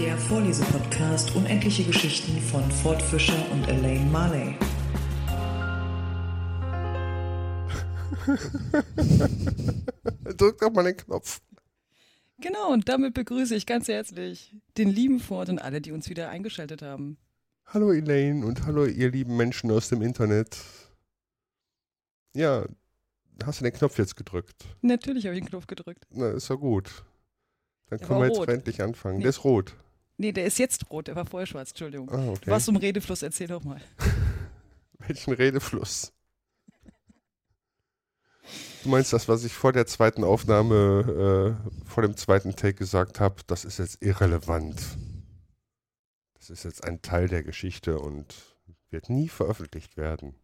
Der 0.00 0.16
Vorlesepodcast 0.16 1.36
Unendliche 1.36 1.84
Geschichten 1.84 2.40
von 2.40 2.68
Ford 2.70 3.02
Fischer 3.02 3.36
und 3.52 3.68
Elaine 3.68 4.10
Marley. 4.10 4.56
Drück 10.38 10.58
doch 10.58 10.72
mal 10.72 10.84
den 10.84 10.96
Knopf. 10.96 11.42
Genau, 12.38 12.72
und 12.72 12.88
damit 12.88 13.12
begrüße 13.12 13.54
ich 13.54 13.66
ganz 13.66 13.88
herzlich 13.88 14.56
den 14.78 14.88
lieben 14.88 15.20
Ford 15.20 15.50
und 15.50 15.58
alle, 15.58 15.82
die 15.82 15.92
uns 15.92 16.08
wieder 16.08 16.30
eingeschaltet 16.30 16.80
haben. 16.80 17.18
Hallo 17.66 17.92
Elaine 17.92 18.46
und 18.46 18.64
hallo 18.64 18.86
ihr 18.86 19.10
lieben 19.10 19.36
Menschen 19.36 19.70
aus 19.70 19.90
dem 19.90 20.00
Internet. 20.00 20.56
Ja, 22.32 22.64
hast 23.44 23.60
du 23.60 23.64
den 23.64 23.74
Knopf 23.74 23.98
jetzt 23.98 24.16
gedrückt? 24.16 24.64
Natürlich 24.80 25.26
habe 25.26 25.36
ich 25.36 25.42
den 25.42 25.50
Knopf 25.50 25.66
gedrückt. 25.66 26.06
Na, 26.10 26.30
ist 26.30 26.48
ja 26.48 26.56
gut. 26.56 27.04
Dann 27.90 27.98
Der 27.98 28.08
können 28.08 28.20
wir 28.20 28.28
jetzt 28.28 28.38
rot. 28.38 28.48
endlich 28.48 28.80
anfangen. 28.80 29.18
Nee. 29.18 29.24
Der 29.24 29.30
ist 29.30 29.44
rot. 29.44 29.76
Nee, 30.20 30.32
der 30.32 30.44
ist 30.44 30.58
jetzt 30.58 30.90
rot, 30.90 31.06
der 31.08 31.16
war 31.16 31.24
vorher 31.24 31.46
schwarz, 31.46 31.70
Entschuldigung. 31.70 32.10
Ah, 32.10 32.18
Du 32.18 32.32
okay. 32.32 32.50
warst 32.50 32.68
im 32.68 32.76
Redefluss, 32.76 33.22
erzähl 33.22 33.46
doch 33.46 33.64
mal. 33.64 33.80
Welchen 34.98 35.32
Redefluss? 35.32 36.12
Du 38.82 38.90
meinst 38.90 39.14
das, 39.14 39.28
was 39.28 39.44
ich 39.44 39.54
vor 39.54 39.72
der 39.72 39.86
zweiten 39.86 40.22
Aufnahme, 40.22 41.56
äh, 41.64 41.88
vor 41.88 42.02
dem 42.02 42.18
zweiten 42.18 42.54
Take 42.54 42.74
gesagt 42.74 43.18
habe, 43.18 43.36
das 43.46 43.64
ist 43.64 43.78
jetzt 43.78 44.02
irrelevant. 44.02 44.78
Das 46.34 46.50
ist 46.50 46.64
jetzt 46.64 46.84
ein 46.84 47.00
Teil 47.00 47.26
der 47.28 47.42
Geschichte 47.42 47.98
und 47.98 48.34
wird 48.90 49.08
nie 49.08 49.30
veröffentlicht 49.30 49.96
werden. 49.96 50.34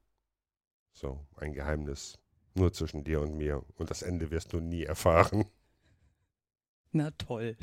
So, 0.95 1.27
ein 1.37 1.53
Geheimnis. 1.53 2.19
Nur 2.55 2.73
zwischen 2.73 3.05
dir 3.05 3.21
und 3.21 3.37
mir. 3.37 3.63
Und 3.75 3.91
das 3.91 4.01
Ende 4.01 4.31
wirst 4.31 4.55
du 4.55 4.61
nie 4.61 4.85
erfahren. 4.85 5.45
Na 6.93 7.11
toll. 7.11 7.59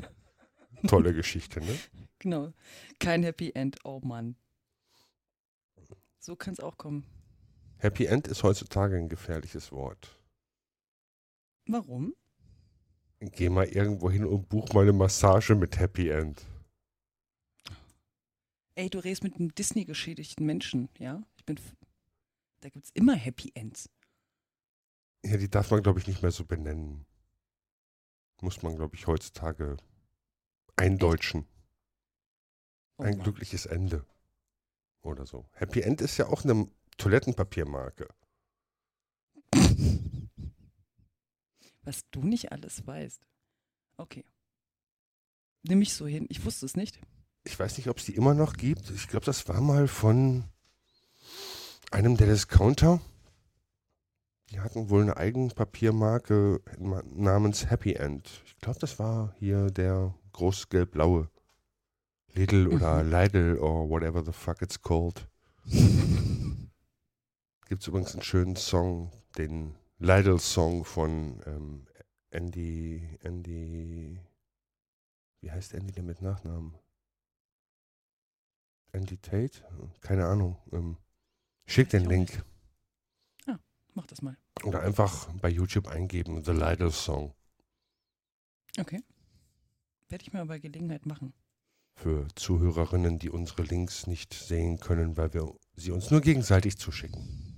Tolle 0.86 1.14
Geschichte, 1.14 1.60
ne? 1.60 1.78
Genau. 2.20 2.54
Kein 3.00 3.22
Happy 3.22 3.50
End, 3.54 3.76
oh 3.84 4.00
Mann. 4.02 4.36
So 6.18 6.36
kann 6.36 6.54
es 6.54 6.60
auch 6.60 6.78
kommen. 6.78 7.04
Happy 7.76 8.06
End 8.06 8.28
ist 8.28 8.42
heutzutage 8.42 8.96
ein 8.96 9.10
gefährliches 9.10 9.72
Wort. 9.72 10.18
Warum? 11.66 12.14
Geh 13.20 13.50
mal 13.50 13.66
irgendwo 13.66 14.10
hin 14.10 14.24
und 14.24 14.48
buch 14.48 14.72
mal 14.72 14.82
eine 14.82 14.94
Massage 14.94 15.54
mit 15.54 15.78
Happy 15.78 16.08
End. 16.08 16.46
Ey, 18.74 18.88
du 18.88 18.98
redest 18.98 19.22
mit 19.22 19.36
einem 19.36 19.54
Disney-geschädigten 19.54 20.44
Menschen, 20.44 20.88
ja? 20.98 21.22
Ich 21.36 21.44
bin. 21.44 21.60
Da 22.60 22.70
gibt 22.70 22.86
es 22.86 22.90
immer 22.94 23.14
Happy 23.14 23.52
Ends. 23.54 23.90
Ja, 25.24 25.36
die 25.36 25.50
darf 25.50 25.70
man, 25.70 25.82
glaube 25.82 26.00
ich, 26.00 26.06
nicht 26.06 26.22
mehr 26.22 26.32
so 26.32 26.44
benennen. 26.44 27.06
Muss 28.40 28.62
man, 28.62 28.76
glaube 28.76 28.96
ich, 28.96 29.06
heutzutage 29.06 29.76
eindeutschen. 30.76 31.46
Oh 32.96 33.02
Ein 33.02 33.18
glückliches 33.18 33.66
Ende. 33.66 34.04
Oder 35.02 35.26
so. 35.26 35.46
Happy 35.52 35.80
End 35.82 36.00
ist 36.00 36.16
ja 36.16 36.26
auch 36.28 36.44
eine 36.44 36.68
Toilettenpapiermarke. 36.96 38.08
Was 41.82 42.08
du 42.10 42.22
nicht 42.22 42.52
alles 42.52 42.86
weißt. 42.86 43.20
Okay. 43.96 44.24
Nimm 45.62 45.80
mich 45.80 45.92
so 45.94 46.06
hin. 46.06 46.26
Ich 46.30 46.44
wusste 46.44 46.66
es 46.66 46.76
nicht. 46.76 47.00
Ich 47.44 47.58
weiß 47.58 47.76
nicht, 47.76 47.88
ob 47.88 47.98
es 47.98 48.06
die 48.06 48.14
immer 48.14 48.34
noch 48.34 48.54
gibt. 48.54 48.90
Ich 48.90 49.08
glaube, 49.08 49.26
das 49.26 49.46
war 49.48 49.60
mal 49.60 49.86
von 49.88 50.44
einem 51.90 52.16
der 52.16 52.26
Discounter. 52.28 53.00
Die 54.50 54.60
hatten 54.60 54.88
wohl 54.88 55.02
eine 55.02 55.16
Eigenpapiermarke 55.16 56.60
ma- 56.78 57.02
namens 57.04 57.68
Happy 57.70 57.94
End. 57.94 58.42
Ich 58.46 58.56
glaube, 58.58 58.78
das 58.78 58.98
war 58.98 59.34
hier 59.38 59.70
der 59.70 60.14
groß 60.34 60.68
gelb-blaue. 60.68 61.30
Lidl 62.34 62.68
oder 62.68 63.02
Lidl 63.02 63.58
or 63.58 63.88
whatever 63.88 64.22
the 64.24 64.32
fuck 64.32 64.60
it's 64.60 64.80
called. 64.80 65.26
Gibt 67.68 67.80
es 67.80 67.86
übrigens 67.86 68.12
einen 68.12 68.22
schönen 68.22 68.56
Song, 68.56 69.10
den 69.38 69.74
Lidl-Song 69.98 70.84
von 70.84 71.40
ähm, 71.46 71.86
Andy, 72.30 73.08
Andy, 73.22 74.20
wie 75.40 75.50
heißt 75.50 75.72
Andy 75.74 75.92
denn 75.92 76.06
mit 76.06 76.20
Nachnamen? 76.20 76.74
Andy 78.92 79.16
Tate? 79.16 79.62
Keine 80.00 80.26
Ahnung. 80.26 80.56
Ähm, 80.72 80.98
schick 81.66 81.88
den 81.88 82.02
Ich 82.02 82.06
auch 82.06 82.10
Link. 82.10 82.44
Mach 83.94 84.06
das 84.06 84.22
mal. 84.22 84.36
Oder 84.64 84.82
einfach 84.82 85.32
bei 85.40 85.48
YouTube 85.48 85.86
eingeben, 85.86 86.42
The 86.44 86.50
Lidl 86.50 86.90
Song. 86.90 87.32
Okay. 88.78 89.02
Werde 90.08 90.22
ich 90.22 90.32
mir 90.32 90.44
bei 90.46 90.58
Gelegenheit 90.58 91.06
machen. 91.06 91.32
Für 91.96 92.26
Zuhörerinnen, 92.34 93.18
die 93.18 93.30
unsere 93.30 93.62
Links 93.62 94.06
nicht 94.06 94.34
sehen 94.34 94.80
können, 94.80 95.16
weil 95.16 95.32
wir 95.32 95.52
sie 95.76 95.92
uns 95.92 96.10
nur 96.10 96.20
gegenseitig 96.20 96.76
zuschicken. 96.76 97.52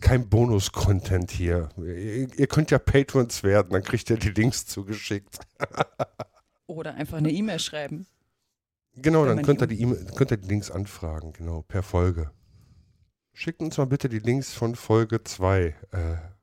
Kein 0.00 0.28
Bonus-Content 0.28 1.30
hier. 1.30 1.68
Ihr, 1.78 2.38
ihr 2.38 2.46
könnt 2.48 2.70
ja 2.70 2.78
Patrons 2.78 3.42
werden, 3.42 3.70
dann 3.70 3.82
kriegt 3.82 4.10
ihr 4.10 4.18
die 4.18 4.30
Links 4.30 4.66
zugeschickt. 4.66 5.38
Oder 6.66 6.94
einfach 6.94 7.18
eine 7.18 7.30
E-Mail 7.30 7.58
schreiben. 7.60 8.06
Genau, 8.96 9.22
Wenn 9.26 9.36
dann 9.36 9.44
könnt 9.44 9.60
ihr, 9.62 9.66
die- 9.68 9.80
E-Mail- 9.80 10.04
könnt 10.14 10.30
ihr 10.32 10.36
die 10.38 10.48
Links 10.48 10.70
anfragen, 10.70 11.32
genau, 11.32 11.62
per 11.62 11.82
Folge. 11.82 12.30
Schickt 13.32 13.60
uns 13.60 13.76
mal 13.78 13.86
bitte 13.86 14.08
die 14.08 14.18
Links 14.18 14.52
von 14.52 14.74
Folge 14.74 15.22
2. 15.22 15.66
Äh, 15.66 15.74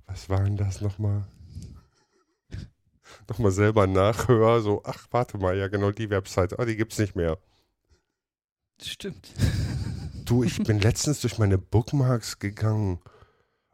was 0.05 0.29
waren 0.29 0.57
das 0.57 0.79
nochmal? 0.81 1.25
nochmal 3.29 3.51
selber 3.51 3.87
nachhör, 3.87 4.61
so, 4.61 4.81
ach, 4.85 5.07
warte 5.11 5.37
mal, 5.37 5.57
ja 5.57 5.67
genau, 5.67 5.91
die 5.91 6.09
Website, 6.09 6.59
ah, 6.59 6.65
die 6.65 6.75
gibt's 6.75 6.97
nicht 6.97 7.15
mehr. 7.15 7.37
Stimmt. 8.81 9.33
Du, 10.25 10.43
ich 10.43 10.63
bin 10.63 10.79
letztens 10.81 11.21
durch 11.21 11.37
meine 11.37 11.57
Bookmarks 11.57 12.39
gegangen 12.39 12.99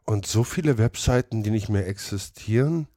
und 0.05 0.25
so 0.25 0.43
viele 0.43 0.77
Webseiten, 0.77 1.43
die 1.43 1.51
nicht 1.51 1.69
mehr 1.69 1.87
existieren. 1.87 2.87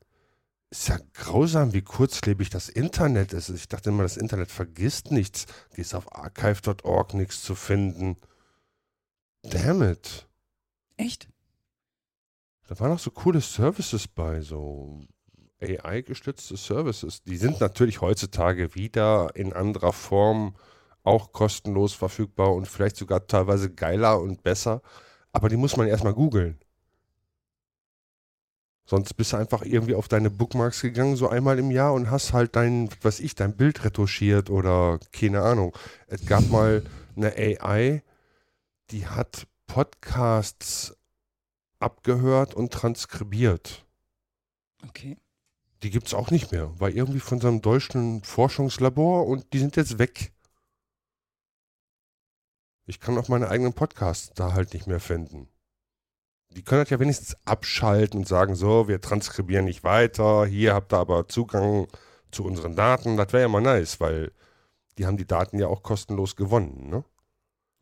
Ist 0.71 0.89
ja 0.89 0.99
grausam, 1.13 1.75
wie 1.75 1.83
kurzlebig 1.83 2.49
das 2.49 2.71
Internet 2.71 3.35
ist. 3.35 3.51
Ich 3.51 3.69
dachte 3.69 3.91
immer, 3.91 4.05
das 4.05 4.17
Internet 4.17 4.51
vergisst 4.51 5.11
nichts. 5.11 5.45
Gehst 5.75 5.95
auf 5.95 6.11
archive.org, 6.17 7.13
nichts 7.13 7.43
zu 7.43 7.55
finden. 7.55 8.17
Damn 9.43 9.83
it. 9.83 10.27
Echt? 10.97 11.29
Da 12.69 12.81
waren 12.81 12.91
noch 12.91 12.99
so 12.99 13.11
coole 13.11 13.43
Services 13.43 14.09
bei, 14.09 14.41
so 14.41 15.05
AI-gestützte 15.63 16.57
Services. 16.57 17.23
Die 17.23 17.37
sind 17.37 17.61
natürlich 17.61 18.01
heutzutage 18.01 18.75
wieder 18.75 19.31
in 19.35 19.53
anderer 19.53 19.93
Form 19.93 20.55
auch 21.05 21.33
kostenlos 21.33 21.95
verfügbar 21.95 22.55
und 22.55 22.69
vielleicht 22.69 22.97
sogar 22.97 23.27
teilweise 23.27 23.73
geiler 23.73 24.21
und 24.21 24.43
besser. 24.43 24.83
Aber 25.33 25.49
die 25.49 25.57
muss 25.57 25.77
man 25.77 25.89
erstmal 25.89 26.15
googeln. 26.15 26.59
Sonst 28.85 29.15
bist 29.15 29.33
du 29.33 29.37
einfach 29.37 29.63
irgendwie 29.63 29.95
auf 29.95 30.09
deine 30.09 30.29
Bookmarks 30.29 30.83
gegangen, 30.83 31.17
so 31.17 31.29
einmal 31.29 31.59
im 31.59 31.71
Jahr 31.71 31.95
und 31.95 32.11
hast 32.11 32.33
halt 32.33 32.57
dein, 32.57 32.91
was 33.01 33.21
ich, 33.21 33.35
dein 33.35 33.57
Bild 33.57 33.85
retuschiert 33.85 34.51
oder 34.51 34.99
keine 35.13 35.43
Ahnung. 35.43 35.77
Es 36.09 36.27
gab 36.27 36.49
mal 36.51 36.83
eine 37.17 37.33
AI, 37.35 38.03
die 38.91 39.07
hat 39.07 39.47
Podcasts 39.67 40.97
abgehört 41.79 42.55
und 42.55 42.73
transkribiert. 42.73 43.85
Okay. 44.87 45.17
Die 45.83 45.91
gibt 45.91 46.07
es 46.07 46.15
auch 46.15 46.31
nicht 46.31 46.53
mehr. 46.53 46.79
War 46.79 46.91
irgendwie 46.91 47.21
von 47.21 47.41
seinem 47.41 47.61
deutschen 47.61 48.23
Forschungslabor 48.23 49.27
und 49.27 49.53
die 49.53 49.59
sind 49.59 49.77
jetzt 49.77 49.99
weg. 49.99 50.33
Ich 52.87 53.01
kann 53.01 53.19
auch 53.19 53.29
meine 53.29 53.49
eigenen 53.49 53.73
Podcasts 53.73 54.33
da 54.35 54.53
halt 54.53 54.75
nicht 54.75 54.87
mehr 54.87 55.01
finden. 55.01 55.49
Die 56.51 56.63
können 56.63 56.83
das 56.83 56.91
ja 56.91 57.01
wenigstens 57.01 57.37
abschalten 57.47 58.21
und 58.21 58.29
sagen, 58.29 58.55
so, 58.55 58.87
wir 58.87 59.01
transkribieren 59.01 59.65
nicht 59.65 59.85
weiter, 59.85 60.45
hier 60.45 60.75
habt 60.75 60.93
ihr 60.93 60.99
aber 60.99 61.27
Zugang 61.29 61.89
zu 62.31 62.45
unseren 62.45 62.77
Daten. 62.77 63.17
Das 63.17 63.33
wäre 63.33 63.43
ja 63.43 63.49
mal 63.49 63.63
nice, 63.63 64.01
weil 64.01 64.33
die 64.99 65.07
haben 65.07 65.17
die 65.17 65.27
Daten 65.27 65.59
ja 65.59 65.69
auch 65.69 65.83
kostenlos 65.83 66.37
gewonnen, 66.37 66.91
ne? 66.91 67.05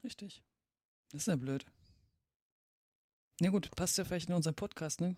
Richtig. 0.05 0.45
Das 1.11 1.23
ist 1.23 1.27
ja 1.27 1.37
blöd. 1.37 1.67
Na 3.41 3.51
gut, 3.51 3.71
passt 3.75 3.99
ja 3.99 4.05
vielleicht 4.05 4.29
in 4.29 4.35
unseren 4.35 4.55
Podcast, 4.55 5.01
ne? 5.01 5.17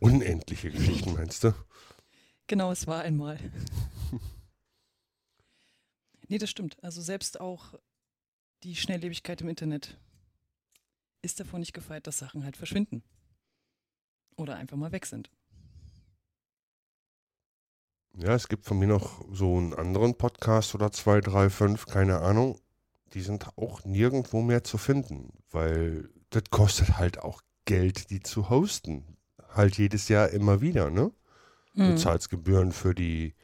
Unendliche 0.00 0.70
Geschichten, 0.70 1.14
meinst 1.14 1.44
du? 1.44 1.54
Genau, 2.46 2.72
es 2.72 2.86
war 2.86 3.02
einmal. 3.02 3.38
nee, 6.28 6.38
das 6.38 6.50
stimmt. 6.50 6.82
Also 6.82 7.00
selbst 7.00 7.40
auch 7.40 7.74
die 8.62 8.76
Schnelllebigkeit 8.76 9.40
im 9.40 9.48
Internet 9.48 9.98
ist 11.22 11.40
davon 11.40 11.60
nicht 11.60 11.72
gefeit, 11.72 12.06
dass 12.06 12.18
Sachen 12.18 12.44
halt 12.44 12.56
verschwinden. 12.56 13.02
Oder 14.36 14.56
einfach 14.56 14.76
mal 14.76 14.92
weg 14.92 15.06
sind. 15.06 15.30
Ja, 18.14 18.34
es 18.34 18.48
gibt 18.48 18.66
von 18.66 18.78
mir 18.78 18.88
noch 18.88 19.24
so 19.32 19.56
einen 19.56 19.72
anderen 19.72 20.16
Podcast 20.16 20.74
oder 20.74 20.92
zwei, 20.92 21.20
drei, 21.20 21.48
fünf, 21.48 21.86
keine 21.86 22.20
Ahnung. 22.20 22.60
Die 23.14 23.22
sind 23.22 23.56
auch 23.56 23.84
nirgendwo 23.84 24.42
mehr 24.42 24.64
zu 24.64 24.78
finden, 24.78 25.32
weil 25.50 26.10
das 26.30 26.44
kostet 26.50 26.98
halt 26.98 27.18
auch 27.18 27.42
Geld, 27.64 28.10
die 28.10 28.20
zu 28.20 28.50
hosten. 28.50 29.11
Halt 29.54 29.78
jedes 29.78 30.08
Jahr 30.08 30.28
immer 30.30 30.60
wieder, 30.60 30.90
ne? 30.90 31.12
Du 31.74 31.82
Mhm. 31.82 31.96
zahlst 31.96 32.28
Gebühren 32.30 32.72
für 32.72 32.94
die 32.94 33.34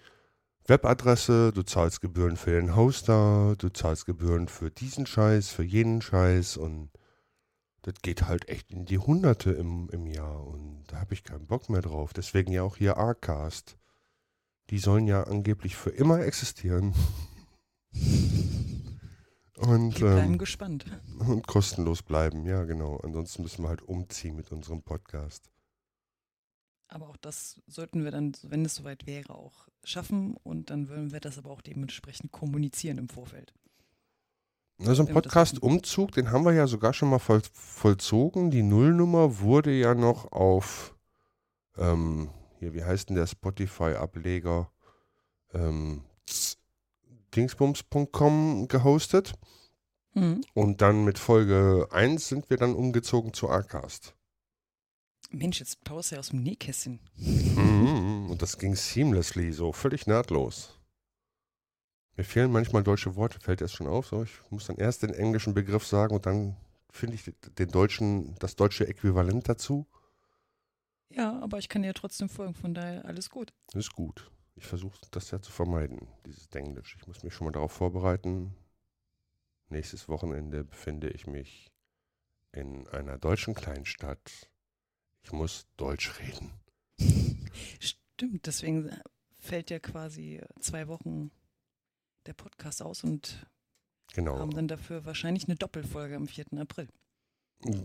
Webadresse, 0.66 1.50
du 1.52 1.62
zahlst 1.62 2.00
Gebühren 2.02 2.36
für 2.36 2.50
den 2.50 2.76
Hoster, 2.76 3.54
du 3.56 3.70
zahlst 3.70 4.04
Gebühren 4.06 4.48
für 4.48 4.70
diesen 4.70 5.06
Scheiß, 5.06 5.48
für 5.48 5.62
jenen 5.62 6.02
Scheiß 6.02 6.58
und 6.58 6.90
das 7.82 7.94
geht 8.02 8.28
halt 8.28 8.48
echt 8.50 8.70
in 8.70 8.84
die 8.84 8.98
Hunderte 8.98 9.52
im, 9.52 9.88
im 9.92 10.06
Jahr 10.06 10.46
und 10.46 10.84
da 10.88 11.00
habe 11.00 11.14
ich 11.14 11.24
keinen 11.24 11.46
Bock 11.46 11.70
mehr 11.70 11.80
drauf. 11.80 12.12
Deswegen 12.12 12.52
ja 12.52 12.62
auch 12.62 12.76
hier 12.76 12.98
Arcast. 12.98 13.78
Die 14.68 14.78
sollen 14.78 15.06
ja 15.06 15.22
angeblich 15.22 15.74
für 15.76 15.88
immer 15.90 16.20
existieren. 16.20 16.94
Und, 19.56 19.98
Wir 20.00 20.10
bleiben 20.12 20.32
ähm, 20.34 20.38
gespannt. 20.38 20.84
und 21.18 21.46
kostenlos 21.48 22.02
bleiben, 22.02 22.46
ja 22.46 22.62
genau. 22.64 22.98
Ansonsten 22.98 23.42
müssen 23.42 23.64
wir 23.64 23.68
halt 23.70 23.82
umziehen 23.82 24.36
mit 24.36 24.52
unserem 24.52 24.82
Podcast. 24.82 25.50
Aber 26.88 27.08
auch 27.08 27.16
das 27.18 27.60
sollten 27.66 28.04
wir 28.04 28.10
dann, 28.10 28.32
wenn 28.42 28.64
es 28.64 28.74
soweit 28.74 29.06
wäre, 29.06 29.34
auch 29.34 29.68
schaffen 29.84 30.36
und 30.42 30.70
dann 30.70 30.88
würden 30.88 31.12
wir 31.12 31.20
das 31.20 31.38
aber 31.38 31.50
auch 31.50 31.60
dementsprechend 31.60 32.32
kommunizieren 32.32 32.98
im 32.98 33.08
Vorfeld. 33.08 33.52
Also 34.86 35.04
ein 35.04 35.12
Podcast-Umzug, 35.12 36.12
den 36.12 36.30
haben 36.30 36.44
wir 36.44 36.52
ja 36.52 36.66
sogar 36.66 36.94
schon 36.94 37.10
mal 37.10 37.18
voll, 37.18 37.42
vollzogen. 37.52 38.50
Die 38.50 38.62
Nullnummer 38.62 39.40
wurde 39.40 39.72
ja 39.72 39.94
noch 39.94 40.30
auf, 40.30 40.94
ähm, 41.76 42.30
hier, 42.58 42.74
wie 42.74 42.84
heißt 42.84 43.08
denn 43.08 43.16
der 43.16 43.26
Spotify-Ableger? 43.26 44.70
Ähm, 45.52 46.04
dingsbums.com 47.34 48.68
gehostet. 48.68 49.34
Mhm. 50.14 50.42
Und 50.54 50.80
dann 50.80 51.04
mit 51.04 51.18
Folge 51.18 51.88
1 51.90 52.28
sind 52.28 52.48
wir 52.48 52.56
dann 52.56 52.74
umgezogen 52.74 53.32
zu 53.32 53.48
Arcast. 53.48 54.14
Mensch, 55.30 55.60
jetzt 55.60 55.78
du 55.84 56.00
ja 56.10 56.18
aus 56.18 56.30
dem 56.30 56.42
Nähkästchen. 56.42 57.00
Mhm, 57.16 58.30
Und 58.30 58.40
das 58.42 58.58
ging 58.58 58.74
seamlessly, 58.74 59.52
so 59.52 59.72
völlig 59.72 60.06
nahtlos. 60.06 60.78
Mir 62.16 62.24
fehlen 62.24 62.50
manchmal 62.50 62.82
deutsche 62.82 63.14
Worte, 63.14 63.38
fällt 63.38 63.60
erst 63.60 63.74
schon 63.74 63.86
auf. 63.86 64.06
So, 64.06 64.22
ich 64.24 64.32
muss 64.50 64.66
dann 64.66 64.76
erst 64.76 65.02
den 65.02 65.14
englischen 65.14 65.54
Begriff 65.54 65.86
sagen 65.86 66.14
und 66.16 66.26
dann 66.26 66.56
finde 66.90 67.14
ich 67.14 67.32
den 67.58 67.68
deutschen, 67.68 68.34
das 68.40 68.56
deutsche 68.56 68.88
Äquivalent 68.88 69.48
dazu. 69.48 69.86
Ja, 71.10 71.38
aber 71.40 71.58
ich 71.58 71.68
kann 71.68 71.82
dir 71.82 71.88
ja 71.88 71.94
trotzdem 71.94 72.28
folgen, 72.28 72.54
von 72.54 72.74
daher 72.74 73.04
alles 73.04 73.30
gut. 73.30 73.52
Das 73.68 73.84
ist 73.84 73.92
gut. 73.92 74.30
Ich 74.56 74.66
versuche 74.66 74.98
das 75.12 75.30
ja 75.30 75.40
zu 75.40 75.52
vermeiden, 75.52 76.08
dieses 76.26 76.46
Englisch. 76.48 76.96
Ich 76.98 77.06
muss 77.06 77.22
mich 77.22 77.32
schon 77.32 77.44
mal 77.44 77.52
darauf 77.52 77.72
vorbereiten. 77.72 78.54
Nächstes 79.68 80.08
Wochenende 80.08 80.64
befinde 80.64 81.10
ich 81.10 81.26
mich 81.26 81.70
in 82.52 82.88
einer 82.88 83.18
deutschen 83.18 83.54
Kleinstadt. 83.54 84.50
Ich 85.22 85.32
muss 85.32 85.66
Deutsch 85.76 86.18
reden. 86.20 86.52
Stimmt, 87.80 88.46
deswegen 88.46 88.90
fällt 89.38 89.70
ja 89.70 89.78
quasi 89.78 90.40
zwei 90.60 90.88
Wochen 90.88 91.30
der 92.26 92.32
Podcast 92.34 92.82
aus 92.82 93.04
und 93.04 93.46
Genau. 94.14 94.38
haben 94.38 94.54
dann 94.54 94.68
dafür 94.68 95.04
wahrscheinlich 95.04 95.44
eine 95.46 95.56
Doppelfolge 95.56 96.16
am 96.16 96.26
4. 96.26 96.46
April. 96.58 96.88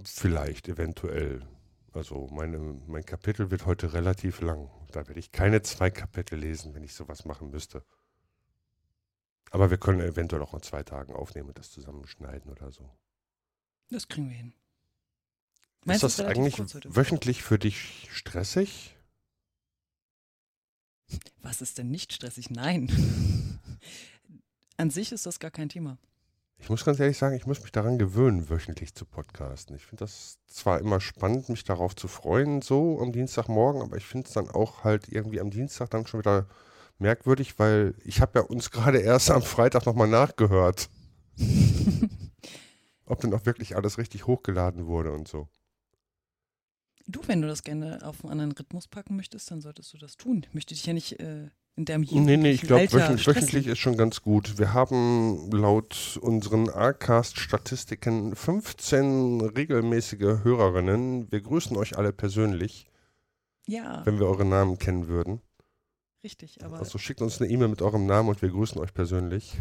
Vielleicht, 0.05 0.67
eventuell. 0.69 1.45
Also 1.91 2.27
meine, 2.31 2.57
mein 2.59 3.05
Kapitel 3.05 3.51
wird 3.51 3.65
heute 3.65 3.93
relativ 3.93 4.41
lang. 4.41 4.69
Da 4.91 5.07
werde 5.07 5.19
ich 5.19 5.31
keine 5.31 5.61
zwei 5.61 5.91
Kapitel 5.91 6.39
lesen, 6.39 6.73
wenn 6.73 6.83
ich 6.83 6.93
sowas 6.93 7.25
machen 7.25 7.49
müsste. 7.51 7.83
Aber 9.51 9.69
wir 9.69 9.77
können 9.77 9.99
eventuell 9.99 10.41
auch 10.41 10.53
in 10.53 10.61
zwei 10.63 10.81
Tagen 10.83 11.13
aufnehmen 11.13 11.49
und 11.49 11.59
das 11.59 11.69
zusammenschneiden 11.71 12.49
oder 12.51 12.71
so. 12.71 12.89
Das 13.89 14.07
kriegen 14.07 14.29
wir 14.29 14.35
hin. 14.37 14.53
Ist 15.83 15.87
Meinst 15.87 16.03
du, 16.03 16.07
das 16.07 16.19
eigentlich 16.21 16.59
wöchentlich 16.85 17.43
für 17.43 17.59
dich 17.59 18.07
stressig? 18.11 18.95
Was 21.41 21.61
ist 21.61 21.77
denn 21.77 21.91
nicht 21.91 22.13
stressig? 22.13 22.49
Nein. 22.49 22.89
An 24.77 24.89
sich 24.89 25.11
ist 25.11 25.25
das 25.25 25.39
gar 25.39 25.51
kein 25.51 25.69
Thema. 25.69 25.97
Ich 26.57 26.69
muss 26.69 26.85
ganz 26.85 26.99
ehrlich 26.99 27.17
sagen, 27.17 27.35
ich 27.35 27.45
muss 27.45 27.61
mich 27.61 27.73
daran 27.73 27.97
gewöhnen, 27.97 28.49
wöchentlich 28.49 28.95
zu 28.95 29.05
podcasten. 29.05 29.75
Ich 29.75 29.85
finde 29.85 30.05
das 30.05 30.39
zwar 30.47 30.79
immer 30.79 31.01
spannend, 31.01 31.49
mich 31.49 31.65
darauf 31.65 31.93
zu 31.93 32.07
freuen, 32.07 32.61
so 32.61 33.01
am 33.01 33.11
Dienstagmorgen, 33.11 33.81
aber 33.81 33.97
ich 33.97 34.05
finde 34.05 34.27
es 34.27 34.33
dann 34.33 34.49
auch 34.49 34.85
halt 34.85 35.09
irgendwie 35.09 35.41
am 35.41 35.51
Dienstag 35.51 35.89
dann 35.89 36.07
schon 36.07 36.21
wieder 36.21 36.47
merkwürdig, 36.99 37.59
weil 37.59 37.95
ich 38.05 38.21
habe 38.21 38.39
ja 38.39 38.45
uns 38.45 38.71
gerade 38.71 38.99
erst 38.99 39.29
am 39.29 39.41
Freitag 39.41 39.85
nochmal 39.85 40.07
nachgehört, 40.07 40.89
ob 43.05 43.19
denn 43.19 43.33
auch 43.33 43.45
wirklich 43.45 43.75
alles 43.75 43.97
richtig 43.97 44.25
hochgeladen 44.25 44.85
wurde 44.85 45.11
und 45.11 45.27
so. 45.27 45.49
Du, 47.05 47.21
wenn 47.27 47.41
du 47.41 47.47
das 47.47 47.63
gerne 47.63 47.99
auf 48.03 48.23
einen 48.23 48.31
anderen 48.31 48.51
Rhythmus 48.53 48.87
packen 48.87 49.15
möchtest, 49.15 49.51
dann 49.51 49.61
solltest 49.61 49.93
du 49.93 49.97
das 49.97 50.15
tun. 50.17 50.45
Ich 50.47 50.53
möchte 50.53 50.73
dich 50.73 50.85
ja 50.85 50.93
nicht 50.93 51.19
äh, 51.19 51.49
in 51.75 51.85
deinem 51.85 52.05
Nee, 52.09 52.37
nee, 52.37 52.51
ich 52.51 52.61
glaube, 52.61 52.91
wöchentlich, 52.93 53.27
wöchentlich 53.27 53.67
ist 53.67 53.79
schon 53.79 53.97
ganz 53.97 54.21
gut. 54.21 54.57
Wir 54.57 54.73
haben 54.73 55.51
laut 55.51 56.17
unseren 56.21 56.69
Arcast-Statistiken 56.69 58.35
15 58.35 59.41
regelmäßige 59.41 60.43
Hörerinnen. 60.43 61.31
Wir 61.31 61.41
grüßen 61.41 61.75
euch 61.75 61.97
alle 61.97 62.13
persönlich, 62.13 62.85
Ja, 63.67 64.05
wenn 64.05 64.19
wir 64.19 64.27
eure 64.27 64.45
Namen 64.45 64.77
kennen 64.77 65.07
würden. 65.07 65.41
richtig. 66.23 66.63
Aber 66.63 66.77
Also 66.79 66.97
schickt 66.99 67.21
uns 67.21 67.41
eine 67.41 67.49
E-Mail 67.49 67.67
mit 67.69 67.81
eurem 67.81 68.05
Namen 68.05 68.29
und 68.29 68.41
wir 68.41 68.49
grüßen 68.49 68.79
euch 68.79 68.93
persönlich. 68.93 69.57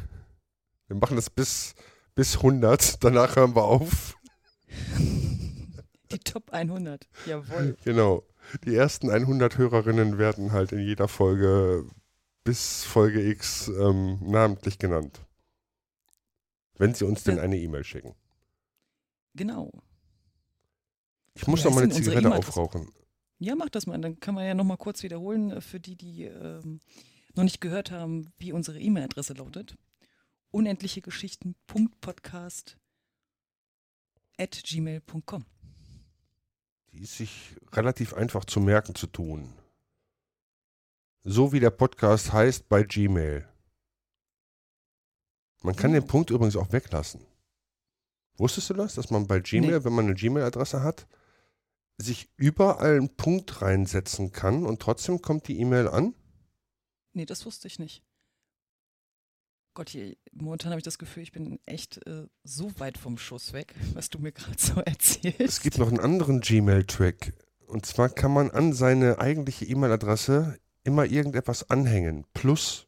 Wir 0.86 0.96
machen 0.96 1.16
das 1.16 1.30
bis, 1.30 1.74
bis 2.14 2.36
100, 2.36 3.02
danach 3.02 3.34
hören 3.36 3.56
wir 3.56 3.64
auf. 3.64 4.16
die 6.12 6.18
Top 6.18 6.52
100. 6.52 7.08
Jawohl. 7.26 7.76
Genau. 7.84 8.24
Die 8.64 8.74
ersten 8.74 9.10
100 9.10 9.58
Hörerinnen 9.58 10.18
werden 10.18 10.52
halt 10.52 10.72
in 10.72 10.80
jeder 10.80 11.08
Folge 11.08 11.86
bis 12.44 12.84
Folge 12.84 13.28
X 13.30 13.68
ähm, 13.68 14.18
namentlich 14.22 14.78
genannt. 14.78 15.20
Wenn 16.76 16.94
sie 16.94 17.04
uns 17.04 17.24
denn 17.24 17.38
eine 17.38 17.58
E-Mail 17.58 17.84
schicken. 17.84 18.14
Genau. 19.34 19.70
Ich 21.34 21.46
muss 21.46 21.64
noch 21.64 21.72
mal 21.72 21.84
eine 21.84 21.92
Zigarette 21.92 22.26
E-Mail-Adresse? 22.26 22.48
aufrauchen. 22.48 22.90
Ja, 23.38 23.54
mach 23.54 23.70
das 23.70 23.86
mal. 23.86 23.98
Dann 24.00 24.18
kann 24.20 24.34
man 24.34 24.44
ja 24.44 24.54
nochmal 24.54 24.76
kurz 24.76 25.02
wiederholen 25.02 25.50
äh, 25.50 25.60
für 25.60 25.80
die, 25.80 25.96
die 25.96 26.24
ähm, 26.24 26.80
noch 27.34 27.44
nicht 27.44 27.60
gehört 27.60 27.90
haben, 27.90 28.32
wie 28.38 28.52
unsere 28.52 28.80
E-Mail-Adresse 28.80 29.34
lautet. 29.34 29.76
Unendlichegeschichten.podcast 30.50 32.78
at 34.38 34.62
gmail.com. 34.64 35.44
Die 36.92 37.02
ist 37.02 37.16
sich 37.16 37.56
relativ 37.72 38.14
einfach 38.14 38.44
zu 38.44 38.60
merken 38.60 38.94
zu 38.94 39.06
tun. 39.06 39.52
So 41.24 41.52
wie 41.52 41.60
der 41.60 41.70
Podcast 41.70 42.32
heißt 42.32 42.68
bei 42.68 42.82
Gmail. 42.82 43.48
Man 45.62 45.76
kann 45.76 45.92
den 45.92 46.06
Punkt 46.06 46.30
übrigens 46.30 46.56
auch 46.56 46.72
weglassen. 46.72 47.24
Wusstest 48.36 48.70
du 48.70 48.74
das, 48.74 48.94
dass 48.94 49.10
man 49.10 49.26
bei 49.26 49.40
Gmail, 49.40 49.78
Nee. 49.78 49.84
wenn 49.84 49.92
man 49.92 50.06
eine 50.06 50.14
Gmail-Adresse 50.14 50.82
hat, 50.82 51.06
sich 51.98 52.28
überall 52.36 52.96
einen 52.96 53.14
Punkt 53.16 53.62
reinsetzen 53.62 54.32
kann 54.32 54.66
und 54.66 54.80
trotzdem 54.82 55.22
kommt 55.22 55.46
die 55.48 55.60
E-Mail 55.60 55.88
an? 55.88 56.14
Nee, 57.12 57.26
das 57.26 57.46
wusste 57.46 57.68
ich 57.68 57.78
nicht. 57.78 58.02
Gott, 59.74 59.88
hier, 59.88 60.16
momentan 60.32 60.70
habe 60.70 60.80
ich 60.80 60.84
das 60.84 60.98
Gefühl, 60.98 61.22
ich 61.22 61.32
bin 61.32 61.58
echt 61.64 62.06
äh, 62.06 62.26
so 62.44 62.78
weit 62.78 62.98
vom 62.98 63.16
Schuss 63.16 63.52
weg, 63.54 63.74
was 63.94 64.10
du 64.10 64.18
mir 64.18 64.32
gerade 64.32 64.58
so 64.58 64.80
erzählst. 64.84 65.40
Es 65.40 65.60
gibt 65.60 65.78
noch 65.78 65.88
einen 65.88 66.00
anderen 66.00 66.40
Gmail-Trick. 66.40 67.32
Und 67.66 67.86
zwar 67.86 68.10
kann 68.10 68.32
man 68.34 68.50
an 68.50 68.74
seine 68.74 69.18
eigentliche 69.18 69.64
E-Mail-Adresse 69.64 70.58
immer 70.84 71.06
irgendetwas 71.06 71.70
anhängen. 71.70 72.26
Plus 72.34 72.86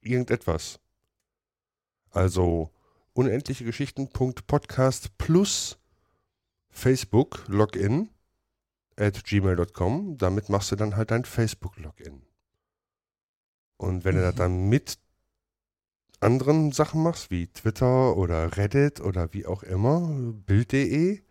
irgendetwas. 0.00 0.80
Also 2.10 2.70
unendliche 3.12 3.64
Geschichten.podcast 3.64 5.18
plus 5.18 5.78
Facebook 6.70 7.44
Login 7.48 8.08
at 8.96 9.24
gmail.com. 9.24 10.16
Damit 10.16 10.48
machst 10.48 10.72
du 10.72 10.76
dann 10.76 10.96
halt 10.96 11.10
dein 11.10 11.26
Facebook-Login. 11.26 12.22
Und 13.76 14.04
wenn 14.04 14.14
du 14.16 14.22
das 14.22 14.34
Mhm. 14.34 14.38
dann 14.38 14.68
mit 14.70 14.98
anderen 16.20 16.72
Sachen 16.72 17.02
machst, 17.02 17.30
wie 17.30 17.46
Twitter 17.46 18.16
oder 18.16 18.56
Reddit 18.56 19.00
oder 19.00 19.32
wie 19.32 19.46
auch 19.46 19.62
immer, 19.62 20.32
Bild.de, 20.46 21.22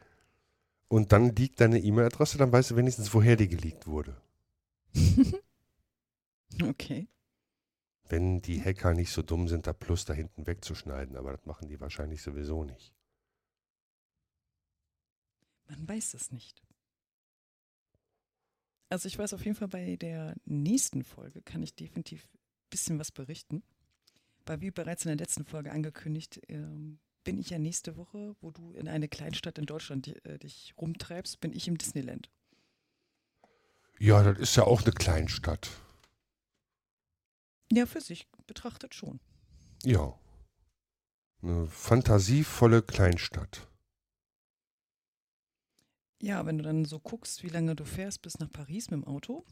und 0.87 1.11
dann 1.11 1.35
liegt 1.35 1.59
deine 1.59 1.79
E-Mail-Adresse, 1.79 2.37
dann 2.37 2.51
weißt 2.51 2.71
du 2.71 2.75
wenigstens, 2.77 3.13
woher 3.13 3.35
die 3.35 3.49
geleakt 3.49 3.87
wurde. 3.87 4.21
okay. 6.63 7.07
Wenn 8.09 8.41
die 8.41 8.61
Hacker 8.61 8.93
nicht 8.93 9.11
so 9.11 9.21
dumm 9.21 9.49
sind, 9.49 9.67
da 9.67 9.73
Plus 9.73 10.05
da 10.05 10.13
hinten 10.13 10.47
wegzuschneiden, 10.47 11.17
aber 11.17 11.31
das 11.31 11.45
machen 11.45 11.67
die 11.67 11.79
wahrscheinlich 11.81 12.21
sowieso 12.21 12.63
nicht. 12.63 12.93
Man 15.67 15.85
weiß 15.87 16.13
es 16.13 16.31
nicht. 16.31 16.63
Also 18.89 19.07
ich 19.07 19.19
weiß 19.19 19.33
auf 19.33 19.43
jeden 19.43 19.57
Fall, 19.57 19.67
bei 19.67 19.97
der 19.97 20.35
nächsten 20.45 21.03
Folge 21.03 21.41
kann 21.41 21.61
ich 21.61 21.75
definitiv 21.75 22.25
ein 22.33 22.39
bisschen 22.69 22.99
was 22.99 23.11
berichten. 23.11 23.61
Weil 24.47 24.61
wie 24.61 24.71
bereits 24.71 25.05
in 25.05 25.09
der 25.09 25.17
letzten 25.17 25.45
Folge 25.45 25.71
angekündigt, 25.71 26.41
ähm, 26.47 26.99
bin 27.23 27.37
ich 27.37 27.49
ja 27.49 27.59
nächste 27.59 27.97
Woche, 27.97 28.35
wo 28.39 28.51
du 28.51 28.71
in 28.73 28.87
eine 28.87 29.09
Kleinstadt 29.09 29.57
in 29.57 29.65
Deutschland 29.65 30.25
äh, 30.25 30.39
dich 30.39 30.73
rumtreibst, 30.77 31.41
bin 31.41 31.51
ich 31.51 31.67
im 31.67 31.77
Disneyland. 31.77 32.31
Ja, 33.99 34.23
das 34.23 34.39
ist 34.39 34.55
ja 34.55 34.63
auch 34.63 34.83
eine 34.83 34.93
Kleinstadt. 34.93 35.69
Ja, 37.71 37.85
für 37.85 37.99
sich 37.99 38.29
betrachtet 38.45 38.95
schon. 38.95 39.19
Ja. 39.83 40.17
Eine 41.41 41.67
fantasievolle 41.67 42.81
Kleinstadt. 42.81 43.67
Ja, 46.21 46.45
wenn 46.45 46.57
du 46.57 46.63
dann 46.63 46.85
so 46.85 46.99
guckst, 46.99 47.43
wie 47.43 47.49
lange 47.49 47.75
du 47.75 47.83
fährst 47.83 48.21
bis 48.21 48.39
nach 48.39 48.51
Paris 48.51 48.89
mit 48.89 49.01
dem 49.01 49.07
Auto. 49.07 49.45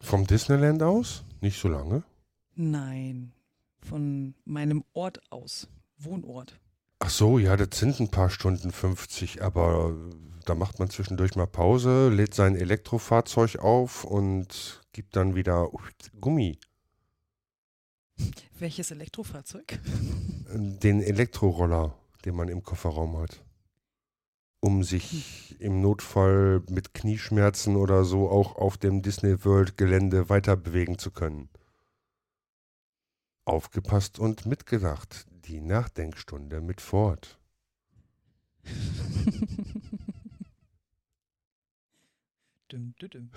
Vom 0.00 0.26
Disneyland 0.26 0.82
aus? 0.82 1.24
Nicht 1.40 1.60
so 1.60 1.68
lange. 1.68 2.02
Nein, 2.60 3.30
von 3.78 4.34
meinem 4.44 4.82
Ort 4.92 5.20
aus, 5.30 5.68
Wohnort. 5.96 6.58
Ach 6.98 7.08
so, 7.08 7.38
ja, 7.38 7.56
das 7.56 7.78
sind 7.78 8.00
ein 8.00 8.10
paar 8.10 8.30
Stunden 8.30 8.72
50, 8.72 9.44
aber 9.44 9.94
da 10.44 10.56
macht 10.56 10.80
man 10.80 10.90
zwischendurch 10.90 11.36
mal 11.36 11.46
Pause, 11.46 12.08
lädt 12.08 12.34
sein 12.34 12.56
Elektrofahrzeug 12.56 13.60
auf 13.60 14.02
und 14.02 14.82
gibt 14.90 15.14
dann 15.14 15.36
wieder 15.36 15.70
Gummi. 16.20 16.58
Welches 18.58 18.90
Elektrofahrzeug? 18.90 19.78
Den 20.48 21.00
Elektroroller, 21.00 21.94
den 22.24 22.34
man 22.34 22.48
im 22.48 22.64
Kofferraum 22.64 23.18
hat. 23.18 23.40
Um 24.58 24.82
sich 24.82 25.54
im 25.60 25.80
Notfall 25.80 26.64
mit 26.68 26.92
Knieschmerzen 26.92 27.76
oder 27.76 28.02
so 28.02 28.28
auch 28.28 28.56
auf 28.56 28.78
dem 28.78 29.02
Disney 29.02 29.44
World 29.44 29.78
Gelände 29.78 30.28
weiter 30.28 30.56
bewegen 30.56 30.98
zu 30.98 31.12
können. 31.12 31.48
Aufgepasst 33.48 34.18
und 34.18 34.44
mitgedacht. 34.44 35.26
Die 35.30 35.62
Nachdenkstunde 35.62 36.60
mit 36.60 36.82
Ford. 36.82 37.38
düm, 42.70 42.94
düm, 43.00 43.08
düm. 43.10 43.30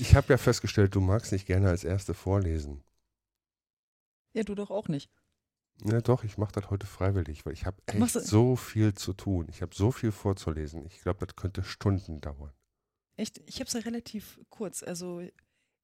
Ich 0.00 0.14
habe 0.14 0.32
ja 0.32 0.38
festgestellt, 0.38 0.94
du 0.94 1.02
magst 1.02 1.32
nicht 1.32 1.46
gerne 1.46 1.68
als 1.68 1.84
Erste 1.84 2.14
vorlesen. 2.14 2.82
ja, 4.32 4.42
du 4.42 4.54
doch 4.54 4.70
auch 4.70 4.88
nicht. 4.88 5.10
Ja, 5.84 6.00
doch, 6.00 6.24
ich 6.24 6.38
mache 6.38 6.52
das 6.52 6.70
heute 6.70 6.86
freiwillig, 6.86 7.44
weil 7.44 7.52
ich 7.52 7.66
habe 7.66 7.76
echt 7.84 8.10
so 8.10 8.56
viel 8.56 8.94
zu 8.94 9.12
tun. 9.12 9.48
Ich 9.50 9.60
habe 9.60 9.74
so 9.74 9.92
viel 9.92 10.12
vorzulesen. 10.12 10.86
Ich 10.86 11.00
glaube, 11.02 11.26
das 11.26 11.36
könnte 11.36 11.62
Stunden 11.62 12.22
dauern. 12.22 12.54
Echt, 13.16 13.42
ich 13.46 13.56
habe 13.56 13.68
es 13.68 13.74
ja 13.74 13.80
relativ 13.80 14.40
kurz. 14.48 14.82
Also 14.82 15.22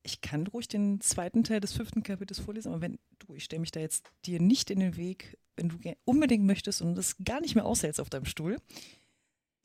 ich 0.02 0.20
kann 0.20 0.46
ruhig 0.46 0.68
den 0.68 1.00
zweiten 1.00 1.44
Teil 1.44 1.60
des 1.60 1.72
fünften 1.72 2.02
Kapitels 2.02 2.40
vorlesen, 2.40 2.72
aber 2.72 2.82
wenn 2.82 2.98
du, 3.18 3.34
ich 3.34 3.44
stelle 3.44 3.60
mich 3.60 3.70
da 3.70 3.80
jetzt 3.80 4.04
dir 4.24 4.40
nicht 4.40 4.70
in 4.70 4.80
den 4.80 4.96
Weg, 4.96 5.38
wenn 5.56 5.68
du 5.68 5.78
unbedingt 6.04 6.44
möchtest 6.44 6.82
und 6.82 6.94
das 6.94 7.16
gar 7.24 7.40
nicht 7.40 7.54
mehr 7.54 7.66
aushältst 7.66 8.00
auf 8.00 8.10
deinem 8.10 8.24
Stuhl, 8.24 8.58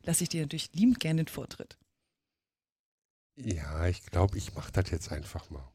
lasse 0.03 0.23
ich 0.23 0.29
dir 0.29 0.41
natürlich 0.41 0.73
liebend 0.73 0.99
gerne 0.99 1.23
den 1.23 1.31
Vortritt. 1.31 1.77
Ja, 3.35 3.87
ich 3.87 4.05
glaube, 4.05 4.37
ich 4.37 4.53
mache 4.55 4.71
das 4.71 4.89
jetzt 4.89 5.11
einfach 5.11 5.49
mal. 5.49 5.71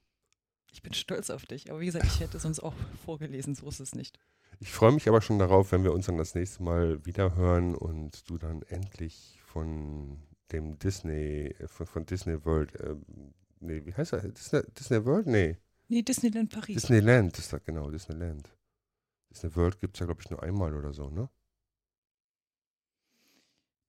Ich 0.72 0.82
bin 0.82 0.94
stolz 0.94 1.30
auf 1.30 1.46
dich, 1.46 1.70
aber 1.70 1.80
wie 1.80 1.86
gesagt, 1.86 2.06
ich 2.06 2.20
hätte 2.20 2.38
sonst 2.38 2.60
auch 2.60 2.74
vorgelesen, 3.04 3.54
so 3.54 3.68
ist 3.68 3.80
es 3.80 3.94
nicht. 3.94 4.18
Ich 4.58 4.72
freue 4.72 4.92
mich 4.92 5.08
aber 5.08 5.20
schon 5.20 5.38
darauf, 5.38 5.72
wenn 5.72 5.84
wir 5.84 5.92
uns 5.92 6.06
dann 6.06 6.16
das 6.16 6.34
nächste 6.34 6.62
Mal 6.62 7.04
wieder 7.04 7.36
hören 7.36 7.74
und 7.74 8.28
du 8.30 8.38
dann 8.38 8.62
endlich 8.62 9.38
von 9.44 10.22
dem 10.50 10.78
Disney, 10.78 11.54
äh, 11.58 11.68
von, 11.68 11.86
von 11.86 12.06
Disney 12.06 12.44
World, 12.44 12.72
ähm, 12.80 13.34
nee, 13.62 13.84
wie 13.84 13.94
heißt 13.94 14.12
er? 14.12 14.20
Disney, 14.28 14.62
Disney 14.78 15.04
World? 15.04 15.26
Nee, 15.26 15.56
Nee, 15.88 16.02
Disneyland 16.02 16.50
Paris. 16.50 16.74
Disneyland 16.74 17.36
ist 17.38 17.52
das 17.52 17.62
genau, 17.64 17.90
Disneyland. 17.90 18.50
Disney 19.30 19.54
World 19.56 19.78
gibt 19.78 19.96
es 19.96 20.00
ja, 20.00 20.06
glaube 20.06 20.22
ich, 20.22 20.30
nur 20.30 20.42
einmal 20.42 20.74
oder 20.74 20.92
so, 20.94 21.10
ne? 21.10 21.28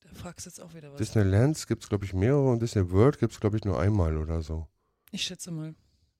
Da 0.01 0.09
fragst 0.13 0.45
du 0.45 0.49
jetzt 0.49 0.59
auch 0.59 0.73
wieder 0.73 0.91
was. 0.91 0.97
Disneylands 0.97 1.65
gibt 1.67 1.83
es, 1.83 1.89
glaube 1.89 2.03
ich, 2.05 2.13
mehrere 2.13 2.49
und 2.51 2.61
Disney 2.61 2.89
World 2.91 3.19
gibt 3.19 3.33
es, 3.33 3.39
glaube 3.39 3.57
ich, 3.57 3.63
nur 3.63 3.79
einmal 3.79 4.17
oder 4.17 4.41
so. 4.41 4.67
ich 5.11 5.23
schätze 5.23 5.51
mal. 5.51 5.75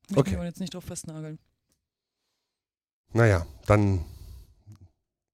Ich 0.10 0.18
Okay. 0.18 0.36
aber 0.36 0.46
jetzt 0.46 0.60
nicht 0.60 0.74
drauf 0.74 0.86
festnageln. 0.86 1.40
Naja, 3.12 3.46
dann 3.68 4.06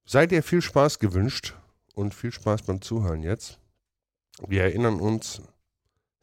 sei 0.06 0.26
dir 0.28 0.44
viel 0.44 0.62
Spaß 0.62 1.00
gewünscht 1.00 1.56
und 1.96 2.14
viel 2.14 2.32
Spaß 2.32 2.64
beim 2.64 2.82
Zuhören 2.82 3.24
jetzt. 3.24 3.60
Wir 4.48 4.64
erinnern 4.64 5.00
uns, 5.00 5.42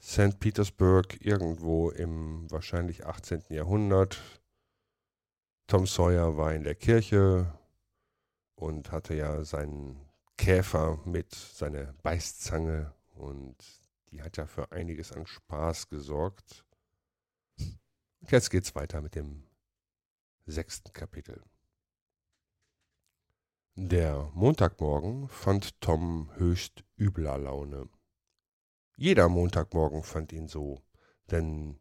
St. 0.06 0.38
Petersburg 0.38 1.20
irgendwo 1.20 1.90
im 1.90 2.48
wahrscheinlich 2.48 3.04
18. 3.06 3.42
Jahrhundert. 3.48 4.22
Tom 5.66 5.84
Sawyer 5.84 6.36
war 6.36 6.54
in 6.54 6.62
der 6.62 6.76
Kirche 6.76 7.52
und 8.54 8.92
hatte 8.92 9.14
ja 9.14 9.42
seinen 9.42 10.00
Käfer 10.36 11.00
mit, 11.04 11.34
seine 11.34 11.92
Beißzange 12.04 12.94
und 13.16 13.56
die 14.12 14.22
hat 14.22 14.36
ja 14.36 14.46
für 14.46 14.70
einiges 14.70 15.10
an 15.10 15.26
Spaß 15.26 15.88
gesorgt. 15.88 16.64
Und 17.58 18.30
jetzt 18.30 18.50
geht's 18.50 18.76
weiter 18.76 19.00
mit 19.00 19.16
dem 19.16 19.42
sechsten 20.46 20.92
Kapitel. 20.92 21.42
Der 23.74 24.30
Montagmorgen 24.34 25.28
fand 25.28 25.80
Tom 25.80 26.30
höchst 26.36 26.84
übler 26.96 27.38
Laune. 27.38 27.88
Jeder 28.96 29.28
Montagmorgen 29.28 30.02
fand 30.02 30.32
ihn 30.32 30.48
so, 30.48 30.82
denn 31.30 31.78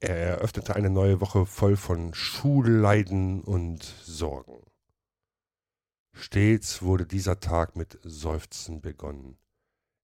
er 0.00 0.16
eröffnete 0.16 0.76
eine 0.76 0.90
neue 0.90 1.20
Woche 1.20 1.46
voll 1.46 1.76
von 1.76 2.12
Schulleiden 2.12 3.42
und 3.42 3.82
Sorgen. 3.82 4.62
Stets 6.12 6.82
wurde 6.82 7.06
dieser 7.06 7.40
Tag 7.40 7.74
mit 7.74 7.98
Seufzen 8.02 8.82
begonnen. 8.82 9.38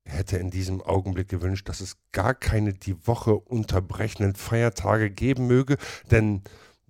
Er 0.04 0.14
hätte 0.14 0.38
in 0.38 0.50
diesem 0.50 0.80
Augenblick 0.80 1.28
gewünscht, 1.28 1.68
dass 1.68 1.80
es 1.80 1.96
gar 2.12 2.34
keine 2.34 2.72
die 2.72 3.06
Woche 3.06 3.34
unterbrechenden 3.34 4.34
Feiertage 4.34 5.10
geben 5.10 5.46
möge, 5.46 5.76
denn 6.10 6.42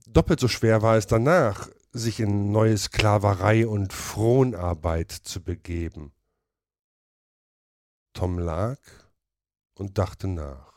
doppelt 0.06 0.38
so 0.38 0.48
schwer 0.48 0.82
war 0.82 0.96
es 0.96 1.06
danach, 1.06 1.68
sich 1.92 2.20
in 2.20 2.52
neue 2.52 2.76
Sklaverei 2.78 3.66
und 3.66 3.92
Fronarbeit 3.92 5.10
zu 5.10 5.42
begeben. 5.42 6.12
Tom 8.12 8.38
lag 8.38 8.78
und 9.74 9.98
dachte 9.98 10.28
nach. 10.28 10.72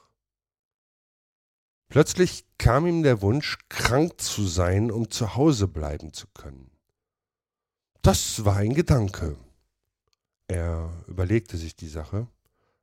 Plötzlich 1.90 2.46
kam 2.58 2.86
ihm 2.86 3.04
der 3.04 3.22
Wunsch, 3.22 3.58
krank 3.70 4.20
zu 4.20 4.46
sein, 4.46 4.92
um 4.92 5.10
zu 5.10 5.36
Hause 5.36 5.68
bleiben 5.68 6.12
zu 6.12 6.28
können. 6.34 6.72
Das 8.02 8.44
war 8.46 8.58
ein 8.58 8.74
Gedanke. 8.74 9.38
Er 10.48 11.04
überlegte 11.08 11.58
sich 11.58 11.76
die 11.76 11.88
Sache, 11.88 12.28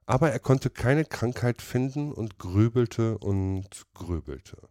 aber 0.07 0.31
er 0.31 0.39
konnte 0.39 0.71
keine 0.71 1.05
Krankheit 1.05 1.63
finden 1.63 2.13
und 2.13 2.39
grübelte 2.39 3.19
und 3.19 3.69
grübelte. 3.95 4.69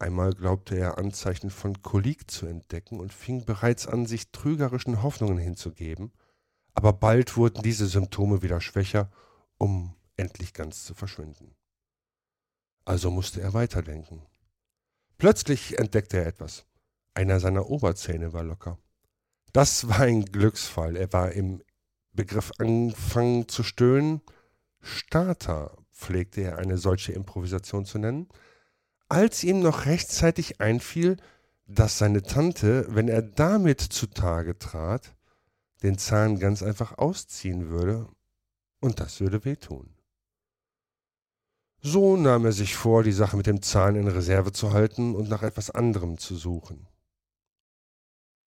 Einmal 0.00 0.32
glaubte 0.32 0.76
er 0.76 0.98
Anzeichen 0.98 1.50
von 1.50 1.82
Kolik 1.82 2.30
zu 2.30 2.46
entdecken 2.46 3.00
und 3.00 3.12
fing 3.12 3.44
bereits 3.44 3.88
an, 3.88 4.06
sich 4.06 4.30
trügerischen 4.30 5.02
Hoffnungen 5.02 5.38
hinzugeben, 5.38 6.12
aber 6.78 6.92
bald 6.92 7.36
wurden 7.36 7.60
diese 7.64 7.88
Symptome 7.88 8.40
wieder 8.40 8.60
schwächer, 8.60 9.10
um 9.56 9.96
endlich 10.16 10.54
ganz 10.54 10.84
zu 10.84 10.94
verschwinden. 10.94 11.56
Also 12.84 13.10
musste 13.10 13.40
er 13.40 13.52
weiterdenken. 13.52 14.22
Plötzlich 15.16 15.76
entdeckte 15.80 16.18
er 16.18 16.28
etwas. 16.28 16.66
Einer 17.14 17.40
seiner 17.40 17.68
Oberzähne 17.68 18.32
war 18.32 18.44
locker. 18.44 18.78
Das 19.52 19.88
war 19.88 20.02
ein 20.02 20.26
Glücksfall. 20.26 20.94
Er 20.94 21.12
war 21.12 21.32
im 21.32 21.64
Begriff 22.12 22.52
anfangen 22.58 23.48
zu 23.48 23.64
stöhnen. 23.64 24.20
Starter 24.80 25.76
pflegte 25.92 26.42
er 26.42 26.58
eine 26.58 26.78
solche 26.78 27.10
Improvisation 27.10 27.86
zu 27.86 27.98
nennen, 27.98 28.28
als 29.08 29.42
ihm 29.42 29.58
noch 29.58 29.86
rechtzeitig 29.86 30.60
einfiel, 30.60 31.16
dass 31.66 31.98
seine 31.98 32.22
Tante, 32.22 32.86
wenn 32.88 33.08
er 33.08 33.22
damit 33.22 33.80
zutage 33.80 34.60
trat, 34.60 35.17
den 35.82 35.98
Zahn 35.98 36.38
ganz 36.38 36.62
einfach 36.62 36.98
ausziehen 36.98 37.68
würde, 37.70 38.08
und 38.80 39.00
das 39.00 39.20
würde 39.20 39.44
wehtun. 39.44 39.94
So 41.80 42.16
nahm 42.16 42.44
er 42.44 42.52
sich 42.52 42.74
vor, 42.74 43.04
die 43.04 43.12
Sache 43.12 43.36
mit 43.36 43.46
dem 43.46 43.62
Zahn 43.62 43.94
in 43.94 44.08
Reserve 44.08 44.52
zu 44.52 44.72
halten 44.72 45.14
und 45.14 45.28
nach 45.28 45.42
etwas 45.42 45.70
anderem 45.70 46.18
zu 46.18 46.36
suchen. 46.36 46.88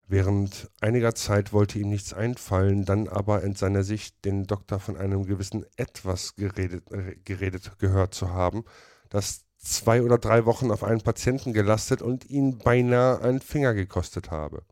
Während 0.07 0.71
einiger 0.83 1.15
Zeit 1.15 1.55
wollte 1.55 1.79
ihm 1.79 1.89
nichts 1.89 2.13
einfallen, 2.13 2.85
dann 2.85 3.09
aber 3.09 3.43
entsann 3.43 3.75
er 3.75 3.85
sich, 3.85 4.21
den 4.21 4.47
Doktor 4.47 4.79
von 4.79 4.99
einem 4.99 5.25
gewissen 5.25 5.65
Etwas 5.77 6.37
geredet, 6.37 6.91
äh, 6.93 7.17
geredet 7.25 7.79
gehört 7.79 8.13
zu 8.13 8.31
haben, 8.31 8.65
das 9.09 9.47
zwei 9.57 10.03
oder 10.03 10.19
drei 10.19 10.45
Wochen 10.45 10.71
auf 10.71 10.85
einen 10.85 11.01
Patienten 11.01 11.55
gelastet 11.55 12.03
und 12.03 12.29
ihn 12.29 12.59
beinahe 12.59 13.23
einen 13.23 13.41
Finger 13.41 13.73
gekostet 13.73 14.31
habe. 14.31 14.63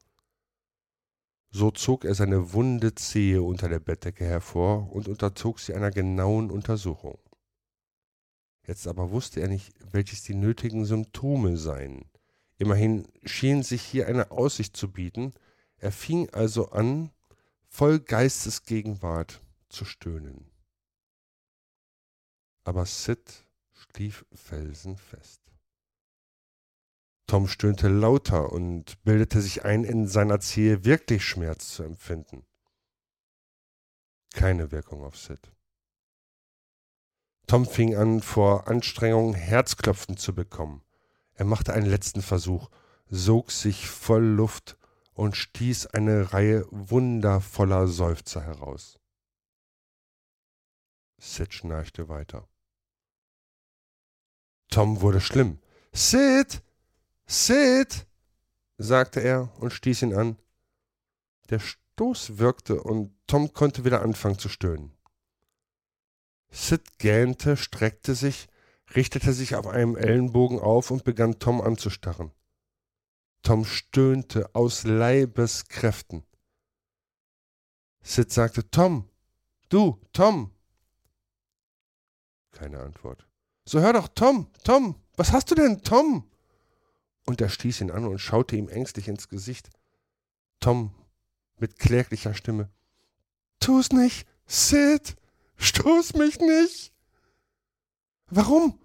So 1.54 1.70
zog 1.70 2.06
er 2.06 2.14
seine 2.14 2.54
wunde 2.54 2.94
Zehe 2.94 3.42
unter 3.42 3.68
der 3.68 3.78
Bettdecke 3.78 4.24
hervor 4.24 4.90
und 4.90 5.06
unterzog 5.06 5.60
sie 5.60 5.74
einer 5.74 5.90
genauen 5.90 6.50
Untersuchung. 6.50 7.18
Jetzt 8.66 8.86
aber 8.86 9.10
wusste 9.10 9.40
er 9.40 9.48
nicht, 9.48 9.74
welches 9.92 10.22
die 10.22 10.34
nötigen 10.34 10.86
Symptome 10.86 11.58
seien. 11.58 12.06
Immerhin 12.56 13.06
schien 13.24 13.62
sich 13.62 13.82
hier 13.82 14.06
eine 14.06 14.30
Aussicht 14.30 14.76
zu 14.76 14.90
bieten. 14.90 15.34
Er 15.76 15.92
fing 15.92 16.30
also 16.30 16.70
an, 16.70 17.10
voll 17.68 18.00
Geistesgegenwart 18.00 19.42
zu 19.68 19.84
stöhnen. 19.84 20.50
Aber 22.64 22.86
Sid 22.86 23.44
schlief 23.72 24.24
felsenfest. 24.32 25.41
Tom 27.32 27.48
stöhnte 27.48 27.88
lauter 27.88 28.52
und 28.52 29.02
bildete 29.04 29.40
sich 29.40 29.64
ein, 29.64 29.84
in 29.84 30.06
seiner 30.06 30.40
Zehe 30.40 30.84
wirklich 30.84 31.24
Schmerz 31.24 31.68
zu 31.68 31.82
empfinden. 31.82 32.44
Keine 34.34 34.70
Wirkung 34.70 35.02
auf 35.02 35.16
Sid. 35.16 35.50
Tom 37.46 37.64
fing 37.64 37.96
an, 37.96 38.20
vor 38.20 38.68
Anstrengung 38.68 39.32
Herzklopfen 39.32 40.18
zu 40.18 40.34
bekommen. 40.34 40.84
Er 41.32 41.46
machte 41.46 41.72
einen 41.72 41.86
letzten 41.86 42.20
Versuch, 42.20 42.68
sog 43.08 43.50
sich 43.50 43.88
voll 43.88 44.24
Luft 44.24 44.76
und 45.14 45.34
stieß 45.34 45.86
eine 45.86 46.34
Reihe 46.34 46.66
wundervoller 46.70 47.86
Seufzer 47.86 48.42
heraus. 48.42 48.98
Sid 51.16 51.54
schnarchte 51.54 52.10
weiter. 52.10 52.46
Tom 54.68 55.00
wurde 55.00 55.22
schlimm. 55.22 55.60
Sid! 55.94 56.62
Sid! 57.32 58.06
sagte 58.76 59.20
er 59.20 59.50
und 59.58 59.72
stieß 59.72 60.02
ihn 60.02 60.14
an. 60.14 60.36
Der 61.48 61.60
Stoß 61.60 62.36
wirkte 62.36 62.82
und 62.82 63.16
Tom 63.26 63.54
konnte 63.54 63.86
wieder 63.86 64.02
anfangen 64.02 64.38
zu 64.38 64.50
stöhnen. 64.50 64.94
Sid 66.50 66.98
gähnte, 66.98 67.56
streckte 67.56 68.14
sich, 68.14 68.48
richtete 68.94 69.32
sich 69.32 69.54
auf 69.54 69.66
einem 69.66 69.96
Ellenbogen 69.96 70.58
auf 70.58 70.90
und 70.90 71.04
begann 71.04 71.38
Tom 71.38 71.62
anzustarren. 71.62 72.32
Tom 73.42 73.64
stöhnte 73.64 74.54
aus 74.54 74.84
Leibeskräften. 74.84 76.24
Sid 78.02 78.30
sagte, 78.30 78.70
Tom, 78.70 79.08
du, 79.70 79.98
Tom. 80.12 80.50
Keine 82.50 82.80
Antwort. 82.80 83.26
So 83.64 83.80
hör 83.80 83.94
doch, 83.94 84.08
Tom, 84.08 84.52
Tom, 84.64 84.96
was 85.16 85.32
hast 85.32 85.50
du 85.50 85.54
denn, 85.54 85.82
Tom? 85.82 86.28
Und 87.26 87.40
er 87.40 87.48
stieß 87.48 87.80
ihn 87.80 87.90
an 87.90 88.04
und 88.04 88.18
schaute 88.18 88.56
ihm 88.56 88.68
ängstlich 88.68 89.08
ins 89.08 89.28
Gesicht. 89.28 89.70
Tom 90.60 90.92
mit 91.58 91.78
kläglicher 91.78 92.34
Stimme. 92.34 92.68
Tu's 93.60 93.92
nicht, 93.92 94.26
Sid! 94.46 95.16
Stoß 95.56 96.14
mich 96.14 96.40
nicht! 96.40 96.92
Warum? 98.30 98.78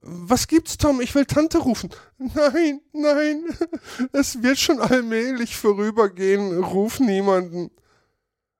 Was 0.00 0.46
gibt's, 0.46 0.76
Tom? 0.76 1.00
Ich 1.00 1.14
will 1.14 1.24
Tante 1.24 1.58
rufen. 1.58 1.90
Nein, 2.18 2.80
nein, 2.92 3.44
es 4.12 4.42
wird 4.42 4.58
schon 4.58 4.80
allmählich 4.80 5.56
vorübergehen. 5.56 6.62
Ruf 6.62 7.00
niemanden. 7.00 7.70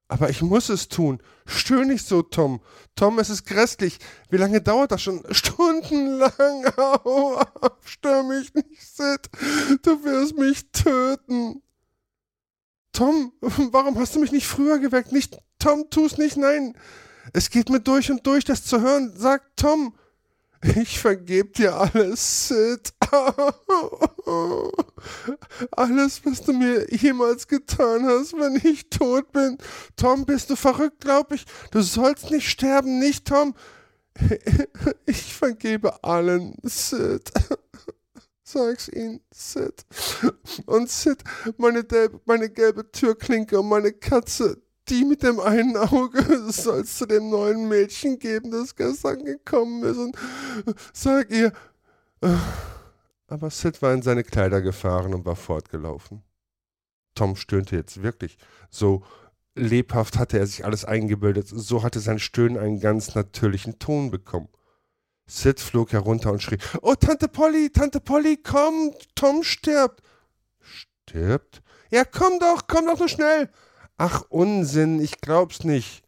Aber 0.08 0.30
ich 0.30 0.40
muss 0.40 0.68
es 0.68 0.88
tun. 0.88 1.20
Stöhn 1.46 1.88
nicht 1.88 2.06
so, 2.06 2.22
Tom. 2.22 2.60
Tom, 2.94 3.18
es 3.18 3.28
ist 3.28 3.44
grässlich. 3.44 3.98
Wie 4.30 4.36
lange 4.36 4.60
dauert 4.60 4.92
das 4.92 5.02
schon? 5.02 5.22
Stundenlang. 5.30 6.66
Au, 6.76 7.40
stör 7.84 8.22
mich 8.22 8.54
nicht, 8.54 8.80
Sid. 8.80 9.28
Du 9.82 10.04
wirst 10.04 10.36
mich 10.36 10.70
töten. 10.70 11.62
Tom, 12.92 13.32
warum 13.40 13.98
hast 13.98 14.14
du 14.14 14.20
mich 14.20 14.32
nicht 14.32 14.46
früher 14.46 14.78
geweckt? 14.78 15.12
Nicht, 15.12 15.36
Tom, 15.58 15.90
tu's 15.90 16.18
nicht, 16.18 16.36
nein. 16.36 16.76
Es 17.32 17.50
geht 17.50 17.68
mir 17.68 17.80
durch 17.80 18.10
und 18.10 18.26
durch, 18.26 18.44
das 18.44 18.64
zu 18.64 18.80
hören. 18.80 19.12
Sag, 19.16 19.56
Tom. 19.56 19.94
Ich 20.76 20.98
vergeb 20.98 21.54
dir 21.54 21.74
alles, 21.74 22.48
Sid. 22.48 22.92
Alles, 25.70 26.24
was 26.24 26.42
du 26.42 26.52
mir 26.52 26.86
jemals 26.90 27.46
getan 27.46 28.06
hast, 28.06 28.32
wenn 28.32 28.60
ich 28.62 28.90
tot 28.90 29.30
bin. 29.32 29.58
Tom, 29.96 30.26
bist 30.26 30.50
du 30.50 30.56
verrückt, 30.56 31.00
glaub 31.00 31.32
ich? 31.32 31.46
Du 31.70 31.80
sollst 31.80 32.30
nicht 32.30 32.48
sterben, 32.48 32.98
nicht, 32.98 33.26
Tom? 33.26 33.54
Ich 35.06 35.34
vergebe 35.34 36.02
allen, 36.02 36.56
Sid. 36.62 37.30
Sag's 38.42 38.88
ihnen, 38.88 39.20
Sid. 39.32 39.84
Und 40.66 40.90
Sid, 40.90 41.22
meine, 41.58 41.84
meine 42.24 42.48
gelbe 42.48 42.90
Türklinke 42.90 43.60
und 43.60 43.68
meine 43.68 43.92
Katze, 43.92 44.62
die 44.88 45.04
mit 45.04 45.22
dem 45.22 45.40
einen 45.40 45.76
Auge 45.76 46.50
soll 46.50 46.80
es 46.80 46.98
zu 46.98 47.06
dem 47.06 47.30
neuen 47.30 47.68
Mädchen 47.68 48.18
geben, 48.18 48.50
das 48.50 48.74
gestern 48.74 49.24
gekommen 49.24 49.82
ist. 49.84 49.98
Und 49.98 50.16
sag 50.92 51.30
ihr. 51.30 51.52
Aber 53.28 53.50
Sid 53.50 53.82
war 53.82 53.92
in 53.92 54.02
seine 54.02 54.24
Kleider 54.24 54.60
gefahren 54.62 55.14
und 55.14 55.24
war 55.24 55.36
fortgelaufen. 55.36 56.22
Tom 57.14 57.36
stöhnte 57.36 57.76
jetzt 57.76 58.02
wirklich. 58.02 58.38
So 58.70 59.04
lebhaft 59.54 60.18
hatte 60.18 60.38
er 60.38 60.46
sich 60.46 60.64
alles 60.64 60.84
eingebildet, 60.84 61.48
so 61.48 61.82
hatte 61.82 62.00
sein 62.00 62.18
Stöhnen 62.18 62.58
einen 62.58 62.80
ganz 62.80 63.14
natürlichen 63.14 63.78
Ton 63.78 64.10
bekommen. 64.10 64.48
Sid 65.26 65.58
flog 65.58 65.92
herunter 65.92 66.30
und 66.30 66.42
schrie: 66.42 66.58
Oh, 66.82 66.94
Tante 66.94 67.26
Polly, 67.26 67.70
Tante 67.70 68.00
Polly, 68.00 68.36
komm, 68.36 68.92
Tom 69.16 69.42
stirbt. 69.42 70.02
Stirbt? 70.60 71.62
Ja, 71.90 72.04
komm 72.04 72.38
doch, 72.38 72.66
komm 72.68 72.86
doch 72.86 72.98
so 72.98 73.08
schnell. 73.08 73.50
Ach 73.96 74.22
Unsinn, 74.28 75.00
ich 75.00 75.20
glaub's 75.20 75.64
nicht. 75.64 76.02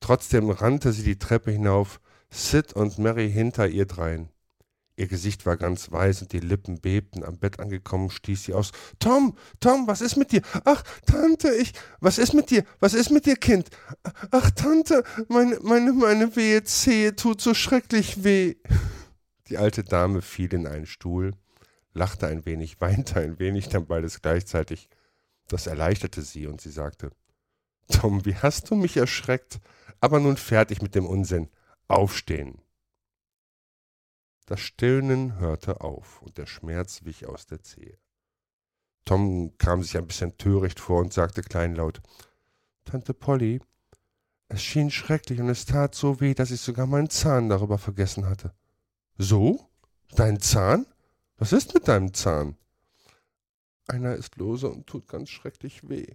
Trotzdem 0.00 0.50
rannte 0.50 0.92
sie 0.92 1.02
die 1.02 1.18
Treppe 1.18 1.50
hinauf, 1.50 2.00
Sid 2.30 2.74
und 2.74 2.98
Mary 2.98 3.30
hinter 3.30 3.66
ihr 3.68 3.86
drein. 3.86 4.28
Ihr 4.98 5.06
Gesicht 5.06 5.46
war 5.46 5.56
ganz 5.56 5.92
weiß 5.92 6.22
und 6.22 6.32
die 6.32 6.40
Lippen 6.40 6.80
bebten. 6.80 7.22
Am 7.22 7.38
Bett 7.38 7.60
angekommen 7.60 8.10
stieß 8.10 8.42
sie 8.42 8.52
aus. 8.52 8.72
Tom, 8.98 9.36
Tom, 9.60 9.86
was 9.86 10.00
ist 10.00 10.16
mit 10.16 10.32
dir? 10.32 10.42
Ach, 10.64 10.82
Tante, 11.06 11.54
ich, 11.54 11.72
was 12.00 12.18
ist 12.18 12.34
mit 12.34 12.50
dir? 12.50 12.64
Was 12.80 12.94
ist 12.94 13.10
mit 13.10 13.24
dir, 13.24 13.36
Kind? 13.36 13.68
Ach, 14.32 14.50
Tante, 14.50 15.04
meine, 15.28 15.60
meine, 15.62 15.92
meine 15.92 16.34
wehe 16.34 16.64
Zehe 16.64 17.14
tut 17.14 17.40
so 17.40 17.54
schrecklich 17.54 18.24
weh. 18.24 18.56
Die 19.46 19.56
alte 19.56 19.84
Dame 19.84 20.20
fiel 20.20 20.52
in 20.52 20.66
einen 20.66 20.86
Stuhl, 20.86 21.34
lachte 21.94 22.26
ein 22.26 22.44
wenig, 22.44 22.80
weinte 22.80 23.20
ein 23.20 23.38
wenig, 23.38 23.68
dann 23.68 23.86
beides 23.86 24.20
gleichzeitig. 24.20 24.88
Das 25.48 25.66
erleichterte 25.66 26.22
sie 26.22 26.46
und 26.46 26.60
sie 26.60 26.70
sagte, 26.70 27.10
Tom, 27.90 28.24
wie 28.24 28.36
hast 28.36 28.70
du 28.70 28.74
mich 28.74 28.96
erschreckt? 28.96 29.60
Aber 30.00 30.20
nun 30.20 30.36
fertig 30.36 30.82
mit 30.82 30.94
dem 30.94 31.06
Unsinn. 31.06 31.48
Aufstehen. 31.88 32.60
Das 34.46 34.60
Stöhnen 34.60 35.38
hörte 35.38 35.80
auf 35.80 36.22
und 36.22 36.38
der 36.38 36.46
Schmerz 36.46 37.04
wich 37.04 37.26
aus 37.26 37.46
der 37.46 37.62
Zehe. 37.62 37.98
Tom 39.04 39.56
kam 39.56 39.82
sich 39.82 39.96
ein 39.96 40.06
bisschen 40.06 40.36
töricht 40.36 40.80
vor 40.80 41.00
und 41.00 41.12
sagte 41.12 41.42
kleinlaut, 41.42 42.02
Tante 42.84 43.14
Polly, 43.14 43.60
es 44.48 44.62
schien 44.62 44.90
schrecklich 44.90 45.40
und 45.40 45.48
es 45.48 45.66
tat 45.66 45.94
so 45.94 46.20
weh, 46.20 46.34
dass 46.34 46.50
ich 46.50 46.60
sogar 46.60 46.86
meinen 46.86 47.10
Zahn 47.10 47.48
darüber 47.48 47.78
vergessen 47.78 48.26
hatte. 48.26 48.54
So? 49.18 49.68
Dein 50.14 50.40
Zahn? 50.40 50.86
Was 51.36 51.52
ist 51.52 51.74
mit 51.74 51.86
deinem 51.86 52.14
Zahn? 52.14 52.56
Einer 53.88 54.14
ist 54.14 54.36
lose 54.36 54.68
und 54.68 54.86
tut 54.86 55.08
ganz 55.08 55.30
schrecklich 55.30 55.88
weh. 55.88 56.06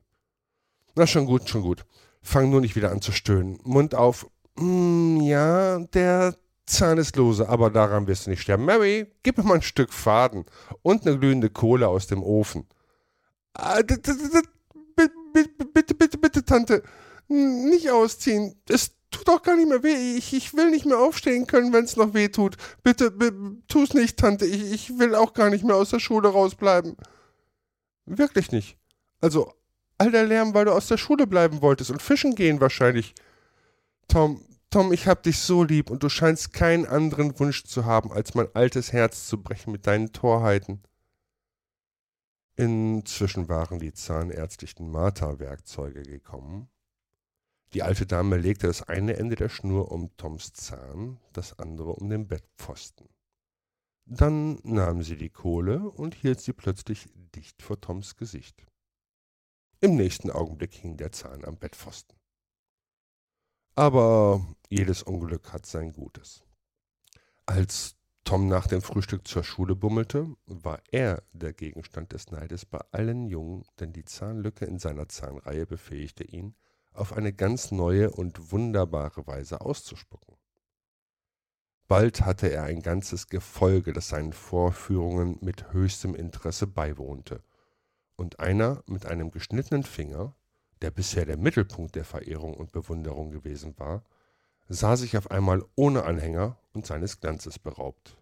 Na, 0.96 1.08
schon 1.08 1.26
gut, 1.26 1.50
schon 1.50 1.64
gut. 1.64 1.86
Fang 2.22 2.50
nur 2.50 2.62
nicht 2.62 2.76
wieder 2.76 2.92
an 2.92 3.02
zu 3.02 3.12
stöhnen. 3.12 3.60
Mund 3.64 3.96
auf. 3.96 4.28
Mm, 4.56 5.20
ja, 5.22 5.80
der 5.80 6.38
Zahn 6.68 7.00
ist 7.00 7.16
lose, 7.16 7.50
aber 7.50 7.72
daran 7.72 8.06
wirst 8.06 8.28
du 8.28 8.30
nicht 8.30 8.42
sterben. 8.42 8.66
Mary, 8.66 9.08
gib 9.24 9.38
mir 9.38 9.44
mal 9.44 9.56
ein 9.56 9.62
Stück 9.64 9.92
Faden 9.92 10.46
und 10.84 11.06
eine 11.06 11.18
glühende 11.18 11.50
Kohle 11.50 11.88
aus 11.88 12.06
dem 12.06 12.22
Ofen. 12.22 12.68
Ah, 13.54 13.82
bitte, 13.82 14.16
bitte, 15.74 16.18
bitte, 16.18 16.46
Tante. 16.46 16.84
Nicht 17.28 17.90
ausziehen. 17.90 18.56
Es 18.70 18.92
tut 19.10 19.28
auch 19.30 19.42
gar 19.42 19.56
nicht 19.56 19.68
mehr 19.68 19.82
weh. 19.82 20.16
Ich, 20.16 20.34
ich 20.34 20.54
will 20.54 20.70
nicht 20.70 20.86
mehr 20.86 21.00
aufstehen 21.00 21.48
können, 21.48 21.74
wenn 21.74 21.86
es 21.86 21.96
noch 21.96 22.14
weh 22.14 22.30
tut. 22.30 22.56
Bitte, 22.84 23.12
tu's 23.68 23.94
nicht, 23.96 24.18
Tante. 24.18 24.46
Ich, 24.46 24.72
ich 24.72 25.00
will 25.00 25.16
auch 25.16 25.34
gar 25.34 25.50
nicht 25.50 25.64
mehr 25.64 25.76
aus 25.76 25.90
der 25.90 26.00
Schule 26.00 26.30
rausbleiben. 26.30 26.96
Wirklich 28.06 28.52
nicht. 28.52 28.78
Also, 29.22 29.54
all 29.98 30.12
der 30.12 30.26
Lärm, 30.26 30.54
weil 30.54 30.66
du 30.66 30.72
aus 30.72 30.88
der 30.88 30.98
Schule 30.98 31.28
bleiben 31.28 31.62
wolltest 31.62 31.92
und 31.92 32.02
fischen 32.02 32.36
gehen 32.36 32.60
wahrscheinlich. 32.60 33.16
Tom, 34.08 34.44
Tom, 34.70 34.92
ich 34.92 35.08
hab 35.08 35.24
dich 35.24 35.39
so 35.39 35.63
lieb 35.63 35.89
und 35.89 36.04
du 36.04 36.10
scheinst 36.10 36.52
keinen 36.52 36.86
anderen 36.86 37.39
Wunsch 37.39 37.63
zu 37.63 37.86
haben, 37.86 38.12
als 38.12 38.34
mein 38.34 38.48
altes 38.54 38.92
Herz 38.92 39.28
zu 39.28 39.42
brechen 39.42 39.72
mit 39.72 39.88
deinen 39.88 40.12
Torheiten. 40.12 40.82
Inzwischen 42.56 43.50
waren 43.50 43.80
die 43.80 43.94
zahnärztlichen 43.94 44.92
Martha-Werkzeuge 44.92 46.04
gekommen. 46.04 46.70
Die 47.74 47.82
alte 47.82 48.06
Dame 48.06 48.38
legte 48.38 48.68
das 48.68 48.84
eine 48.84 49.16
Ende 49.16 49.36
der 49.36 49.50
Schnur 49.50 49.92
um 49.92 50.16
Toms 50.18 50.54
Zahn, 50.54 51.20
das 51.34 51.58
andere 51.58 51.94
um 51.94 52.10
den 52.10 52.28
Bettpfosten. 52.28 53.10
Dann 54.06 54.60
nahm 54.63 55.04
sie 55.04 55.18
die 55.18 55.30
Kohle 55.30 55.89
und 55.89 56.16
hielt 56.16 56.42
sie 56.42 56.54
plötzlich 56.54 57.08
dicht 57.36 57.62
vor 57.62 57.80
Toms 57.80 58.16
Gesicht. 58.16 58.66
Im 59.80 59.96
nächsten 59.96 60.30
Augenblick 60.30 60.74
hing 60.74 60.98
der 60.98 61.12
Zahn 61.12 61.46
am 61.46 61.58
Bettpfosten. 61.58 62.18
Aber 63.76 64.46
jedes 64.70 65.04
Unglück 65.04 65.52
hat 65.52 65.66
sein 65.66 65.94
Gutes. 65.94 66.44
Als 67.46 67.96
Tom 68.24 68.48
nach 68.48 68.68
dem 68.68 68.82
Frühstück 68.82 69.28
zur 69.28 69.44
Schule 69.44 69.76
bummelte, 69.76 70.34
war 70.46 70.82
er 70.92 71.24
der 71.34 71.54
Gegenstand 71.54 72.13
des 72.13 72.32
Neides 72.32 72.66
bei 72.66 72.80
allen 72.92 73.26
Jungen, 73.26 73.66
denn 73.80 73.92
die 73.92 74.06
Zahnlücke 74.06 74.66
in 74.66 74.80
seiner 74.80 75.10
Zahnreihe 75.10 75.66
befähigte 75.66 76.24
ihn, 76.24 76.56
auf 76.94 77.13
eine 77.13 77.34
ganz 77.34 77.72
neue 77.72 78.12
und 78.12 78.52
wunderbare 78.52 79.28
Weise 79.28 79.62
auszuspucken. 79.62 80.38
Bald 81.88 82.22
hatte 82.22 82.52
er 82.52 82.63
ein 82.63 82.82
ganzes 82.82 83.28
Gefolge, 83.28 83.93
das 83.93 84.10
seinen 84.10 84.34
Vorführungen 84.34 85.38
mit 85.41 85.74
höchstem 85.74 86.15
Interesse 86.15 86.65
beiwohnte. 86.67 87.43
Und 88.15 88.39
einer 88.39 88.84
mit 88.88 89.06
einem 89.06 89.32
geschnittenen 89.32 89.84
Finger, 89.84 90.36
der 90.82 90.91
bisher 90.91 91.26
der 91.26 91.38
Mittelpunkt 91.38 91.96
der 91.96 92.06
Verehrung 92.06 92.54
und 92.54 92.72
Bewunderung 92.72 93.32
gewesen 93.32 93.78
war, 93.78 94.04
sah 94.67 94.96
sich 94.96 95.17
auf 95.17 95.30
einmal 95.30 95.63
ohne 95.76 96.04
Anhänger 96.04 96.58
und 96.74 96.86
seines 96.86 97.19
Glanzes 97.19 97.60
beraubt. 97.60 98.17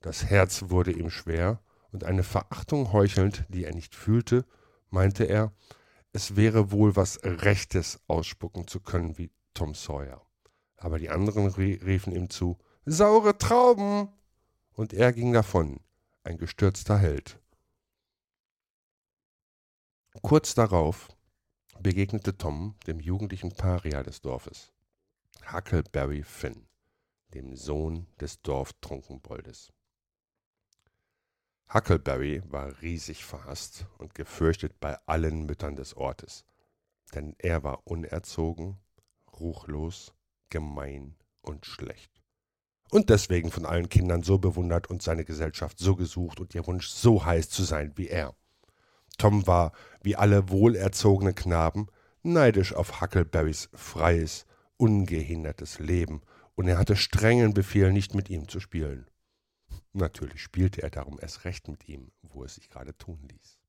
Das 0.00 0.24
Herz 0.24 0.64
wurde 0.68 0.92
ihm 0.92 1.10
schwer, 1.10 1.60
und 1.92 2.04
eine 2.04 2.22
Verachtung 2.22 2.92
heuchelnd, 2.92 3.44
die 3.48 3.64
er 3.64 3.74
nicht 3.74 3.94
fühlte, 3.94 4.44
meinte 4.90 5.24
er, 5.24 5.52
es 6.12 6.36
wäre 6.36 6.70
wohl 6.70 6.96
was 6.96 7.20
Rechtes 7.24 8.00
ausspucken 8.06 8.66
zu 8.66 8.80
können 8.80 9.18
wie 9.18 9.30
Tom 9.54 9.74
Sawyer. 9.74 10.24
Aber 10.80 10.98
die 10.98 11.10
anderen 11.10 11.46
riefen 11.46 12.14
ihm 12.14 12.30
zu, 12.30 12.58
saure 12.86 13.36
Trauben! 13.36 14.08
Und 14.72 14.94
er 14.94 15.12
ging 15.12 15.34
davon, 15.34 15.78
ein 16.24 16.38
gestürzter 16.38 16.96
Held. 16.96 17.38
Kurz 20.22 20.54
darauf 20.54 21.08
begegnete 21.78 22.36
Tom 22.36 22.76
dem 22.86 22.98
jugendlichen 22.98 23.52
Paria 23.52 24.02
des 24.02 24.22
Dorfes, 24.22 24.72
Huckleberry 25.52 26.22
Finn, 26.22 26.66
dem 27.34 27.54
Sohn 27.54 28.06
des 28.18 28.40
Dorftrunkenboldes. 28.40 29.74
Huckleberry 31.72 32.42
war 32.46 32.80
riesig 32.80 33.24
verhasst 33.26 33.86
und 33.98 34.14
gefürchtet 34.14 34.80
bei 34.80 34.98
allen 35.06 35.44
Müttern 35.44 35.76
des 35.76 35.94
Ortes, 35.94 36.46
denn 37.14 37.36
er 37.38 37.62
war 37.64 37.86
unerzogen, 37.86 38.78
ruchlos, 39.38 40.14
gemein 40.50 41.16
und 41.42 41.66
schlecht. 41.66 42.10
Und 42.90 43.08
deswegen 43.08 43.50
von 43.50 43.66
allen 43.66 43.88
Kindern 43.88 44.22
so 44.22 44.38
bewundert 44.38 44.88
und 44.90 45.00
seine 45.00 45.24
Gesellschaft 45.24 45.78
so 45.78 45.94
gesucht 45.94 46.40
und 46.40 46.54
ihr 46.54 46.66
Wunsch 46.66 46.88
so 46.88 47.24
heiß 47.24 47.48
zu 47.48 47.62
sein 47.62 47.92
wie 47.96 48.08
er. 48.08 48.34
Tom 49.16 49.46
war, 49.46 49.72
wie 50.02 50.16
alle 50.16 50.50
wohlerzogenen 50.50 51.34
Knaben, 51.34 51.86
neidisch 52.22 52.74
auf 52.74 53.00
Huckleberrys 53.00 53.68
freies, 53.74 54.46
ungehindertes 54.76 55.78
Leben, 55.78 56.22
und 56.56 56.68
er 56.68 56.78
hatte 56.78 56.96
strengen 56.96 57.54
Befehl, 57.54 57.92
nicht 57.92 58.14
mit 58.14 58.28
ihm 58.28 58.48
zu 58.48 58.60
spielen. 58.60 59.06
Natürlich 59.92 60.42
spielte 60.42 60.82
er 60.82 60.90
darum 60.90 61.18
erst 61.20 61.44
recht 61.44 61.68
mit 61.68 61.88
ihm, 61.88 62.12
wo 62.22 62.44
es 62.44 62.56
sich 62.56 62.68
gerade 62.68 62.96
tun 62.98 63.18
ließ. 63.22 63.59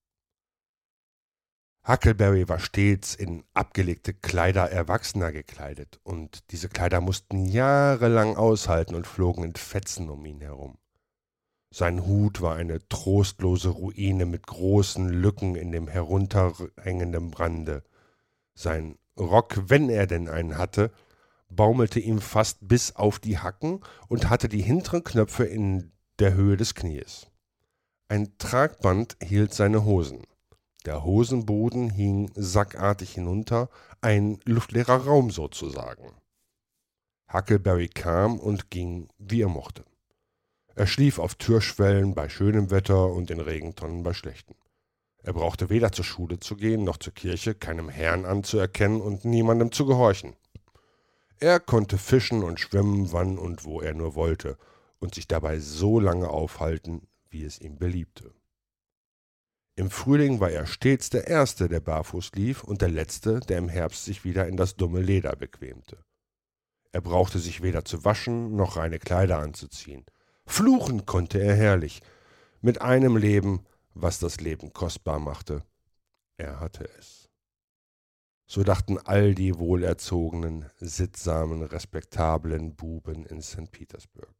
Huckleberry 1.88 2.48
war 2.48 2.60
stets 2.60 3.16
in 3.16 3.44
abgelegte 3.56 4.14
Kleider 4.14 4.70
Erwachsener 4.70 5.32
gekleidet, 5.32 6.00
und 6.04 6.52
diese 6.52 6.70
Kleider 6.70 7.02
mussten 7.02 7.46
jahrelang 7.46 8.36
aushalten 8.36 8.94
und 8.94 9.08
flogen 9.08 9.44
in 9.44 9.56
Fetzen 9.56 10.10
um 10.10 10.24
ihn 10.26 10.42
herum. 10.42 10.78
Sein 11.74 12.06
Hut 12.06 12.42
war 12.42 12.56
eine 12.56 12.88
trostlose 12.88 13.70
Ruine 13.70 14.26
mit 14.26 14.46
großen 14.46 15.10
Lücken 15.10 15.56
in 15.56 15.72
dem 15.72 15.88
herunterhängenden 15.88 17.32
Brande. 17.32 17.84
Sein 18.54 18.98
Rock, 19.18 19.58
wenn 19.70 19.90
er 19.90 20.06
denn 20.06 20.28
einen 20.28 20.58
hatte, 20.58 20.92
baumelte 21.50 22.00
ihm 22.00 22.20
fast 22.20 22.68
bis 22.68 22.96
auf 22.96 23.20
die 23.20 23.40
Hacken 23.40 23.80
und 24.08 24.30
hatte 24.30 24.50
die 24.50 24.62
hinteren 24.62 25.04
Knöpfe 25.04 25.46
in 25.46 25.92
der 26.20 26.34
Höhe 26.34 26.58
des 26.58 26.76
Knies. 26.76 27.28
Ein 28.08 28.38
Tragband 28.38 29.18
hielt 29.24 29.54
seine 29.54 29.84
Hosen. 29.86 30.24
Der 30.86 31.04
Hosenboden 31.04 31.92
hing 31.92 32.32
sackartig 32.36 33.14
hinunter, 33.14 33.70
ein 34.02 34.40
luftleerer 34.46 35.06
Raum 35.06 35.30
sozusagen. 35.30 36.16
Huckleberry 37.32 37.88
kam 37.88 38.40
und 38.40 38.72
ging, 38.72 39.08
wie 39.20 39.44
er 39.44 39.50
mochte. 39.50 39.86
Er 40.76 40.88
schlief 40.88 41.20
auf 41.20 41.36
Türschwellen 41.36 42.16
bei 42.16 42.30
schönem 42.30 42.72
Wetter 42.72 43.12
und 43.12 43.30
in 43.30 43.40
Regentonnen 43.40 44.04
bei 44.04 44.14
schlechtem. 44.14 44.56
Er 45.24 45.34
brauchte 45.34 45.70
weder 45.70 45.92
zur 45.92 46.06
Schule 46.06 46.40
zu 46.40 46.56
gehen 46.56 46.84
noch 46.84 46.98
zur 46.98 47.14
Kirche, 47.14 47.54
keinem 47.54 47.90
Herrn 47.90 48.26
anzuerkennen 48.26 49.02
und 49.02 49.24
niemandem 49.24 49.72
zu 49.72 49.86
gehorchen. 49.86 50.36
Er 51.40 51.60
konnte 51.60 52.00
fischen 52.00 52.44
und 52.44 52.60
schwimmen, 52.60 53.12
wann 53.12 53.38
und 53.38 53.66
wo 53.66 53.82
er 53.82 53.94
nur 53.94 54.16
wollte, 54.16 54.58
und 55.00 55.14
sich 55.14 55.28
dabei 55.28 55.60
so 55.60 56.00
lange 56.00 56.30
aufhalten, 56.30 57.08
wie 57.30 57.44
es 57.44 57.60
ihm 57.60 57.78
beliebte. 57.78 58.34
Im 59.76 59.90
Frühling 59.90 60.40
war 60.40 60.52
er 60.52 60.66
stets 60.66 61.10
der 61.10 61.28
Erste, 61.28 61.70
der 61.70 61.80
barfuß 61.80 62.34
lief, 62.34 62.64
und 62.64 62.82
der 62.82 62.90
Letzte, 62.90 63.40
der 63.40 63.58
im 63.58 63.70
Herbst 63.70 64.06
sich 64.06 64.26
wieder 64.26 64.48
in 64.48 64.58
das 64.58 64.76
dumme 64.76 65.02
Leder 65.02 65.36
bequemte. 65.36 66.04
Er 66.92 67.02
brauchte 67.02 67.40
sich 67.40 67.62
weder 67.62 67.86
zu 67.86 68.04
waschen 68.04 68.56
noch 68.56 68.76
reine 68.76 69.00
Kleider 69.00 69.40
anzuziehen. 69.40 70.06
Fluchen 70.46 71.06
konnte 71.06 71.42
er 71.42 71.56
herrlich, 71.56 72.02
mit 72.60 72.82
einem 72.82 73.16
Leben, 73.16 73.66
was 73.94 74.20
das 74.20 74.42
Leben 74.42 74.74
kostbar 74.74 75.20
machte. 75.20 75.64
Er 76.38 76.60
hatte 76.60 76.90
es. 76.98 77.30
So 78.46 78.64
dachten 78.64 78.98
all 78.98 79.34
die 79.34 79.58
wohlerzogenen, 79.58 80.70
sittsamen, 80.78 81.64
respektablen 81.64 82.76
Buben 82.76 83.26
in 83.26 83.42
St. 83.42 83.72
Petersburg. 83.72 84.36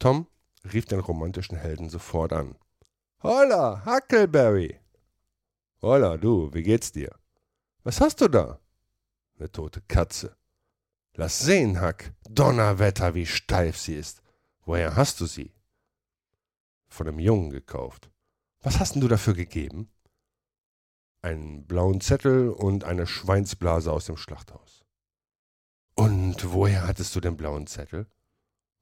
Tom 0.00 0.26
rief 0.72 0.86
den 0.86 0.98
romantischen 0.98 1.56
Helden 1.56 1.88
sofort 1.88 2.32
an. 2.32 2.56
Holla, 3.22 3.84
Huckleberry! 3.84 4.80
Holla, 5.82 6.16
du, 6.16 6.50
wie 6.54 6.62
geht's 6.62 6.90
dir? 6.90 7.14
Was 7.82 8.00
hast 8.00 8.22
du 8.22 8.28
da? 8.28 8.58
Eine 9.38 9.52
tote 9.52 9.82
Katze. 9.82 10.38
Lass 11.16 11.38
sehen, 11.38 11.82
Huck. 11.82 12.12
Donnerwetter, 12.30 13.14
wie 13.14 13.26
steif 13.26 13.76
sie 13.76 13.96
ist. 13.96 14.22
Woher 14.64 14.96
hast 14.96 15.20
du 15.20 15.26
sie? 15.26 15.52
Von 16.88 17.08
einem 17.08 17.18
Jungen 17.18 17.50
gekauft. 17.50 18.10
Was 18.62 18.80
hast 18.80 18.94
denn 18.94 19.02
du 19.02 19.08
dafür 19.08 19.34
gegeben? 19.34 19.90
Einen 21.20 21.66
blauen 21.66 22.00
Zettel 22.00 22.48
und 22.48 22.84
eine 22.84 23.06
Schweinsblase 23.06 23.92
aus 23.92 24.06
dem 24.06 24.16
Schlachthaus. 24.16 24.82
Und 25.94 26.54
woher 26.54 26.86
hattest 26.86 27.14
du 27.14 27.20
den 27.20 27.36
blauen 27.36 27.66
Zettel? 27.66 28.06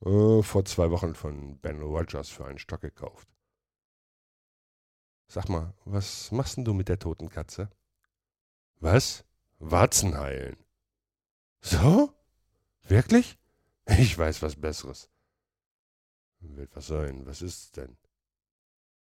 Äh, 0.05 0.43
vor 0.45 0.65
zwei 0.65 0.93
Wochen 0.93 1.17
von 1.17 1.59
Ben 1.59 1.81
Rogers 1.81 2.29
für 2.29 2.47
einen 2.47 2.61
Stock 2.61 2.83
gekauft. 2.83 3.29
Sag 5.29 5.49
mal, 5.51 5.75
was 5.85 6.33
machst 6.33 6.57
denn 6.57 6.65
du 6.65 6.73
mit 6.73 6.89
der 6.89 6.99
toten 6.99 7.29
Katze? 7.29 7.71
Was? 8.81 9.25
Warzen 9.59 10.17
heilen. 10.17 10.57
So? 11.61 12.15
Wirklich? 12.83 13.39
Ich 13.87 14.17
weiß 14.17 14.41
was 14.43 14.57
Besseres. 14.57 15.11
Wird 16.41 16.75
was 16.75 16.87
sein. 16.87 17.27
Was 17.27 17.43
ist's 17.43 17.73
denn? 17.73 17.97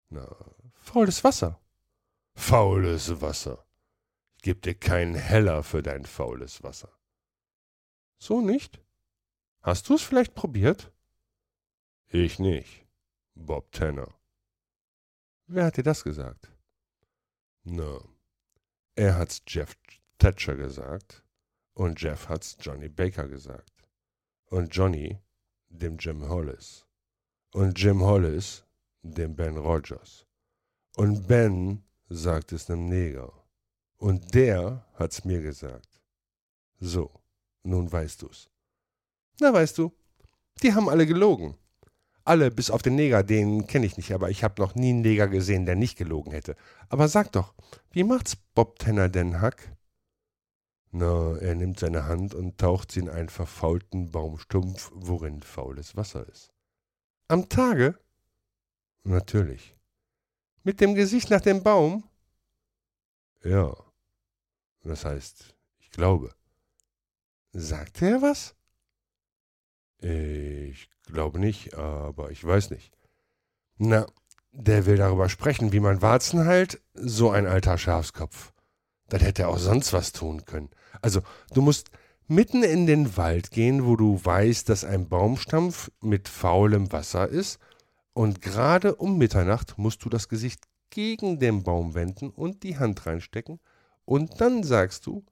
Na, 0.09 0.27
faules 0.73 1.23
Wasser. 1.23 1.59
Faules 2.33 3.21
Wasser. 3.21 3.65
Ich 4.35 4.41
geb 4.43 4.61
dir 4.61 4.75
keinen 4.75 5.15
Heller 5.15 5.63
für 5.63 5.83
dein 5.83 6.05
faules 6.05 6.63
Wasser. 6.63 6.91
So 8.17 8.41
nicht? 8.41 8.81
Hast 9.61 9.87
du 9.87 9.95
es 9.95 10.01
vielleicht 10.01 10.33
probiert? 10.33 10.91
Ich 12.07 12.39
nicht. 12.39 12.85
Bob 13.35 13.71
Tanner. 13.71 14.18
Wer 15.51 15.65
hat 15.65 15.77
dir 15.77 15.83
das 15.83 16.03
gesagt? 16.03 16.47
Na, 17.63 17.99
er 18.95 19.17
hat's 19.17 19.41
Jeff 19.47 19.75
Thatcher 20.19 20.55
gesagt 20.55 21.23
und 21.73 21.99
Jeff 21.99 22.29
hat's 22.29 22.55
Johnny 22.59 22.87
Baker 22.87 23.27
gesagt. 23.27 23.73
Und 24.45 24.75
Johnny 24.75 25.17
dem 25.69 25.97
Jim 25.97 26.29
Hollis. 26.29 26.85
Und 27.51 27.81
Jim 27.81 28.01
Hollis 28.01 28.63
dem 29.01 29.35
Ben 29.35 29.57
Rogers. 29.57 30.27
Und 30.95 31.27
Ben 31.27 31.83
sagt 32.09 32.51
es 32.51 32.69
nem 32.69 32.87
Neger. 32.87 33.33
Und 33.97 34.35
der 34.35 34.85
hat's 34.93 35.25
mir 35.25 35.41
gesagt. 35.41 35.99
So, 36.79 37.09
nun 37.63 37.91
weißt 37.91 38.21
du's. 38.21 38.51
Na, 39.39 39.51
weißt 39.51 39.79
du, 39.79 39.91
die 40.61 40.71
haben 40.71 40.89
alle 40.89 41.07
gelogen. 41.07 41.57
Alle, 42.29 42.51
bis 42.51 42.69
auf 42.69 42.83
den 42.83 42.93
Neger, 42.93 43.23
den 43.23 43.65
kenne 43.65 43.87
ich 43.87 43.97
nicht, 43.97 44.13
aber 44.13 44.29
ich 44.29 44.43
habe 44.43 44.61
noch 44.61 44.75
nie 44.75 44.89
einen 44.89 45.01
Neger 45.01 45.27
gesehen, 45.27 45.65
der 45.65 45.75
nicht 45.75 45.97
gelogen 45.97 46.31
hätte. 46.31 46.55
Aber 46.87 47.07
sag 47.07 47.31
doch, 47.31 47.55
wie 47.89 48.03
macht's 48.03 48.35
Bob 48.35 48.77
Tanner 48.77 49.09
denn, 49.09 49.41
Huck? 49.41 49.55
Na, 50.91 51.35
er 51.37 51.55
nimmt 51.55 51.79
seine 51.79 52.05
Hand 52.05 52.35
und 52.35 52.59
taucht 52.59 52.91
sie 52.91 52.99
in 52.99 53.09
einen 53.09 53.29
verfaulten 53.29 54.11
Baumstumpf, 54.11 54.91
worin 54.93 55.41
faules 55.41 55.95
Wasser 55.95 56.29
ist. 56.29 56.53
Am 57.29 57.49
Tage? 57.49 57.97
Natürlich. 59.03 59.75
Mit 60.61 60.81
dem 60.81 60.93
Gesicht 60.93 61.31
nach 61.31 61.41
dem 61.41 61.63
Baum? 61.63 62.03
Ja. 63.43 63.75
Das 64.83 65.03
heißt, 65.03 65.55
ich 65.79 65.89
glaube. 65.89 66.35
Sagte 67.53 68.07
er 68.07 68.21
was? 68.21 68.55
Ich 70.01 70.89
glaube 71.05 71.39
nicht, 71.39 71.75
aber 71.75 72.31
ich 72.31 72.43
weiß 72.43 72.69
nicht. 72.71 72.91
Na, 73.77 74.05
der 74.51 74.85
will 74.85 74.97
darüber 74.97 75.29
sprechen, 75.29 75.71
wie 75.73 75.79
man 75.79 76.01
Warzen 76.01 76.45
heilt, 76.45 76.81
so 76.93 77.29
ein 77.29 77.47
alter 77.47 77.77
Schafskopf. 77.77 78.53
Dann 79.09 79.21
hätte 79.21 79.43
er 79.43 79.49
auch 79.49 79.57
sonst 79.57 79.93
was 79.93 80.11
tun 80.11 80.45
können. 80.45 80.69
Also, 81.01 81.21
du 81.53 81.61
musst 81.61 81.89
mitten 82.27 82.63
in 82.63 82.85
den 82.85 83.17
Wald 83.17 83.51
gehen, 83.51 83.85
wo 83.85 83.95
du 83.95 84.19
weißt, 84.23 84.69
dass 84.69 84.83
ein 84.83 85.09
Baumstampf 85.09 85.91
mit 86.01 86.27
faulem 86.27 86.91
Wasser 86.91 87.27
ist, 87.27 87.59
und 88.13 88.41
gerade 88.41 88.95
um 88.95 89.17
Mitternacht 89.17 89.77
musst 89.77 90.03
du 90.03 90.09
das 90.09 90.29
Gesicht 90.29 90.65
gegen 90.89 91.39
den 91.39 91.63
Baum 91.63 91.93
wenden 91.93 92.29
und 92.29 92.63
die 92.63 92.77
Hand 92.77 93.05
reinstecken, 93.05 93.59
und 94.05 94.41
dann 94.41 94.63
sagst 94.63 95.05
du, 95.05 95.23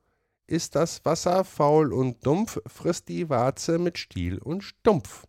ist 0.48 0.76
das 0.76 1.04
Wasser 1.06 1.44
faul 1.44 1.94
und 1.94 2.26
dumpf, 2.26 2.60
frisst 2.66 3.10
die 3.10 3.30
Warze 3.30 3.78
mit 3.78 3.98
Stiel 3.98 4.40
und 4.40 4.64
Stumpf. 4.64 5.26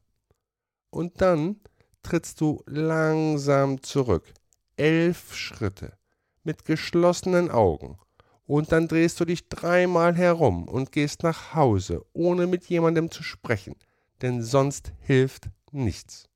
Und 0.90 1.20
dann 1.20 1.60
trittst 2.02 2.40
du 2.40 2.62
langsam 2.66 3.82
zurück, 3.82 4.32
elf 4.76 5.34
Schritte, 5.34 5.98
mit 6.44 6.64
geschlossenen 6.64 7.50
Augen, 7.50 7.98
und 8.46 8.72
dann 8.72 8.88
drehst 8.88 9.20
du 9.20 9.26
dich 9.26 9.48
dreimal 9.50 10.16
herum 10.16 10.66
und 10.68 10.90
gehst 10.90 11.22
nach 11.22 11.54
Hause, 11.54 12.06
ohne 12.14 12.46
mit 12.46 12.64
jemandem 12.64 13.10
zu 13.10 13.22
sprechen, 13.22 13.76
denn 14.22 14.42
sonst 14.42 14.92
hilft 15.00 15.50
nichts. 15.70 16.30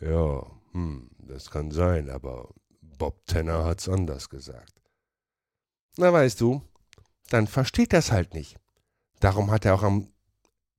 Ja, 0.00 0.44
hm, 0.72 1.10
das 1.18 1.50
kann 1.50 1.70
sein, 1.70 2.10
aber 2.10 2.52
Bob 2.82 3.24
Tanner 3.24 3.64
hat's 3.64 3.88
anders 3.88 4.28
gesagt. 4.28 4.82
Na 5.96 6.12
weißt 6.12 6.40
du, 6.42 6.60
dann 7.28 7.46
versteht 7.46 7.92
er's 7.92 8.12
halt 8.12 8.34
nicht. 8.34 8.56
Darum 9.20 9.50
hat 9.50 9.64
er 9.64 9.74
auch 9.74 9.82
am 9.82 10.08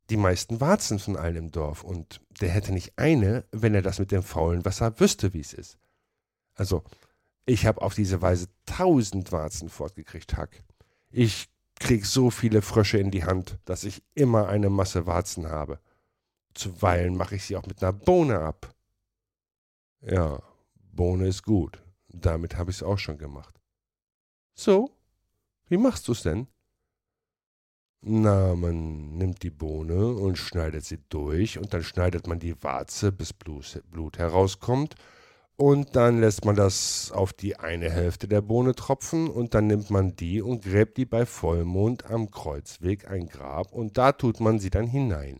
die 0.10 0.18
meisten 0.18 0.62
Warzen 0.62 1.00
von 1.00 1.18
allen 1.18 1.36
im 1.36 1.52
Dorf 1.52 1.84
und 1.84 2.22
der 2.40 2.50
hätte 2.50 2.72
nicht 2.72 2.98
eine, 2.98 3.46
wenn 3.52 3.74
er 3.74 3.82
das 3.82 3.98
mit 3.98 4.12
dem 4.12 4.22
faulen 4.22 4.64
Wasser 4.64 5.00
wüsste, 5.00 5.34
wie 5.34 5.40
es 5.40 5.54
ist. 5.54 5.80
Also, 6.54 6.84
ich 7.46 7.66
habe 7.66 7.82
auf 7.82 7.96
diese 7.96 8.22
Weise 8.22 8.48
tausend 8.66 9.32
Warzen 9.32 9.70
fortgekriegt, 9.70 10.38
Hack. 10.38 10.64
Ich 11.10 11.50
krieg 11.76 12.06
so 12.06 12.30
viele 12.30 12.62
Frösche 12.62 12.98
in 12.98 13.12
die 13.12 13.24
Hand, 13.24 13.60
dass 13.66 13.84
ich 13.84 14.04
immer 14.14 14.48
eine 14.48 14.70
Masse 14.70 15.06
Warzen 15.06 15.48
habe. 15.48 15.80
Zuweilen 16.54 17.18
mache 17.18 17.36
ich 17.36 17.44
sie 17.44 17.58
auch 17.58 17.66
mit 17.66 17.84
einer 17.84 17.94
Bohne 17.94 18.40
ab. 18.40 18.74
Ja, 20.02 20.42
Bohne 20.76 21.28
ist 21.28 21.44
gut. 21.44 21.82
Damit 22.08 22.56
habe 22.56 22.72
ich 22.72 22.78
es 22.78 22.84
auch 22.84 22.98
schon 22.98 23.18
gemacht. 23.18 23.60
So? 24.54 24.95
Wie 25.68 25.78
machst 25.78 26.08
du's 26.08 26.24
denn? 26.24 26.48
Na, 28.02 28.56
man 28.56 29.18
nimmt 29.18 29.42
die 29.42 29.50
Bohne 29.50 30.14
und 30.14 30.38
schneidet 30.38 30.86
sie 30.86 31.00
durch 31.10 31.58
und 31.58 31.74
dann 31.74 31.84
schneidet 31.84 32.28
man 32.28 32.40
die 32.40 32.62
Warze, 32.64 33.12
bis 33.12 33.34
Blut 33.34 34.20
herauskommt 34.20 34.96
und 35.58 35.96
dann 35.96 36.20
lässt 36.20 36.46
man 36.46 36.56
das 36.56 37.12
auf 37.12 37.34
die 37.34 37.58
eine 37.58 37.90
Hälfte 37.90 38.28
der 38.28 38.42
Bohne 38.42 38.76
tropfen 38.76 39.30
und 39.30 39.54
dann 39.54 39.68
nimmt 39.68 39.90
man 39.90 40.16
die 40.16 40.42
und 40.42 40.64
gräbt 40.64 40.98
die 40.98 41.06
bei 41.06 41.26
Vollmond 41.26 42.06
am 42.06 42.30
Kreuzweg 42.30 43.10
ein 43.10 43.28
Grab 43.28 43.72
und 43.72 43.98
da 43.98 44.12
tut 44.12 44.40
man 44.40 44.60
sie 44.60 44.70
dann 44.70 44.88
hinein. 44.88 45.40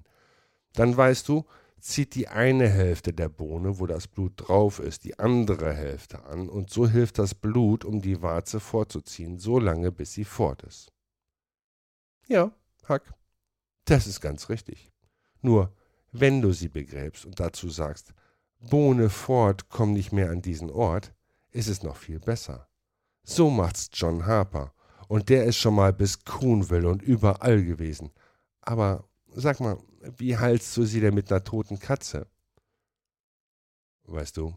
Dann 0.74 0.96
weißt 0.96 1.28
du, 1.28 1.46
zieht 1.86 2.16
die 2.16 2.28
eine 2.28 2.68
Hälfte 2.68 3.14
der 3.14 3.30
Bohne, 3.30 3.78
wo 3.78 3.86
das 3.86 4.08
Blut 4.08 4.34
drauf 4.36 4.80
ist, 4.80 5.04
die 5.04 5.20
andere 5.20 5.72
Hälfte 5.72 6.24
an 6.24 6.50
und 6.50 6.72
so 6.72 6.88
hilft 6.88 7.20
das 7.20 7.36
Blut, 7.36 7.86
um 7.86 8.02
die 8.02 8.24
Warze 8.24 8.60
vorzuziehen, 8.60 9.38
so 9.38 9.60
lange 9.60 9.92
bis 9.92 10.14
sie 10.14 10.24
fort 10.24 10.64
ist. 10.64 10.92
Ja, 12.28 12.52
Hack, 12.90 13.14
das 13.86 14.08
ist 14.08 14.20
ganz 14.20 14.50
richtig. 14.50 14.92
Nur, 15.42 15.76
wenn 16.12 16.42
du 16.42 16.54
sie 16.54 16.70
begräbst 16.70 17.24
und 17.24 17.40
dazu 17.40 17.70
sagst, 17.70 18.16
Bohne 18.60 19.12
fort, 19.12 19.70
komm 19.70 19.94
nicht 19.94 20.12
mehr 20.12 20.32
an 20.32 20.42
diesen 20.42 20.72
Ort, 20.72 21.14
ist 21.52 21.68
es 21.68 21.84
noch 21.84 21.98
viel 21.98 22.20
besser. 22.20 22.68
So 23.24 23.52
macht's 23.52 23.90
John 23.94 24.26
Harper, 24.26 24.74
und 25.08 25.30
der 25.30 25.44
ist 25.44 25.58
schon 25.58 25.76
mal 25.76 25.94
bis 25.94 26.26
Kuhnville 26.26 26.90
und 26.90 27.04
überall 27.04 27.64
gewesen. 27.64 28.10
Aber 28.62 29.08
sag 29.28 29.60
mal, 29.60 29.78
wie 30.18 30.38
heilst 30.38 30.76
du 30.78 30.86
sie 30.86 31.00
denn 31.00 31.14
mit 31.14 31.32
einer 31.32 31.44
toten 31.44 31.80
Katze? 31.80 32.28
Weißt 34.04 34.38
du, 34.38 34.56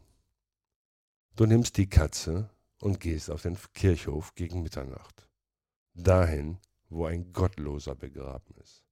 du 1.37 1.47
nimmst 1.47 1.77
die 1.77 1.89
Katze 1.89 2.51
und 2.81 3.01
gehst 3.01 3.31
auf 3.31 3.43
den 3.43 3.57
Kirchhof 3.75 4.35
gegen 4.35 4.63
Mitternacht. 4.63 5.27
Dahin, 5.95 6.59
wo 6.89 7.07
ein 7.07 7.33
Gottloser 7.33 7.95
begraben 7.95 8.55
ist. 8.63 8.85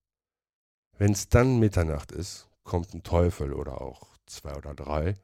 Wenn's 0.98 1.28
dann 1.28 1.58
Mitternacht 1.58 2.10
ist, 2.10 2.48
kommt 2.64 2.94
ein 2.94 3.02
Teufel 3.02 3.52
oder 3.52 3.80
auch 3.80 4.08
zwei 4.26 4.54
oder 4.56 4.74
drei. 4.74 5.14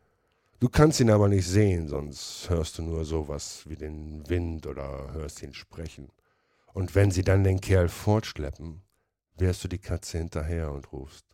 Du 0.61 0.69
kannst 0.69 1.01
ihn 1.01 1.11
aber 1.11 1.29
nicht 1.29 1.47
sehen, 1.47 1.89
sonst 1.89 2.49
hörst 2.51 2.79
du 2.79 2.83
nur 2.83 3.05
sowas 3.05 3.65
wie 3.67 3.77
den 3.77 4.29
Wind 4.29 4.67
oder 4.67 5.13
hörst 5.13 5.43
ihn 5.43 5.55
sprechen. 5.55 6.11
Und 6.73 6.95
wenn 6.95 7.11
sie 7.11 7.25
dann 7.25 7.43
den 7.43 7.61
Kerl 7.61 7.89
fortschleppen, 7.89 8.83
wehrst 9.35 9.65
du 9.65 9.69
die 9.69 9.79
Katze 9.79 10.19
hinterher 10.19 10.73
und 10.73 10.93
rufst. 10.93 11.27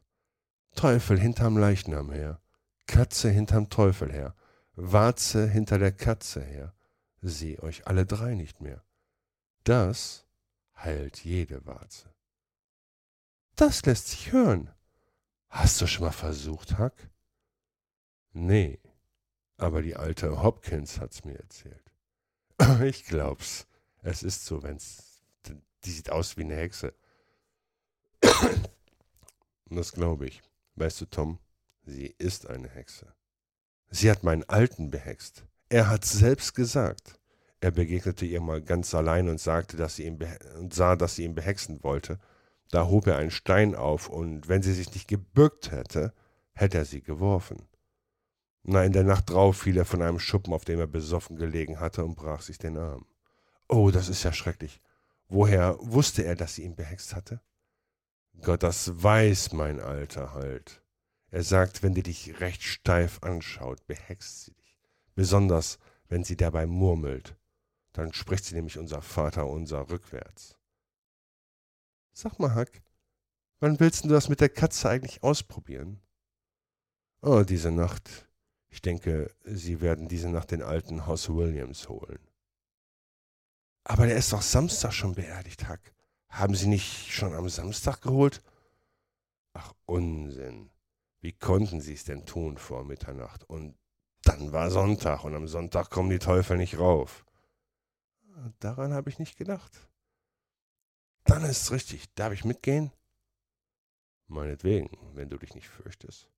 Teufel 0.75 1.19
hinterm 1.19 1.57
Leichnam 1.57 2.11
her, 2.13 2.41
Katze 2.87 3.31
hinterm 3.31 3.69
Teufel 3.69 4.13
her, 4.13 4.35
Warze 4.75 5.49
hinter 5.49 5.79
der 5.79 5.93
Katze 5.93 6.43
her, 6.43 6.75
seh 7.21 7.59
euch 7.59 7.87
alle 7.87 8.07
drei 8.07 8.35
nicht 8.35 8.61
mehr. 8.61 8.85
Das 9.65 10.27
heilt 10.77 11.25
jede 11.25 11.67
Warze. 11.67 12.15
Das 13.57 13.85
lässt 13.87 14.09
sich 14.09 14.33
hören. 14.33 14.71
Hast 15.49 15.81
du 15.81 15.87
schon 15.87 16.05
mal 16.05 16.13
versucht, 16.13 16.79
Huck? 16.79 16.95
Nee, 18.33 18.79
aber 19.57 19.83
die 19.83 19.97
alte 19.97 20.43
Hopkins 20.43 21.01
hat's 21.01 21.25
mir 21.25 21.39
erzählt. 21.39 21.93
Ich 22.83 23.05
glaub's. 23.05 23.67
Es 24.03 24.23
ist 24.23 24.45
so, 24.45 24.63
wenn's. 24.63 25.23
Die 25.85 25.91
sieht 25.91 26.11
aus 26.11 26.37
wie 26.37 26.43
eine 26.43 26.57
Hexe. 26.57 26.95
Das 29.71 29.93
glaube 29.93 30.27
ich. 30.27 30.43
Weißt 30.77 31.01
du, 31.01 31.07
Tom, 31.07 31.39
sie 31.85 32.15
ist 32.19 32.47
eine 32.49 32.69
Hexe. 32.69 33.13
Sie 33.91 34.11
hat 34.11 34.23
meinen 34.23 34.45
Alten 34.49 34.91
behext. 34.91 35.45
Er 35.69 35.89
hat's 35.89 36.13
selbst 36.13 36.55
gesagt. 36.55 37.19
Er 37.61 37.71
begegnete 37.73 38.25
ihr 38.25 38.41
mal 38.41 38.63
ganz 38.63 38.95
allein 38.95 39.29
und 39.29 39.41
sagte, 39.41 39.77
dass 39.77 39.97
sie 39.97 40.05
ihn 40.05 40.19
und 40.59 40.73
sah, 40.73 40.97
dass 40.97 41.17
sie 41.17 41.25
ihn 41.25 41.35
behexen 41.35 41.83
wollte. 41.83 42.19
Da 42.71 42.87
hob 42.87 43.07
er 43.07 43.17
einen 43.17 43.31
Stein 43.31 43.75
auf, 43.75 44.09
und 44.09 44.49
wenn 44.49 44.63
sie 44.63 44.75
sich 44.75 44.93
nicht 44.93 45.09
gebückt 45.09 45.71
hätte, 45.71 46.13
hätte 46.53 46.79
er 46.79 46.85
sie 46.85 47.01
geworfen. 47.01 47.67
Na, 48.63 48.85
in 48.85 48.93
der 48.93 49.05
Nacht 49.05 49.31
drauf 49.31 49.59
fiel 49.59 49.77
er 49.79 49.87
von 49.87 50.03
einem 50.03 50.19
Schuppen, 50.19 50.53
auf 50.53 50.65
dem 50.65 50.79
er 50.79 50.87
besoffen 50.87 51.37
gelegen 51.37 51.81
hatte, 51.81 52.05
und 52.05 52.15
brach 52.15 52.43
sich 52.43 52.59
den 52.59 52.77
Arm. 52.77 53.07
Oh, 53.69 53.91
das 53.91 54.09
ist 54.09 54.23
ja 54.23 54.33
schrecklich. 54.33 54.81
Woher 55.29 55.77
wusste 55.81 56.25
er, 56.25 56.35
dass 56.37 56.55
sie 56.55 56.65
ihn 56.65 56.77
behext 56.77 57.15
hatte? 57.15 57.41
Gott, 58.43 58.63
das 58.63 59.03
weiß 59.03 59.53
mein 59.53 59.81
Alter 59.81 60.35
halt. 60.35 60.83
Er 61.31 61.43
sagt, 61.43 61.83
wenn 61.83 61.95
die 61.95 62.03
dich 62.03 62.41
recht 62.41 62.63
steif 62.63 63.23
anschaut, 63.23 63.87
behext 63.87 64.45
sie 64.45 64.55
dich. 64.55 64.79
Besonders, 65.15 65.79
wenn 66.09 66.25
sie 66.25 66.37
dabei 66.37 66.67
murmelt. 66.67 67.37
Dann 67.93 68.13
spricht 68.13 68.45
sie 68.45 68.55
nämlich 68.55 68.79
unser 68.79 69.03
Vater 69.03 69.47
unser 69.47 69.91
rückwärts. 69.91 70.57
Sag 72.13 72.39
mal, 72.39 72.55
Hack, 72.55 72.83
wann 73.61 73.79
willst 73.81 74.05
du 74.05 74.09
das 74.09 74.29
mit 74.29 74.41
der 74.41 74.49
Katze 74.49 74.89
eigentlich 74.89 75.23
ausprobieren? 75.23 76.01
Oh, 77.21 77.43
diese 77.43 77.73
Nacht. 77.73 78.29
Ich 78.71 78.83
denke, 78.83 79.35
sie 79.45 79.81
werden 79.81 80.09
diese 80.09 80.29
Nacht 80.29 80.51
den 80.51 80.63
alten 80.63 81.07
Hoss 81.07 81.29
Williams 81.29 81.89
holen. 81.89 82.21
Aber 83.85 84.07
der 84.07 84.17
ist 84.17 84.33
doch 84.33 84.43
Samstag 84.43 84.93
schon 84.93 85.15
beerdigt, 85.15 85.67
Hack. 85.67 85.95
Haben 86.29 86.55
Sie 86.55 86.67
nicht 86.67 87.13
schon 87.13 87.35
am 87.35 87.49
Samstag 87.49 88.01
geholt? 88.03 88.43
Ach, 89.53 89.73
Unsinn. 89.87 90.71
Wie 91.21 91.33
konnten 91.33 91.81
Sie 91.81 91.95
es 91.95 92.05
denn 92.05 92.27
tun 92.27 92.59
vor 92.59 92.85
Mitternacht? 92.85 93.45
Und 93.45 93.77
dann 94.23 94.53
war 94.53 94.71
Sonntag 94.71 95.25
und 95.25 95.35
am 95.35 95.49
Sonntag 95.49 95.91
kommen 95.91 96.11
die 96.11 96.19
Teufel 96.19 96.57
nicht 96.57 96.79
rauf. 96.79 97.25
Daran 98.61 98.93
habe 98.93 99.11
ich 99.11 99.19
nicht 99.19 99.37
gedacht. 99.37 99.89
Dann 101.25 101.45
ist 101.45 101.63
es 101.63 101.73
richtig. 101.73 102.13
Darf 102.15 102.33
ich 102.33 102.45
mitgehen? 102.45 102.93
Meinetwegen, 104.29 104.91
wenn 105.15 105.29
du 105.29 105.39
dich 105.39 105.55
nicht 105.55 105.69
fürchtest. 105.69 106.29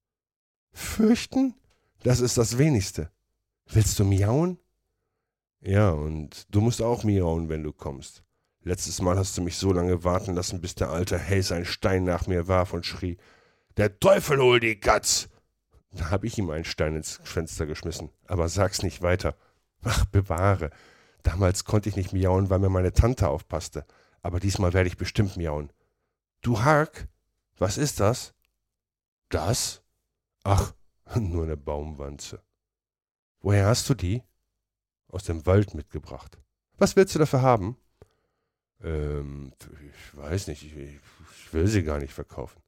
Fürchten? 0.72 1.55
Das 2.03 2.20
ist 2.20 2.38
das 2.38 2.57
Wenigste. 2.57 3.11
Willst 3.66 3.98
du 3.98 4.05
miauen? 4.05 4.59
Ja, 5.61 5.90
und 5.90 6.46
du 6.55 6.61
musst 6.61 6.81
auch 6.81 7.05
miauen, 7.05 7.48
wenn 7.48 7.62
du 7.62 7.72
kommst. 7.72 8.24
Letztes 8.62 9.01
Mal 9.01 9.16
hast 9.16 9.37
du 9.38 9.42
mich 9.42 9.57
so 9.57 9.73
lange 9.73 10.05
warten 10.05 10.35
lassen, 10.35 10.61
bis 10.61 10.75
der 10.75 10.90
alte 10.90 11.18
Hayes 11.18 11.51
einen 11.51 11.64
Stein 11.64 12.05
nach 12.05 12.27
mir 12.27 12.46
warf 12.46 12.75
und 12.75 12.85
schrie: 12.85 13.16
Der 13.77 13.99
Teufel 13.99 14.40
hol 14.40 14.61
die 14.61 14.79
Katz! 14.79 15.29
Da 15.92 16.11
hab 16.11 16.25
ich 16.25 16.38
ihm 16.38 16.51
einen 16.51 16.64
Stein 16.64 16.94
ins 16.94 17.20
Fenster 17.25 17.66
geschmissen. 17.66 18.11
Aber 18.27 18.49
sag's 18.49 18.83
nicht 18.83 19.03
weiter. 19.03 19.35
Ach, 19.83 20.05
bewahre. 20.05 20.70
Damals 21.23 21.64
konnte 21.64 21.88
ich 21.88 21.96
nicht 21.96 22.12
miauen, 22.12 22.51
weil 22.51 22.61
mir 22.61 22.68
meine 22.68 22.92
Tante 22.92 23.29
aufpasste. 23.29 23.85
Aber 24.23 24.40
diesmal 24.40 24.73
werde 24.73 24.88
ich 24.88 24.96
bestimmt 24.96 25.37
miauen. 25.37 25.73
Du 26.42 26.62
Hark, 26.62 27.09
was 27.59 27.77
ist 27.77 27.99
das? 27.99 28.35
Das? 29.31 29.83
Ach, 30.44 30.75
nur 31.16 31.44
eine 31.44 31.57
Baumwanze. 31.57 32.42
Woher 33.40 33.66
hast 33.66 33.88
du 33.88 33.94
die? 33.94 34.23
Aus 35.09 35.25
dem 35.25 35.44
Wald 35.46 35.75
mitgebracht. 35.75 36.38
Was 36.77 36.94
willst 36.94 37.14
du 37.14 37.18
dafür 37.18 37.42
haben? 37.42 37.77
Ähm, 38.83 39.53
ich 39.61 40.16
weiß 40.16 40.47
nicht, 40.49 40.64
ich, 40.64 40.77
ich 40.77 41.53
will 41.53 41.66
sie 41.66 41.83
gar 41.83 41.99
nicht 41.99 42.12
verkaufen. 42.12 42.62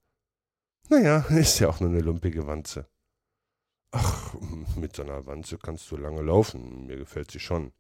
Naja, 0.88 1.18
ist 1.31 1.59
ja 1.59 1.68
auch 1.68 1.81
nur 1.81 1.90
eine 1.90 2.01
lumpige 2.01 2.46
Wanze. 2.46 2.87
Ach, 3.92 4.35
mit 4.77 4.96
so 4.96 5.03
einer 5.03 5.27
Wanze 5.27 5.59
kannst 5.59 5.90
du 5.90 5.96
lange 5.96 6.22
laufen, 6.22 6.87
mir 6.87 6.96
gefällt 6.96 7.31
sie 7.31 7.40
schon. 7.40 7.72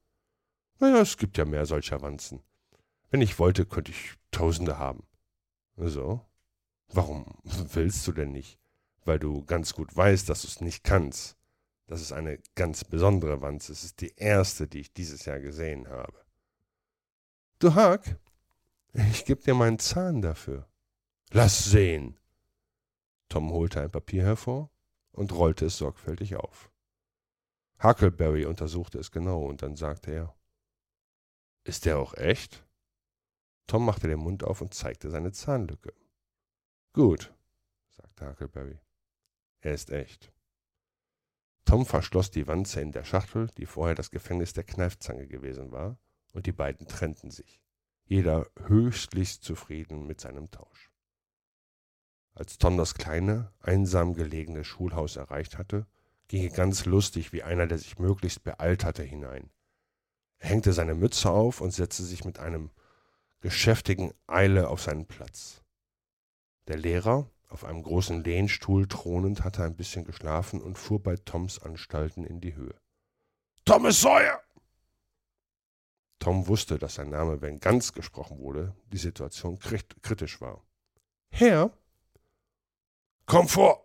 Naja, 0.78 1.00
es 1.00 1.16
gibt 1.16 1.38
ja 1.38 1.44
mehr 1.44 1.64
solcher 1.66 2.02
Wanzen. 2.02 2.42
Wenn 3.10 3.20
ich 3.20 3.38
wollte, 3.38 3.66
könnte 3.66 3.92
ich 3.92 4.14
Tausende 4.30 4.78
haben. 4.78 5.06
So? 5.76 6.26
Warum 6.88 7.26
willst 7.44 8.06
du 8.06 8.12
denn 8.12 8.32
nicht? 8.32 8.58
Weil 9.04 9.18
du 9.18 9.44
ganz 9.44 9.74
gut 9.74 9.94
weißt, 9.94 10.28
dass 10.28 10.42
du 10.42 10.48
es 10.48 10.60
nicht 10.60 10.84
kannst. 10.84 11.36
Das 11.86 12.00
ist 12.00 12.12
eine 12.12 12.38
ganz 12.54 12.84
besondere 12.84 13.42
Wanze. 13.42 13.72
Es 13.72 13.84
ist 13.84 14.00
die 14.00 14.14
erste, 14.16 14.66
die 14.66 14.80
ich 14.80 14.92
dieses 14.92 15.24
Jahr 15.24 15.40
gesehen 15.40 15.88
habe. 15.88 16.21
Du 17.62 17.76
Hack, 17.76 18.18
ich 18.92 19.24
gebe 19.24 19.40
dir 19.40 19.54
meinen 19.54 19.78
Zahn 19.78 20.20
dafür. 20.20 20.68
Lass 21.30 21.64
sehen. 21.64 22.18
Tom 23.28 23.52
holte 23.52 23.80
ein 23.80 23.90
Papier 23.92 24.24
hervor 24.24 24.68
und 25.12 25.30
rollte 25.30 25.66
es 25.66 25.76
sorgfältig 25.76 26.34
auf. 26.34 26.72
Huckleberry 27.80 28.46
untersuchte 28.46 28.98
es 28.98 29.12
genau 29.12 29.44
und 29.44 29.62
dann 29.62 29.76
sagte 29.76 30.10
er, 30.10 30.34
ist 31.62 31.84
der 31.84 31.98
auch 31.98 32.14
echt? 32.14 32.66
Tom 33.68 33.84
machte 33.84 34.08
den 34.08 34.18
Mund 34.18 34.42
auf 34.42 34.60
und 34.60 34.74
zeigte 34.74 35.08
seine 35.08 35.30
Zahnlücke. 35.30 35.94
Gut, 36.92 37.32
sagte 37.90 38.28
Huckleberry. 38.28 38.80
Er 39.60 39.74
ist 39.74 39.90
echt. 39.90 40.32
Tom 41.64 41.86
verschloss 41.86 42.32
die 42.32 42.48
Wanze 42.48 42.80
in 42.80 42.90
der 42.90 43.04
Schachtel, 43.04 43.46
die 43.56 43.66
vorher 43.66 43.94
das 43.94 44.10
Gefängnis 44.10 44.52
der 44.52 44.64
Kneifzange 44.64 45.28
gewesen 45.28 45.70
war, 45.70 45.96
und 46.32 46.46
die 46.46 46.52
beiden 46.52 46.86
trennten 46.86 47.30
sich, 47.30 47.60
jeder 48.04 48.46
höchstlich 48.66 49.40
zufrieden 49.40 50.06
mit 50.06 50.20
seinem 50.20 50.50
Tausch. 50.50 50.90
Als 52.34 52.58
Tom 52.58 52.78
das 52.78 52.94
kleine, 52.94 53.52
einsam 53.60 54.14
gelegene 54.14 54.64
Schulhaus 54.64 55.16
erreicht 55.16 55.58
hatte, 55.58 55.86
ging 56.28 56.42
er 56.42 56.50
ganz 56.50 56.86
lustig 56.86 57.32
wie 57.32 57.42
einer, 57.42 57.66
der 57.66 57.78
sich 57.78 57.98
möglichst 57.98 58.42
beeilt 58.42 58.84
hatte, 58.84 59.02
hinein. 59.02 59.50
Er 60.38 60.48
hängte 60.48 60.72
seine 60.72 60.94
Mütze 60.94 61.30
auf 61.30 61.60
und 61.60 61.72
setzte 61.72 62.02
sich 62.04 62.24
mit 62.24 62.38
einem 62.38 62.70
geschäftigen 63.40 64.14
Eile 64.26 64.68
auf 64.68 64.80
seinen 64.80 65.06
Platz. 65.06 65.62
Der 66.68 66.78
Lehrer, 66.78 67.28
auf 67.48 67.64
einem 67.64 67.82
großen 67.82 68.24
Lehnstuhl 68.24 68.88
thronend, 68.88 69.44
hatte 69.44 69.62
ein 69.62 69.76
bisschen 69.76 70.04
geschlafen 70.04 70.60
und 70.62 70.78
fuhr 70.78 71.02
bei 71.02 71.16
Toms 71.16 71.58
Anstalten 71.58 72.24
in 72.24 72.40
die 72.40 72.54
Höhe. 72.54 72.74
Thomas 73.64 74.00
Sawyer! 74.00 74.40
Tom 76.22 76.46
wusste, 76.46 76.78
dass 76.78 76.94
sein 76.94 77.10
Name, 77.10 77.42
wenn 77.42 77.58
ganz 77.58 77.92
gesprochen 77.92 78.38
wurde, 78.38 78.76
die 78.92 78.96
Situation 78.96 79.58
kritisch 79.58 80.40
war. 80.40 80.62
Herr, 81.30 81.72
Komm 83.26 83.48
vor! 83.48 83.82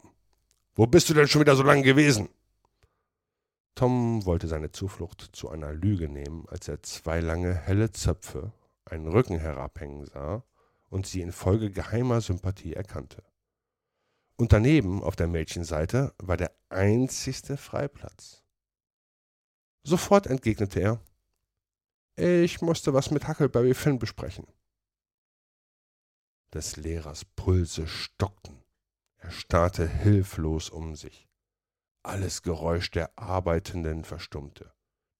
Wo 0.76 0.86
bist 0.86 1.10
du 1.10 1.16
denn 1.16 1.28
schon 1.28 1.42
wieder 1.42 1.56
so 1.56 1.64
lange 1.64 1.82
gewesen? 1.82 2.30
Tom 3.74 4.24
wollte 4.24 4.48
seine 4.48 4.72
Zuflucht 4.72 5.30
zu 5.34 5.50
einer 5.50 5.74
Lüge 5.74 6.10
nehmen, 6.10 6.46
als 6.50 6.68
er 6.68 6.84
zwei 6.84 7.22
lange, 7.22 7.56
helle 7.56 7.90
Zöpfe, 7.90 8.52
einen 8.86 9.08
Rücken 9.08 9.40
herabhängen 9.40 10.06
sah 10.06 10.44
und 10.90 11.08
sie 11.08 11.22
infolge 11.22 11.72
geheimer 11.72 12.22
Sympathie 12.22 12.74
erkannte. 12.74 13.24
Und 14.36 14.54
daneben, 14.54 15.02
auf 15.02 15.16
der 15.16 15.28
Mädchenseite, 15.28 16.14
war 16.20 16.38
der 16.38 16.52
einzigste 16.70 17.58
Freiplatz. 17.58 18.44
Sofort 19.82 20.28
entgegnete 20.28 20.80
er, 20.80 21.02
ich 22.18 22.62
musste 22.62 22.94
was 22.94 23.12
mit 23.12 23.28
Huckleberry 23.28 23.74
Finn 23.74 24.00
besprechen. 24.00 24.48
Des 26.54 26.76
Lehrers 26.76 27.26
Pulse 27.26 27.88
stockten. 27.88 28.64
Er 29.18 29.32
starrte 29.32 29.88
hilflos 29.88 30.70
um 30.70 30.96
sich. 30.96 31.28
Alles 32.04 32.42
Geräusch 32.42 32.90
der 32.90 33.18
Arbeitenden 33.18 34.04
verstummte. 34.04 34.74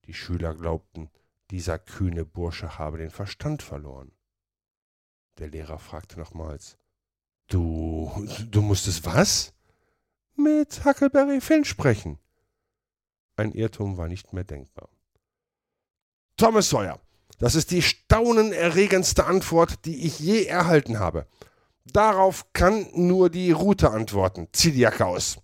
Die 0.06 0.14
Schüler 0.14 0.54
glaubten, 0.54 1.10
dieser 1.50 1.78
kühne 1.78 2.24
Bursche 2.24 2.78
habe 2.78 2.98
den 2.98 3.10
Verstand 3.10 3.62
verloren. 3.62 4.12
Der 5.38 5.48
Lehrer 5.48 5.78
fragte 5.78 6.18
nochmals, 6.18 6.78
Du, 7.46 8.10
du 8.50 8.60
musstest 8.60 9.06
was? 9.06 9.54
Mit 10.34 10.84
Huckleberry 10.84 11.40
Finn 11.40 11.64
sprechen. 11.64 12.18
Ein 13.36 13.52
Irrtum 13.52 13.96
war 13.96 14.08
nicht 14.08 14.32
mehr 14.32 14.44
denkbar. 14.44 14.88
Thomas 16.38 16.70
Sawyer, 16.70 17.00
das 17.40 17.56
ist 17.56 17.72
die 17.72 17.82
staunenerregendste 17.82 19.26
Antwort, 19.26 19.84
die 19.84 20.06
ich 20.06 20.20
je 20.20 20.44
erhalten 20.44 21.00
habe. 21.00 21.26
Darauf 21.84 22.52
kann 22.52 22.86
nur 22.94 23.28
die 23.28 23.50
Rute 23.50 23.90
antworten. 23.90 24.46
Zieh 24.52 24.70
die 24.70 24.80
Jacke 24.80 25.04
aus. 25.04 25.38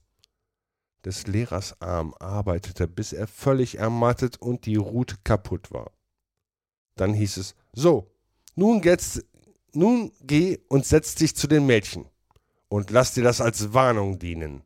Des 1.05 1.27
Lehrers 1.27 1.81
Arm 1.83 2.15
arbeitete, 2.21 2.87
bis 2.87 3.13
er 3.13 3.27
völlig 3.27 3.79
ermattet 3.79 4.41
und 4.41 4.67
die 4.67 4.77
Rute 4.77 5.17
kaputt 5.25 5.73
war. 5.73 5.91
Dann 6.95 7.13
hieß 7.13 7.39
es: 7.39 7.57
So, 7.73 8.11
nun, 8.55 8.81
jetzt, 8.83 9.25
nun 9.73 10.13
geh 10.23 10.61
und 10.69 10.87
setz 10.87 11.17
dich 11.17 11.35
zu 11.35 11.49
den 11.49 11.67
Mädchen 11.67 12.07
und 12.69 12.91
lass 12.91 13.15
dir 13.15 13.25
das 13.25 13.41
als 13.41 13.75
Warnung 13.75 14.21
dienen. 14.21 14.63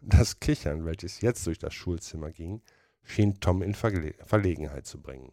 Das 0.00 0.38
Kichern, 0.38 0.84
welches 0.84 1.20
jetzt 1.20 1.44
durch 1.48 1.58
das 1.58 1.74
Schulzimmer 1.74 2.30
ging, 2.30 2.62
schien 3.06 3.40
Tom 3.40 3.62
in 3.62 3.74
Verlegenheit 3.74 4.86
zu 4.86 5.00
bringen. 5.00 5.32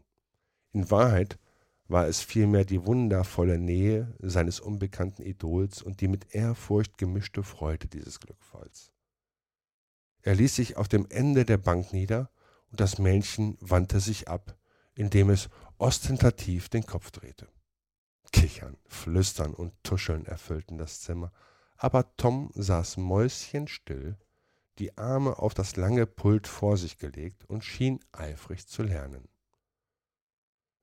In 0.72 0.90
Wahrheit 0.90 1.38
war 1.88 2.08
es 2.08 2.22
vielmehr 2.22 2.66
die 2.66 2.86
wundervolle 2.86 3.60
Nähe 3.60 4.16
seines 4.20 4.60
unbekannten 4.60 5.24
Idols 5.24 5.82
und 5.82 6.02
die 6.02 6.08
mit 6.08 6.34
Ehrfurcht 6.34 6.98
gemischte 6.98 7.44
Freude 7.44 7.88
dieses 7.88 8.20
Glückfalls. 8.20 8.92
Er 10.22 10.36
ließ 10.36 10.56
sich 10.56 10.78
auf 10.78 10.88
dem 10.88 11.06
Ende 11.10 11.46
der 11.46 11.58
Bank 11.58 11.92
nieder, 11.92 12.30
und 12.72 12.80
das 12.80 12.98
Männchen 12.98 13.58
wandte 13.60 14.00
sich 14.00 14.30
ab, 14.30 14.58
indem 14.96 15.30
es 15.30 15.50
ostentativ 15.78 16.70
den 16.70 16.86
Kopf 16.86 17.12
drehte. 17.12 17.48
Kichern, 18.32 18.78
Flüstern 18.88 19.54
und 19.54 19.74
Tuscheln 19.84 20.26
erfüllten 20.26 20.78
das 20.78 21.02
Zimmer, 21.02 21.32
aber 21.78 22.16
Tom 22.16 22.52
saß 22.56 22.98
mäuschenstill, 22.98 24.18
die 24.80 24.98
Arme 24.98 25.38
auf 25.38 25.54
das 25.54 25.76
lange 25.76 26.06
Pult 26.06 26.48
vor 26.48 26.78
sich 26.78 26.98
gelegt 26.98 27.46
und 27.50 27.64
schien 27.64 28.00
eifrig 28.12 28.68
zu 28.68 28.84
lernen. 28.84 29.28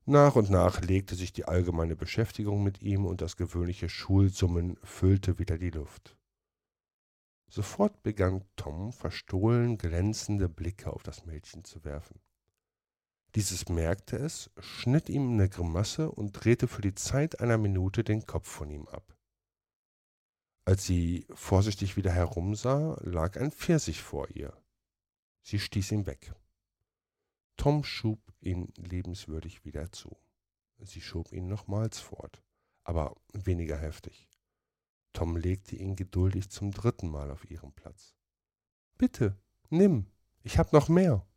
Nach 0.05 0.35
und 0.35 0.49
nach 0.49 0.81
legte 0.81 1.15
sich 1.15 1.31
die 1.31 1.45
allgemeine 1.45 1.95
Beschäftigung 1.95 2.63
mit 2.63 2.81
ihm 2.81 3.05
und 3.05 3.21
das 3.21 3.37
gewöhnliche 3.37 3.87
Schulsummen 3.87 4.77
füllte 4.83 5.37
wieder 5.37 5.57
die 5.57 5.69
Luft. 5.69 6.17
Sofort 7.47 8.01
begann 8.01 8.43
Tom 8.55 8.93
verstohlen 8.93 9.77
glänzende 9.77 10.49
Blicke 10.49 10.91
auf 10.91 11.03
das 11.03 11.25
Mädchen 11.25 11.63
zu 11.65 11.83
werfen. 11.83 12.19
Dieses 13.35 13.69
merkte 13.69 14.17
es, 14.17 14.49
schnitt 14.59 15.09
ihm 15.09 15.33
eine 15.33 15.49
Grimasse 15.49 16.11
und 16.11 16.31
drehte 16.31 16.67
für 16.67 16.81
die 16.81 16.95
Zeit 16.95 17.39
einer 17.39 17.57
Minute 17.57 18.03
den 18.03 18.25
Kopf 18.25 18.47
von 18.49 18.69
ihm 18.69 18.87
ab. 18.87 19.15
Als 20.71 20.85
sie 20.85 21.27
vorsichtig 21.33 21.97
wieder 21.97 22.13
herumsah, 22.13 22.97
lag 23.01 23.35
ein 23.35 23.51
Pfirsich 23.51 24.01
vor 24.01 24.29
ihr. 24.29 24.57
Sie 25.41 25.59
stieß 25.59 25.91
ihn 25.91 26.05
weg. 26.05 26.33
Tom 27.57 27.83
schub 27.83 28.21
ihn 28.39 28.71
liebenswürdig 28.77 29.65
wieder 29.65 29.91
zu. 29.91 30.15
Sie 30.79 31.01
schob 31.01 31.33
ihn 31.33 31.49
nochmals 31.49 31.99
fort, 31.99 32.41
aber 32.85 33.17
weniger 33.33 33.75
heftig. 33.75 34.29
Tom 35.11 35.35
legte 35.35 35.75
ihn 35.75 35.97
geduldig 35.97 36.49
zum 36.49 36.71
dritten 36.71 37.09
Mal 37.09 37.31
auf 37.31 37.51
ihren 37.51 37.73
Platz. 37.73 38.15
Bitte, 38.97 39.37
nimm, 39.69 40.05
ich 40.41 40.57
hab 40.57 40.71
noch 40.71 40.87
mehr. 40.87 41.27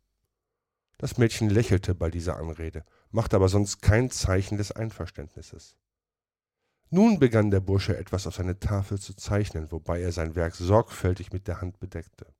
Das 0.97 1.17
Mädchen 1.17 1.49
lächelte 1.49 1.93
bei 1.93 2.09
dieser 2.09 2.37
Anrede, 2.37 2.85
machte 3.09 3.35
aber 3.35 3.49
sonst 3.49 3.81
kein 3.81 4.09
Zeichen 4.11 4.57
des 4.57 4.71
Einverständnisses. 4.71 5.75
Nun 6.89 7.19
begann 7.19 7.51
der 7.51 7.59
Bursche 7.61 7.97
etwas 7.97 8.27
auf 8.27 8.35
seine 8.35 8.59
Tafel 8.59 8.99
zu 8.99 9.15
zeichnen, 9.15 9.71
wobei 9.71 10.01
er 10.01 10.11
sein 10.11 10.35
Werk 10.35 10.55
sorgfältig 10.55 11.33
mit 11.33 11.47
der 11.47 11.61
Hand 11.61 11.79
bedeckte. 11.79 12.33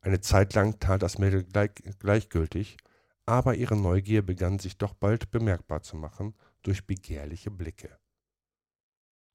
Eine 0.00 0.20
Zeit 0.20 0.54
lang 0.54 0.78
tat 0.78 1.02
das 1.02 1.18
Mädel 1.18 1.44
gleich, 1.44 1.70
gleichgültig, 1.98 2.78
aber 3.26 3.54
ihre 3.54 3.76
Neugier 3.76 4.22
begann 4.22 4.58
sich 4.58 4.78
doch 4.78 4.94
bald 4.94 5.30
bemerkbar 5.30 5.82
zu 5.82 5.96
machen 5.96 6.34
durch 6.62 6.86
begehrliche 6.86 7.50
Blicke. 7.50 7.98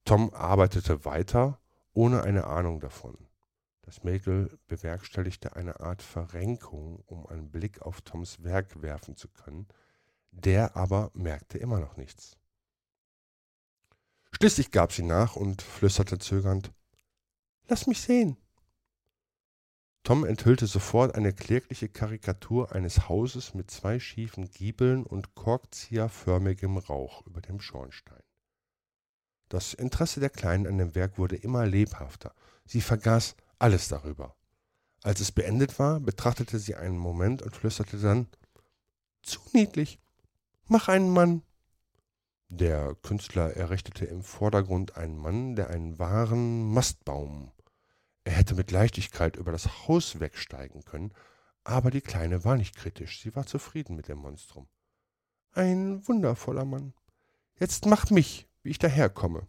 Tom 0.05 0.33
arbeitete 0.33 1.05
weiter, 1.05 1.59
ohne 1.93 2.23
eine 2.23 2.45
Ahnung 2.45 2.79
davon. 2.79 3.17
Das 3.81 4.03
Mädel 4.03 4.57
bewerkstelligte 4.67 5.55
eine 5.55 5.79
Art 5.79 6.01
Verrenkung, 6.01 7.03
um 7.05 7.27
einen 7.27 7.51
Blick 7.51 7.81
auf 7.81 8.01
Toms 8.01 8.43
Werk 8.43 8.81
werfen 8.81 9.15
zu 9.15 9.27
können, 9.27 9.67
der 10.31 10.75
aber 10.75 11.11
merkte 11.13 11.57
immer 11.59 11.79
noch 11.79 11.95
nichts. 11.95 12.37
Schließlich 14.35 14.71
gab 14.71 14.91
sie 14.91 15.03
nach 15.03 15.37
und 15.37 15.61
flüsterte 15.61 16.19
zögernd 16.19 16.73
Lass 17.67 17.87
mich 17.87 18.01
sehen. 18.01 18.35
Tom 20.03 20.25
enthüllte 20.25 20.67
sofort 20.67 21.15
eine 21.15 21.31
klägliche 21.31 21.87
Karikatur 21.87 22.73
eines 22.73 23.07
Hauses 23.07 23.53
mit 23.53 23.71
zwei 23.71 23.97
schiefen 23.97 24.51
Giebeln 24.51 25.05
und 25.05 25.35
korkzieherförmigem 25.35 26.77
Rauch 26.77 27.25
über 27.25 27.39
dem 27.39 27.61
Schornstein. 27.61 28.21
Das 29.47 29.73
Interesse 29.73 30.19
der 30.19 30.29
Kleinen 30.29 30.67
an 30.67 30.79
dem 30.79 30.95
Werk 30.95 31.17
wurde 31.17 31.37
immer 31.37 31.65
lebhafter. 31.65 32.35
Sie 32.65 32.81
vergaß 32.81 33.37
alles 33.57 33.87
darüber. 33.87 34.35
Als 35.01 35.21
es 35.21 35.31
beendet 35.31 35.79
war, 35.79 36.01
betrachtete 36.01 36.59
sie 36.59 36.75
einen 36.75 36.97
Moment 36.97 37.41
und 37.41 37.55
flüsterte 37.55 37.97
dann 37.97 38.27
Zu 39.23 39.39
niedlich. 39.53 39.97
Mach 40.67 40.89
einen 40.89 41.09
Mann. 41.09 41.41
Der 42.47 42.95
Künstler 43.01 43.55
errichtete 43.55 44.05
im 44.05 44.23
Vordergrund 44.23 44.97
einen 44.97 45.17
Mann, 45.17 45.55
der 45.55 45.69
einen 45.69 45.99
wahren 45.99 46.71
Mastbaum 46.73 47.51
er 48.25 48.33
hätte 48.33 48.55
mit 48.55 48.71
Leichtigkeit 48.71 49.37
über 49.37 49.51
das 49.51 49.87
Haus 49.87 50.19
wegsteigen 50.19 50.83
können, 50.83 51.13
aber 51.63 51.91
die 51.91 52.01
Kleine 52.01 52.43
war 52.43 52.57
nicht 52.57 52.75
kritisch, 52.75 53.21
sie 53.21 53.35
war 53.35 53.45
zufrieden 53.45 53.95
mit 53.95 54.07
dem 54.07 54.17
Monstrum. 54.17 54.67
Ein 55.51 56.05
wundervoller 56.07 56.65
Mann. 56.65 56.93
Jetzt 57.59 57.85
macht 57.85 58.09
mich, 58.11 58.49
wie 58.63 58.71
ich 58.71 58.79
daherkomme. 58.79 59.47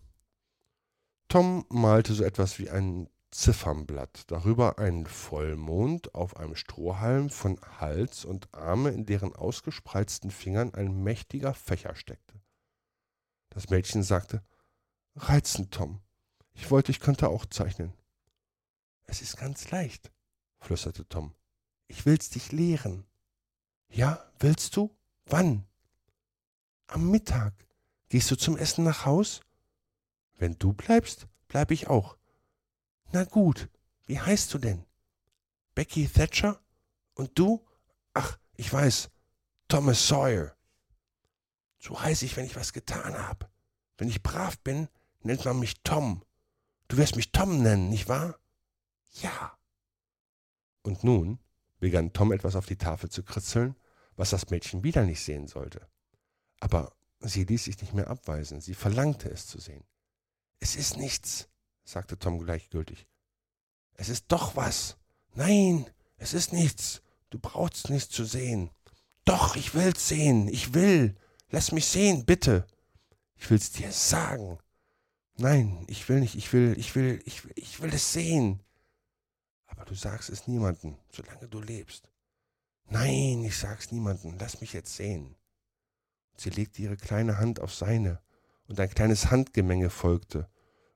Tom 1.29 1.65
malte 1.71 2.13
so 2.13 2.23
etwas 2.23 2.59
wie 2.59 2.71
ein 2.71 3.09
Ziffernblatt, 3.31 4.31
darüber 4.31 4.79
einen 4.79 5.07
Vollmond 5.07 6.15
auf 6.15 6.37
einem 6.37 6.55
Strohhalm 6.55 7.31
von 7.31 7.59
Hals 7.81 8.25
und 8.27 8.55
Arme, 8.55 8.91
in 8.91 9.07
deren 9.07 9.35
ausgespreizten 9.35 10.31
Fingern 10.31 10.75
ein 10.75 11.03
mächtiger 11.03 11.55
Fächer 11.55 11.95
steckte. 11.97 12.41
Das 13.57 13.71
Mädchen 13.71 14.03
sagte, 14.03 14.45
Reizend, 15.15 15.73
Tom. 15.73 16.03
Ich 16.53 16.71
wollte, 16.71 16.93
ich 16.93 17.01
könnte 17.01 17.31
auch 17.31 17.47
zeichnen. 17.47 17.95
Es 19.07 19.23
ist 19.23 19.39
ganz 19.39 19.71
leicht, 19.71 20.13
flüsterte 20.59 21.09
Tom. 21.09 21.35
Ich 21.87 22.05
will's 22.05 22.29
dich 22.29 22.53
lehren. 22.53 23.07
Ja, 23.89 24.31
willst 24.41 24.77
du? 24.77 24.95
Wann? 25.25 25.67
Am 26.89 27.11
Mittag. 27.11 27.55
Gehst 28.11 28.31
du 28.31 28.37
zum 28.37 28.59
Essen 28.59 28.85
nach 28.85 29.07
Haus? 29.07 29.41
Wenn 30.35 30.59
du 30.59 30.75
bleibst, 30.75 31.27
bleib 31.49 31.71
ich 31.71 31.87
auch. 31.87 32.19
Na 33.11 33.25
gut, 33.25 33.71
wie 34.05 34.21
heißt 34.21 34.53
du 34.53 34.59
denn? 34.59 34.85
Becky 35.75 36.07
Thatcher? 36.07 36.61
Und 37.15 37.39
du? 37.39 37.67
Ach, 38.13 38.39
ich 38.57 38.71
weiß, 38.71 39.09
Thomas 39.67 40.07
Sawyer. 40.07 40.55
So 41.87 42.01
heiße 42.01 42.25
ich, 42.25 42.37
wenn 42.37 42.47
ich 42.47 42.57
was 42.57 42.73
getan 42.73 43.17
habe. 43.17 43.49
Wenn 43.97 44.09
ich 44.09 44.21
brav 44.21 44.59
bin, 44.59 44.89
nennt 45.21 45.45
man 45.45 45.61
mich 45.61 45.85
Tom. 45.85 46.25
Du 46.89 46.97
wirst 46.97 47.15
mich 47.15 47.31
Tom 47.31 47.63
nennen, 47.63 47.91
nicht 47.91 48.09
wahr? 48.09 48.41
Ja. 49.23 49.57
Und 50.83 51.05
nun 51.05 51.39
begann 51.79 52.13
Tom 52.13 52.33
etwas 52.33 52.57
auf 52.57 52.67
die 52.67 52.77
Tafel 52.77 53.09
zu 53.09 53.23
kritzeln, 53.23 53.77
was 54.17 54.31
das 54.31 54.51
Mädchen 54.51 54.83
wieder 54.83 55.05
nicht 55.05 55.23
sehen 55.23 55.47
sollte. 55.47 55.87
Aber 56.59 56.93
sie 57.21 57.45
ließ 57.45 57.65
sich 57.65 57.81
nicht 57.81 57.95
mehr 57.95 58.11
abweisen, 58.11 58.61
sie 58.61 58.75
verlangte 58.75 59.31
es 59.31 59.47
zu 59.47 59.61
sehen. 59.61 59.85
Es 60.59 60.75
ist 60.75 60.97
nichts, 60.97 61.49
sagte 61.85 62.19
Tom 62.19 62.41
gleichgültig. 62.41 63.07
Es 63.95 64.09
ist 64.09 64.25
doch 64.27 64.57
was. 64.57 64.97
Nein, 65.35 65.89
es 66.17 66.35
ist 66.35 66.53
nichts. 66.53 67.01
Du 67.31 67.39
brauchst 67.39 67.91
nichts 67.91 68.11
zu 68.11 68.25
sehen. 68.25 68.71
Doch, 69.25 69.55
ich 69.55 69.75
will's 69.75 70.09
sehen. 70.09 70.49
Ich 70.49 70.75
will. 70.75 71.17
Lass 71.51 71.73
mich 71.73 71.87
sehen, 71.87 72.25
bitte. 72.25 72.67
Ich 73.37 73.51
will's 73.51 73.73
dir 73.73 73.93
sagen. 73.93 74.59
Nein, 75.37 75.85
ich 75.89 76.09
will 76.09 76.21
nicht. 76.21 76.35
Ich 76.35 76.53
will, 76.53 76.75
ich 76.79 76.95
will, 76.95 77.23
ich 77.25 77.45
will, 77.45 77.53
ich 77.57 77.81
will 77.81 77.93
es 77.93 78.13
sehen. 78.13 78.63
Aber 79.67 79.85
du 79.85 79.95
sagst 79.95 80.31
es 80.31 80.49
niemandem, 80.49 80.97
solange 81.11 81.49
du 81.49 81.61
lebst. 81.61 82.09
Nein, 82.89 83.45
ich 83.45 83.57
sag's 83.57 83.91
niemandem, 83.91 84.37
lass 84.39 84.61
mich 84.61 84.73
jetzt 84.73 84.95
sehen. 84.95 85.37
Sie 86.37 86.51
legte 86.51 86.83
ihre 86.83 86.97
kleine 86.97 87.39
Hand 87.39 87.61
auf 87.61 87.75
seine, 87.75 88.21
und 88.69 88.79
ein 88.79 88.91
kleines 88.91 89.31
Handgemenge 89.31 89.91
folgte, 89.91 90.49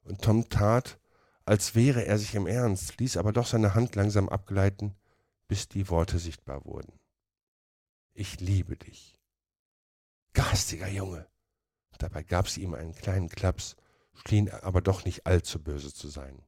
und 0.03 0.23
Tom 0.23 0.49
tat, 0.49 0.99
als 1.45 1.75
wäre 1.75 2.05
er 2.05 2.19
sich 2.19 2.35
im 2.35 2.47
Ernst, 2.47 2.99
ließ 2.99 3.17
aber 3.17 3.33
doch 3.33 3.47
seine 3.47 3.75
Hand 3.75 3.97
langsam 3.97 4.29
abgleiten, 4.29 4.95
bis 5.49 5.69
die 5.69 5.89
Worte 5.89 6.19
sichtbar 6.19 6.65
wurden. 6.65 6.93
Ich 8.15 8.41
liebe 8.41 8.77
dich. 8.77 9.20
Garstiger 10.33 10.89
Junge. 10.89 11.27
Dabei 11.99 12.23
gab 12.23 12.49
sie 12.49 12.63
ihm 12.63 12.75
einen 12.75 12.95
kleinen 12.95 13.29
Klaps, 13.29 13.77
schien 14.27 14.49
aber 14.51 14.81
doch 14.81 15.05
nicht 15.05 15.27
allzu 15.27 15.63
böse 15.63 15.93
zu 15.93 16.09
sein. 16.09 16.43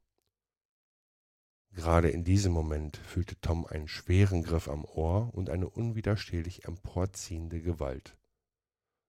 Gerade 1.72 2.10
in 2.10 2.22
diesem 2.22 2.52
Moment 2.52 2.98
fühlte 2.98 3.40
Tom 3.40 3.66
einen 3.66 3.88
schweren 3.88 4.42
Griff 4.42 4.68
am 4.68 4.84
Ohr 4.84 5.34
und 5.34 5.48
eine 5.48 5.68
unwiderstehlich 5.68 6.64
emporziehende 6.64 7.60
Gewalt. 7.60 8.16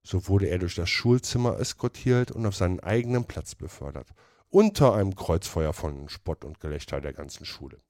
So 0.05 0.27
wurde 0.27 0.47
er 0.47 0.59
durch 0.59 0.75
das 0.75 0.89
Schulzimmer 0.89 1.59
eskortiert 1.59 2.31
und 2.31 2.45
auf 2.45 2.55
seinen 2.55 2.79
eigenen 2.79 3.25
Platz 3.25 3.55
befördert, 3.55 4.13
unter 4.49 4.93
einem 4.93 5.15
Kreuzfeuer 5.15 5.73
von 5.73 6.09
Spott 6.09 6.45
und 6.45 6.59
Gelächter 6.59 7.01
der 7.01 7.13
ganzen 7.13 7.45
Schule. 7.45 7.81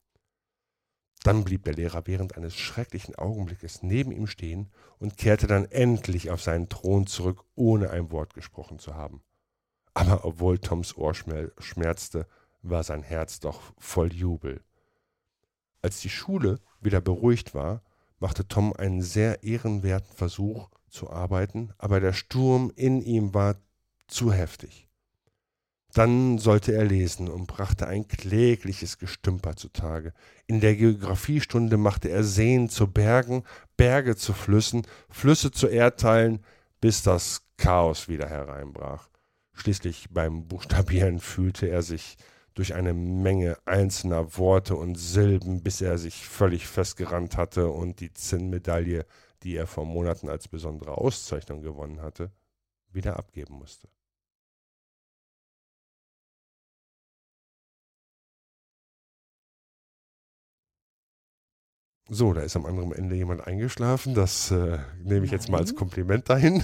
Dann 1.24 1.46
blieb 1.46 1.64
der 1.64 1.74
Lehrer 1.74 2.06
während 2.06 2.36
eines 2.36 2.56
schrecklichen 2.56 3.16
Augenblickes 3.16 3.82
neben 3.82 4.12
ihm 4.12 4.28
stehen 4.28 4.70
und 5.00 5.18
kehrte 5.18 5.48
dann 5.48 5.66
endlich 5.66 6.30
auf 6.30 6.42
seinen 6.42 6.68
Thron 6.68 7.08
zurück, 7.08 7.46
ohne 7.56 7.90
ein 7.90 8.12
Wort 8.12 8.34
gesprochen 8.34 8.78
zu 8.78 8.96
haben. 8.96 9.22
Aber 9.94 10.26
obwohl 10.26 10.60
Toms 10.60 10.98
Ohr 10.98 11.14
schmerzte, 11.14 12.28
war 12.62 12.84
sein 12.84 13.04
Herz 13.04 13.40
doch 13.40 13.62
voll 13.78 14.12
Jubel. 14.14 14.62
Als 15.82 16.00
die 16.02 16.10
Schule 16.10 16.60
wieder 16.82 17.02
beruhigt 17.02 17.54
war, 17.54 17.84
machte 18.20 18.48
Tom 18.48 18.74
einen 18.74 19.02
sehr 19.02 19.44
ehrenwerten 19.44 20.16
Versuch 20.16 20.70
zu 20.90 21.10
arbeiten, 21.10 21.74
aber 21.78 22.00
der 22.00 22.14
Sturm 22.14 22.72
in 22.76 23.02
ihm 23.02 23.34
war 23.34 23.56
zu 24.08 24.32
heftig. 24.32 24.88
Dann 25.94 26.40
sollte 26.40 26.74
er 26.74 26.86
lesen 26.86 27.30
und 27.30 27.46
brachte 27.46 27.88
ein 27.88 28.08
klägliches 28.08 28.98
Gestümper 28.98 29.56
zutage. 29.56 30.14
In 30.48 30.60
der 30.60 30.76
Geographiestunde 30.76 31.78
machte 31.78 32.10
er 32.10 32.24
Seen 32.24 32.68
zu 32.68 32.88
Bergen, 32.88 33.44
Berge 33.78 34.16
zu 34.16 34.34
Flüssen, 34.34 34.88
Flüsse 35.10 35.52
zu 35.52 35.68
Erdteilen, 35.68 36.44
bis 36.82 37.04
das 37.04 37.44
Chaos 37.58 38.10
wieder 38.10 38.28
hereinbrach. 38.28 39.08
Schließlich 39.54 40.08
beim 40.10 40.48
Buchstabieren 40.48 41.20
fühlte 41.20 41.68
er 41.68 41.84
sich 41.84 42.18
durch 42.56 42.74
eine 42.74 42.96
Menge 42.96 43.58
einzelner 43.66 44.38
Worte 44.38 44.76
und 44.76 44.96
Silben, 44.96 45.62
bis 45.62 45.80
er 45.82 46.00
sich 46.00 46.28
völlig 46.28 46.68
festgerannt 46.68 47.38
hatte 47.38 47.70
und 47.70 48.00
die 48.00 48.14
Zinnmedaille, 48.14 49.06
die 49.44 49.56
er 49.56 49.68
vor 49.68 49.86
Monaten 49.86 50.28
als 50.28 50.48
besondere 50.48 50.98
Auszeichnung 50.98 51.62
gewonnen 51.62 52.02
hatte, 52.02 52.32
wieder 52.92 53.18
abgeben 53.18 53.56
musste. 53.56 53.88
So, 62.10 62.34
da 62.34 62.42
ist 62.42 62.56
am 62.56 62.66
anderen 62.66 62.92
Ende 62.92 63.16
jemand 63.16 63.48
eingeschlafen. 63.48 64.14
Das 64.14 64.52
äh, 64.52 64.80
nehme 65.02 65.26
ich 65.26 65.32
Nein. 65.32 65.40
jetzt 65.40 65.50
mal 65.50 65.60
als 65.60 65.76
Kompliment 65.76 66.30
dahin. 66.30 66.64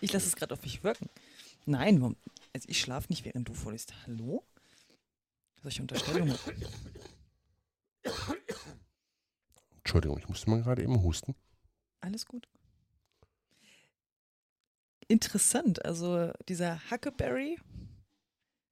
ich 0.00 0.12
lasse 0.12 0.28
es 0.28 0.36
gerade 0.36 0.54
auf 0.54 0.62
mich 0.62 0.84
wirken. 0.84 1.08
Nein, 1.64 2.16
also 2.52 2.68
ich 2.68 2.80
schlafe 2.80 3.08
nicht, 3.10 3.24
während 3.24 3.48
du 3.48 3.54
vorliest. 3.54 3.92
Hallo? 4.06 4.46
Solche 5.62 5.82
Unterstellungen. 5.82 6.38
Entschuldigung, 9.78 10.18
ich 10.18 10.28
musste 10.28 10.48
mal 10.50 10.62
gerade 10.62 10.82
eben 10.82 11.02
husten. 11.02 11.34
Alles 12.00 12.26
gut. 12.26 12.48
Interessant, 15.08 15.84
also 15.84 16.32
dieser 16.48 16.80
Huckleberry, 16.90 17.58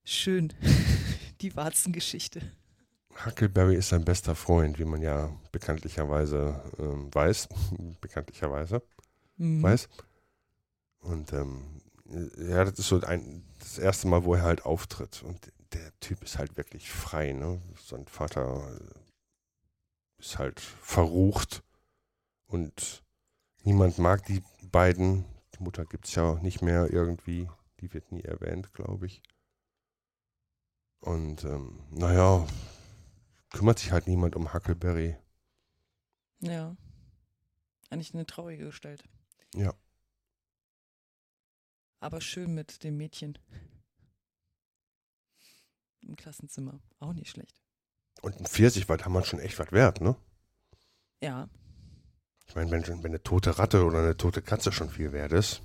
schön, 0.04 0.52
die 1.40 1.54
Warzengeschichte. 1.54 2.52
Huckleberry 3.24 3.76
ist 3.76 3.90
sein 3.90 4.04
bester 4.04 4.34
Freund, 4.34 4.78
wie 4.78 4.84
man 4.84 5.02
ja 5.02 5.30
bekanntlicherweise 5.52 6.60
äh, 6.78 7.14
weiß, 7.14 7.48
bekanntlicherweise 8.00 8.82
mhm. 9.36 9.62
weiß. 9.62 9.88
Und 11.00 11.32
ähm, 11.32 11.80
ja, 12.38 12.64
das 12.64 12.78
ist 12.78 12.88
so 12.88 13.00
ein, 13.00 13.44
das 13.58 13.78
erste 13.78 14.08
Mal, 14.08 14.24
wo 14.24 14.34
er 14.34 14.42
halt 14.42 14.64
auftritt. 14.64 15.22
Und 15.22 15.52
der 15.72 15.92
Typ 16.00 16.22
ist 16.22 16.38
halt 16.38 16.56
wirklich 16.56 16.90
frei, 16.90 17.32
ne? 17.32 17.60
Sein 17.84 18.06
Vater 18.06 18.78
ist 20.18 20.38
halt 20.38 20.60
verrucht 20.60 21.62
und 22.46 23.02
niemand 23.62 23.98
mag 23.98 24.24
die 24.26 24.42
beiden. 24.70 25.24
Die 25.54 25.62
Mutter 25.62 25.84
gibt 25.84 26.06
es 26.06 26.14
ja 26.14 26.24
auch 26.24 26.40
nicht 26.40 26.62
mehr 26.62 26.92
irgendwie. 26.92 27.48
Die 27.80 27.92
wird 27.92 28.12
nie 28.12 28.22
erwähnt, 28.22 28.72
glaube 28.72 29.06
ich. 29.06 29.22
Und 31.00 31.44
ähm, 31.44 31.80
naja, 31.90 32.46
kümmert 33.54 33.78
sich 33.78 33.92
halt 33.92 34.06
niemand 34.06 34.36
um 34.36 34.52
Huckleberry. 34.52 35.16
Ja. 36.40 36.76
Eigentlich 37.90 38.12
eine 38.12 38.26
traurige 38.26 38.66
Gestalt. 38.66 39.02
Ja 39.54 39.74
aber 42.04 42.20
schön 42.20 42.54
mit 42.54 42.84
dem 42.84 42.98
Mädchen. 42.98 43.38
Im 46.02 46.16
Klassenzimmer. 46.16 46.78
Auch 47.00 47.14
nicht 47.14 47.30
schlecht. 47.30 47.62
Und 48.20 48.38
ein 48.38 48.44
Pfirsich 48.44 48.90
war 48.90 48.98
damals 48.98 49.26
schon 49.26 49.40
echt 49.40 49.58
was 49.58 49.72
wert, 49.72 50.02
ne? 50.02 50.14
Ja. 51.22 51.48
Ich 52.46 52.54
meine, 52.54 52.70
wenn, 52.70 52.86
wenn 52.86 53.06
eine 53.06 53.22
tote 53.22 53.58
Ratte 53.58 53.84
oder 53.84 54.00
eine 54.00 54.18
tote 54.18 54.42
Katze 54.42 54.70
schon 54.70 54.90
viel 54.90 55.12
wert 55.12 55.32
ist. 55.32 55.62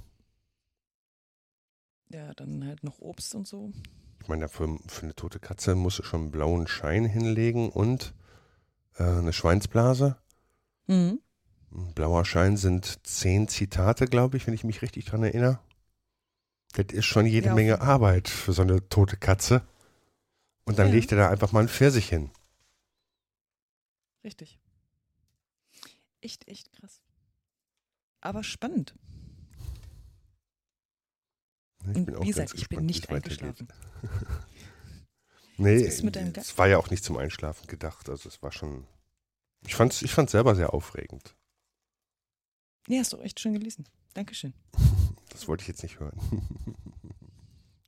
Ja, 2.12 2.34
dann 2.34 2.66
halt 2.66 2.84
noch 2.84 2.99
Obst 2.99 3.36
und 3.36 3.47
so. 3.47 3.72
Ich 4.22 4.28
meine, 4.28 4.49
für, 4.49 4.78
für 4.88 5.03
eine 5.03 5.16
tote 5.16 5.39
Katze 5.39 5.76
musst 5.76 5.99
du 5.99 6.03
schon 6.03 6.22
einen 6.24 6.32
blauen 6.32 6.68
Schein 6.68 7.05
hinlegen 7.05 7.70
und 7.70 8.14
äh, 8.95 9.03
eine 9.03 9.34
Schweinsblase. 9.34 10.18
Mhm. 10.88 11.20
Ein 11.72 11.93
blauer 11.93 12.26
Schein 12.26 12.57
sind 12.57 13.05
zehn 13.05 13.47
Zitate, 13.47 14.05
glaube 14.05 14.38
ich, 14.38 14.47
wenn 14.47 14.53
ich 14.55 14.64
mich 14.64 14.82
richtig 14.82 15.05
dran 15.05 15.24
erinnere. 15.24 15.60
Das 16.74 16.88
ist 16.91 17.05
schon 17.05 17.26
jede 17.26 17.47
Ja, 17.47 17.53
Menge. 17.55 17.82
Arbeit 17.82 18.28
für 18.28 18.53
so 18.53 18.62
eine 18.64 18.88
tote 18.89 19.18
Katze. 19.18 19.62
Und 20.66 20.80
dann 20.80 20.88
Ja. 20.88 20.93
legt 20.93 21.12
er 21.12 21.18
da 21.20 21.30
einfach 21.30 21.51
mal 21.51 21.60
einen 21.62 21.70
Pfirsich 21.70 22.10
hin. 22.10 22.32
Richtig. 24.24 24.60
Echt, 26.22 26.47
echt 26.47 26.72
krass. 26.74 27.01
Aber 28.22 28.43
spannend. 28.43 28.95
Ich 31.82 31.96
Und 31.96 32.06
bin 32.06 32.16
auch 32.16 32.24
wie 32.24 32.28
gesagt, 32.28 32.54
ich 32.56 32.68
bin 32.70 32.86
nicht 32.86 33.10
eingeschlafen. 33.10 33.68
Nee, 35.62 35.84
es 35.84 36.58
war 36.58 36.70
ja 36.70 36.78
auch 36.78 36.90
nicht 36.90 37.04
zum 37.04 37.18
Einschlafen 37.18 37.68
gedacht. 37.68 38.08
Also 38.08 38.30
es 38.30 38.42
war 38.42 38.54
schon. 38.54 38.88
Ich 39.68 39.76
fand 39.76 39.92
es 39.92 40.02
ich 40.02 40.14
fand's 40.14 40.32
selber 40.32 40.56
sehr 40.56 40.74
aufregend. 40.74 41.36
Ja, 42.88 43.00
hast 43.00 43.12
du 43.12 43.18
echt 43.18 43.42
schön 43.42 43.54
gelesen. 43.54 43.86
Dankeschön. 44.14 44.54
Das 45.32 45.48
wollte 45.48 45.62
ich 45.62 45.68
jetzt 45.68 45.84
nicht 45.84 46.00
hören. 46.00 46.20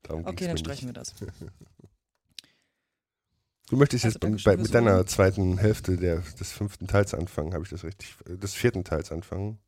Darum 0.03 0.25
Okay, 0.25 0.45
dann 0.45 0.57
streichen 0.57 0.87
wir 0.87 0.93
das. 0.93 1.15
Du 3.67 3.75
möchtest 3.75 4.05
Also 4.05 4.19
jetzt 4.19 4.43
bei, 4.43 4.55
mit 4.55 4.73
deiner 4.73 5.05
zweiten 5.07 5.57
Hälfte 5.57 5.97
der, 5.97 6.19
des 6.19 6.51
fünften 6.51 6.87
Teils 6.87 7.13
anfangen, 7.13 7.53
habe 7.53 7.63
ich 7.63 7.71
das 7.71 7.83
richtig, 7.83 8.15
äh, 8.25 8.37
des 8.37 8.53
vierten 8.53 8.83
Teils 8.83 9.11
anfangen. 9.11 9.59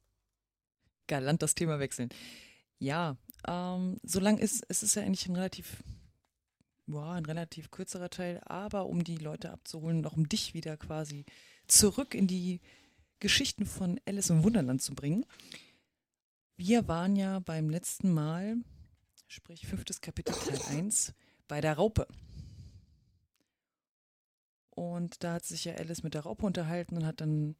Galant 1.07 1.41
das 1.41 1.55
Thema 1.55 1.79
wechseln. 1.79 2.09
Ja, 2.77 3.17
ähm, 3.47 3.97
solange 4.03 4.41
ist, 4.41 4.65
es 4.69 4.83
ist 4.83 4.95
ja 4.95 5.03
eigentlich 5.03 5.27
ein 5.27 5.35
relativ, 5.35 5.83
ja, 6.87 7.11
ein 7.13 7.25
relativ 7.25 7.71
kürzerer 7.71 8.09
Teil, 8.09 8.39
aber 8.45 8.85
um 8.87 9.03
die 9.03 9.17
Leute 9.17 9.51
abzuholen 9.51 9.97
und 9.97 10.07
auch 10.07 10.17
um 10.17 10.29
dich 10.29 10.53
wieder 10.53 10.77
quasi 10.77 11.25
zurück 11.67 12.13
in 12.13 12.27
die 12.27 12.61
Geschichten 13.19 13.65
von 13.65 13.99
Alice 14.05 14.29
im 14.29 14.43
Wunderland 14.43 14.81
zu 14.81 14.95
bringen. 14.95 15.25
Wir 16.55 16.87
waren 16.87 17.15
ja 17.15 17.39
beim 17.39 17.69
letzten 17.69 18.11
Mal, 18.11 18.57
sprich 19.27 19.65
fünftes 19.65 20.01
Kapitel 20.01 20.33
Teil 20.33 20.77
1, 20.77 21.13
bei 21.47 21.61
der 21.61 21.73
Raupe. 21.73 22.07
Und 24.69 25.23
da 25.23 25.33
hat 25.33 25.45
sich 25.45 25.65
ja 25.65 25.75
Alice 25.75 26.03
mit 26.03 26.13
der 26.13 26.21
Raupe 26.21 26.45
unterhalten 26.45 26.97
und 26.97 27.05
hat 27.05 27.21
dann 27.21 27.55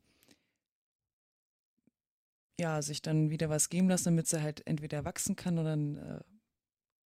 ja, 2.60 2.82
sich 2.82 3.02
dann 3.02 3.30
wieder 3.30 3.50
was 3.50 3.70
geben 3.70 3.90
lassen, 3.90 4.06
damit 4.06 4.28
sie 4.28 4.42
halt 4.42 4.66
entweder 4.68 5.06
wachsen 5.06 5.36
kann 5.36 5.58
oder 5.58 5.72
dann 5.72 5.98
äh, 5.98 6.20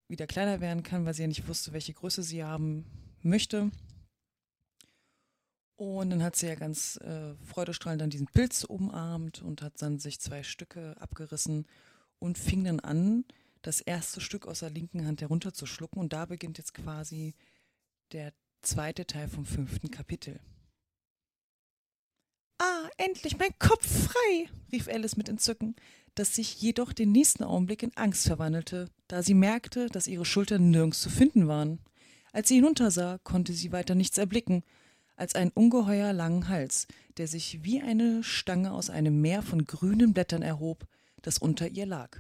wieder 0.10 0.28
kleiner 0.28 0.62
werden 0.62 0.84
kann, 0.84 1.06
weil 1.06 1.14
sie 1.14 1.24
ja 1.24 1.28
nicht 1.28 1.48
wusste, 1.48 1.74
welche 1.74 1.94
Größe 1.94 2.24
sie 2.24 2.44
haben 2.44 2.86
möchte. 3.22 3.72
Und 5.76 6.10
dann 6.10 6.24
hat 6.24 6.36
sie 6.36 6.48
ja 6.48 6.56
ganz 6.56 6.98
äh, 6.98 7.36
freudestrahlend 7.46 8.02
dann 8.02 8.10
diesen 8.10 8.28
Pilz 8.28 8.64
umarmt 8.64 9.44
und 9.44 9.62
hat 9.62 9.82
dann 9.82 10.00
sich 10.00 10.20
zwei 10.20 10.42
Stücke 10.44 10.96
abgerissen 11.00 11.68
und 12.20 12.38
fing 12.38 12.64
dann 12.64 12.80
an, 12.80 13.26
das 13.62 13.82
erste 13.82 14.22
Stück 14.22 14.48
aus 14.48 14.62
der 14.62 14.72
linken 14.72 15.06
Hand 15.06 15.22
herunterzuschlucken. 15.22 16.00
Und 16.00 16.14
da 16.14 16.26
beginnt 16.26 16.58
jetzt 16.58 16.74
quasi 16.74 17.36
der 18.12 18.34
zweite 18.64 19.06
Teil 19.06 19.28
vom 19.28 19.46
fünften 19.46 19.92
Kapitel. 19.92 20.40
Endlich 22.98 23.38
mein 23.38 23.58
Kopf 23.60 24.06
frei, 24.06 24.50
rief 24.72 24.88
Alice 24.88 25.18
mit 25.18 25.30
Entzücken, 25.30 25.76
das 26.16 26.34
sich 26.34 26.60
jedoch 26.60 26.94
den 26.94 27.12
nächsten 27.12 27.44
Augenblick 27.44 27.84
in 27.84 27.96
Angst 27.96 28.26
verwandelte, 28.26 28.90
da 29.08 29.22
sie 29.22 29.36
merkte, 29.36 29.88
dass 29.88 30.08
ihre 30.08 30.26
Schultern 30.26 30.72
nirgends 30.72 31.02
zu 31.02 31.12
finden 31.12 31.48
waren. 31.48 31.80
Als 32.32 32.48
sie 32.48 32.56
hinuntersah, 32.56 33.20
konnte 33.24 33.54
sie 33.54 33.72
weiter 33.72 33.94
nichts 33.94 34.18
erblicken, 34.18 34.64
als 35.16 35.36
einen 35.36 35.52
ungeheuer 35.52 36.12
langen 36.12 36.48
Hals, 36.48 36.88
der 37.18 37.28
sich 37.28 37.64
wie 37.64 37.82
eine 37.82 38.24
Stange 38.24 38.72
aus 38.72 38.90
einem 38.90 39.22
Meer 39.22 39.44
von 39.44 39.66
grünen 39.66 40.14
Blättern 40.14 40.42
erhob, 40.42 40.88
das 41.22 41.38
unter 41.38 41.68
ihr 41.68 41.86
lag. 41.86 42.18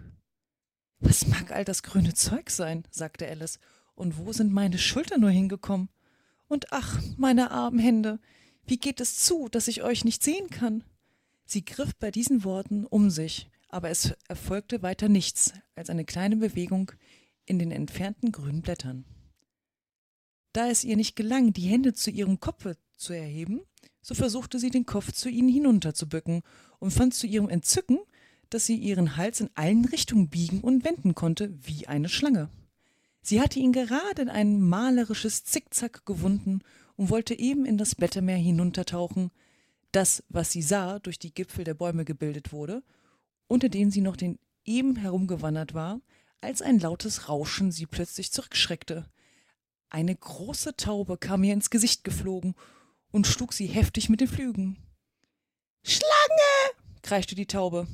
Was 1.00 1.28
mag 1.28 1.52
all 1.52 1.66
das 1.66 1.84
grüne 1.84 2.14
Zeug 2.14 2.50
sein? 2.52 2.84
sagte 2.92 3.28
Alice, 3.28 3.60
und 3.96 4.18
wo 4.18 4.32
sind 4.32 4.54
meine 4.54 4.78
Schultern 4.78 5.22
nur 5.22 5.32
hingekommen? 5.32 5.90
Und 6.48 6.72
ach, 6.72 7.00
meine 7.18 7.52
armen 7.52 7.80
Hände, 7.80 8.20
wie 8.68 8.78
geht 8.78 9.02
es 9.02 9.18
zu, 9.18 9.48
dass 9.50 9.68
ich 9.68 9.82
euch 9.82 10.06
nicht 10.06 10.24
sehen 10.24 10.50
kann? 10.50 10.84
Sie 11.46 11.64
griff 11.64 11.96
bei 11.96 12.12
diesen 12.12 12.44
Worten 12.44 12.86
um 12.86 13.10
sich, 13.10 13.50
aber 13.70 13.90
es 13.90 14.14
erfolgte 14.28 14.82
weiter 14.82 15.10
nichts 15.10 15.54
als 15.76 15.90
eine 15.90 16.06
kleine 16.06 16.36
Bewegung 16.36 16.92
in 17.46 17.60
den 17.60 17.72
entfernten 17.72 18.32
grünen 18.32 18.62
Blättern. 18.62 19.06
Da 20.52 20.70
es 20.70 20.84
ihr 20.84 20.98
nicht 20.98 21.16
gelang, 21.16 21.54
die 21.54 21.62
Hände 21.62 21.94
zu 21.94 22.12
ihrem 22.12 22.40
Kopfe 22.40 22.78
zu 22.98 23.14
erheben, 23.14 23.62
so 24.02 24.16
versuchte 24.16 24.60
sie 24.60 24.70
den 24.70 24.86
Kopf 24.86 25.12
zu 25.12 25.30
ihnen 25.30 25.50
hinunterzubücken 25.50 26.42
und 26.80 26.92
fand 26.92 27.14
zu 27.14 27.28
ihrem 27.28 27.50
Entzücken, 27.50 28.00
dass 28.50 28.66
sie 28.66 28.76
ihren 28.76 29.18
Hals 29.18 29.42
in 29.42 29.50
allen 29.56 29.86
Richtungen 29.86 30.30
biegen 30.30 30.62
und 30.62 30.84
wenden 30.84 31.16
konnte 31.16 31.54
wie 31.62 31.88
eine 31.88 32.10
Schlange. 32.10 32.50
Sie 33.22 33.42
hatte 33.42 33.60
ihn 33.60 33.74
gerade 33.74 34.22
in 34.22 34.30
ein 34.30 34.62
malerisches 34.62 35.44
Zickzack 35.44 36.06
gewunden 36.06 36.62
und 36.98 37.10
wollte 37.10 37.38
eben 37.38 37.66
in 37.66 37.78
das 37.78 37.96
Blättermeer 37.96 38.38
hinuntertauchen, 38.38 39.32
das, 39.92 40.24
was 40.28 40.52
sie 40.52 40.62
sah, 40.62 41.00
durch 41.00 41.18
die 41.20 41.34
Gipfel 41.34 41.64
der 41.64 41.76
Bäume 41.76 42.04
gebildet 42.04 42.52
wurde, 42.52 42.84
unter 43.48 43.70
denen 43.70 43.92
sie 43.92 44.02
noch 44.02 44.18
den 44.18 44.38
eben 44.66 44.98
herumgewandert 44.98 45.74
war, 45.74 46.02
als 46.42 46.62
ein 46.62 46.80
lautes 46.80 47.30
Rauschen 47.30 47.72
sie 47.72 47.86
plötzlich 47.86 48.32
zurückschreckte. 48.32 49.10
Eine 49.90 50.16
große 50.16 50.76
Taube 50.76 51.18
kam 51.18 51.44
ihr 51.44 51.54
ins 51.54 51.70
Gesicht 51.70 52.04
geflogen 52.04 52.56
und 53.12 53.26
schlug 53.26 53.54
sie 53.54 53.68
heftig 53.68 54.10
mit 54.10 54.20
den 54.20 54.28
Flügeln. 54.28 54.78
Schlange! 55.84 56.04
kreischte 57.02 57.36
die 57.36 57.46
Taube. 57.46 57.88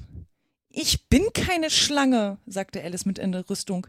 Ich 0.70 1.08
bin 1.08 1.32
keine 1.34 1.70
Schlange, 1.70 2.40
sagte 2.48 2.82
Alice 2.84 3.06
mit 3.06 3.20
Entrüstung. 3.20 3.86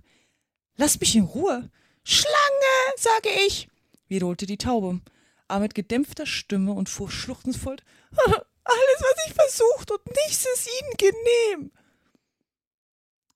Lass 0.76 1.00
mich 1.00 1.16
in 1.16 1.24
Ruhe. 1.24 1.70
Schlange, 2.02 2.94
sage 2.98 3.30
ich, 3.46 3.68
wiederholte 4.08 4.46
die 4.46 4.58
Taube, 4.58 5.00
aber 5.48 5.60
mit 5.60 5.74
gedämpfter 5.74 6.26
Stimme 6.26 6.72
und 6.72 6.88
fuhr 6.88 7.10
schluchzend 7.10 7.56
fort. 7.56 7.82
Alles, 8.16 9.00
was 9.00 9.26
ich 9.26 9.34
versucht 9.34 9.90
und 9.90 10.06
nichts 10.06 10.46
ist 10.46 10.68
Ihnen 10.80 11.12
genehm. 11.12 11.72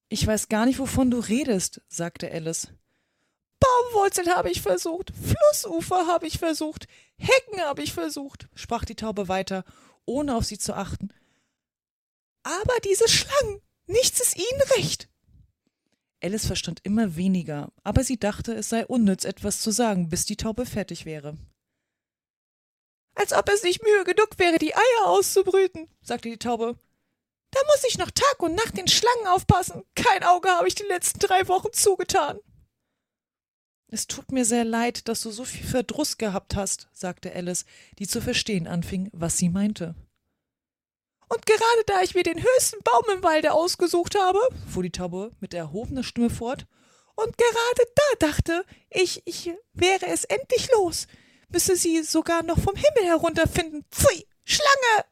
Ich 0.09 0.27
weiß 0.27 0.49
gar 0.49 0.65
nicht, 0.65 0.79
wovon 0.79 1.11
du 1.11 1.19
redest, 1.19 1.83
sagte 1.89 2.33
Alice. 2.33 2.69
Baumwurzeln 3.61 4.35
habe 4.35 4.51
ich 4.51 4.63
versucht, 4.63 5.13
Flussufer 5.13 6.07
habe 6.07 6.27
ich 6.27 6.39
versucht, 6.39 6.87
Hecken 7.17 7.61
habe 7.61 7.83
ich 7.83 7.93
versucht, 7.93 8.49
sprach 8.55 8.85
die 8.85 8.95
Taube 8.95 9.29
weiter, 9.29 9.65
ohne 10.07 10.37
auf 10.37 10.45
sie 10.45 10.59
zu 10.59 10.75
achten. 10.75 11.13
Aber 12.43 12.75
diese 12.85 13.09
Schlangen, 13.09 13.61
nichts 13.87 14.21
ist 14.21 14.37
ihnen 14.37 14.63
recht. 14.77 15.09
Alice 16.21 16.47
verstand 16.47 16.81
immer 16.83 17.17
weniger, 17.17 17.73
aber 17.85 18.03
sie 18.03 18.19
dachte, 18.19 18.53
es 18.55 18.69
sei 18.69 18.87
unnütz, 18.87 19.25
etwas 19.25 19.61
zu 19.61 19.71
sagen, 19.71 20.09
bis 20.09 20.25
die 20.25 20.37
Taube 20.37 20.67
fertig 20.67 21.05
wäre. 21.05 21.37
Als 23.15 23.33
ob 23.33 23.49
es 23.49 23.63
nicht 23.63 23.83
Mühe 23.83 24.05
genug 24.05 24.39
wäre, 24.39 24.59
die 24.59 24.75
Eier 24.75 25.07
auszubrüten, 25.07 25.89
sagte 26.01 26.29
die 26.29 26.39
Taube. 26.39 26.79
Da 27.51 27.61
muss 27.67 27.85
ich 27.89 27.99
noch 27.99 28.11
Tag 28.11 28.43
und 28.43 28.55
Nacht 28.55 28.77
den 28.77 28.89
Schlangen 28.89 29.27
aufpassen. 29.27 29.83
Kein 29.95 30.23
Auge 30.23 30.49
habe 30.51 30.69
ich 30.69 30.75
die 30.75 30.85
letzten 30.85 31.19
drei 31.19 31.49
Wochen 31.49 31.73
zugetan. 31.73 32.39
Es 33.91 34.07
tut 34.07 34.33
mir 34.33 34.45
sehr 34.45 34.65
leid, 34.65 35.09
dass 35.09 35.23
du 35.23 35.31
so 35.31 35.45
viel 35.45 35.67
Verdruss 35.67 36.19
gehabt 36.19 36.57
hast, 36.57 36.89
sagte 36.93 37.35
Alice, 37.35 37.65
die 37.99 38.07
zu 38.07 38.21
verstehen 38.21 38.67
anfing, 38.67 39.09
was 39.13 39.39
sie 39.39 39.49
meinte. 39.49 39.95
Und 41.29 41.45
gerade 41.45 41.85
da 41.87 42.03
ich 42.03 42.15
mir 42.15 42.23
den 42.23 42.43
höchsten 42.43 42.83
Baum 42.83 43.05
im 43.15 43.23
Walde 43.23 43.53
ausgesucht 43.53 44.15
habe, 44.19 44.41
fuhr 44.73 44.83
die 44.83 44.91
Taube 44.91 45.33
mit 45.41 45.53
erhobener 45.55 46.03
Stimme 46.03 46.31
fort, 46.31 46.67
und 47.15 47.37
gerade 47.37 47.93
da 47.97 48.27
dachte 48.29 48.65
ich, 48.91 49.23
ich 49.27 49.51
wäre 49.73 50.07
es 50.07 50.23
endlich 50.25 50.71
los, 50.71 51.09
müsse 51.49 51.75
sie 51.75 52.05
sogar 52.05 52.45
noch 52.45 52.61
vom 52.61 52.77
Himmel 52.77 53.11
herunterfinden. 53.11 53.85
Pfui, 53.91 54.25
Schlange! 54.45 55.05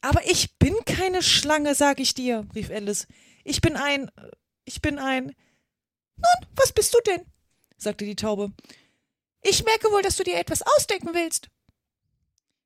Aber 0.00 0.28
ich 0.28 0.58
bin 0.58 0.74
keine 0.84 1.22
Schlange, 1.22 1.76
sag 1.76 2.00
ich 2.00 2.12
dir, 2.12 2.46
rief 2.54 2.70
Alice. 2.70 3.06
Ich 3.44 3.60
bin 3.60 3.76
ein. 3.76 4.10
Ich 4.64 4.82
bin 4.82 4.98
ein. 4.98 5.26
Nun, 6.16 6.48
was 6.56 6.72
bist 6.72 6.92
du 6.92 6.98
denn? 7.06 7.24
sagte 7.76 8.04
die 8.04 8.16
Taube. 8.16 8.52
Ich 9.42 9.64
merke 9.64 9.92
wohl, 9.92 10.02
dass 10.02 10.16
du 10.16 10.24
dir 10.24 10.38
etwas 10.38 10.62
ausdenken 10.62 11.10
willst. 11.14 11.50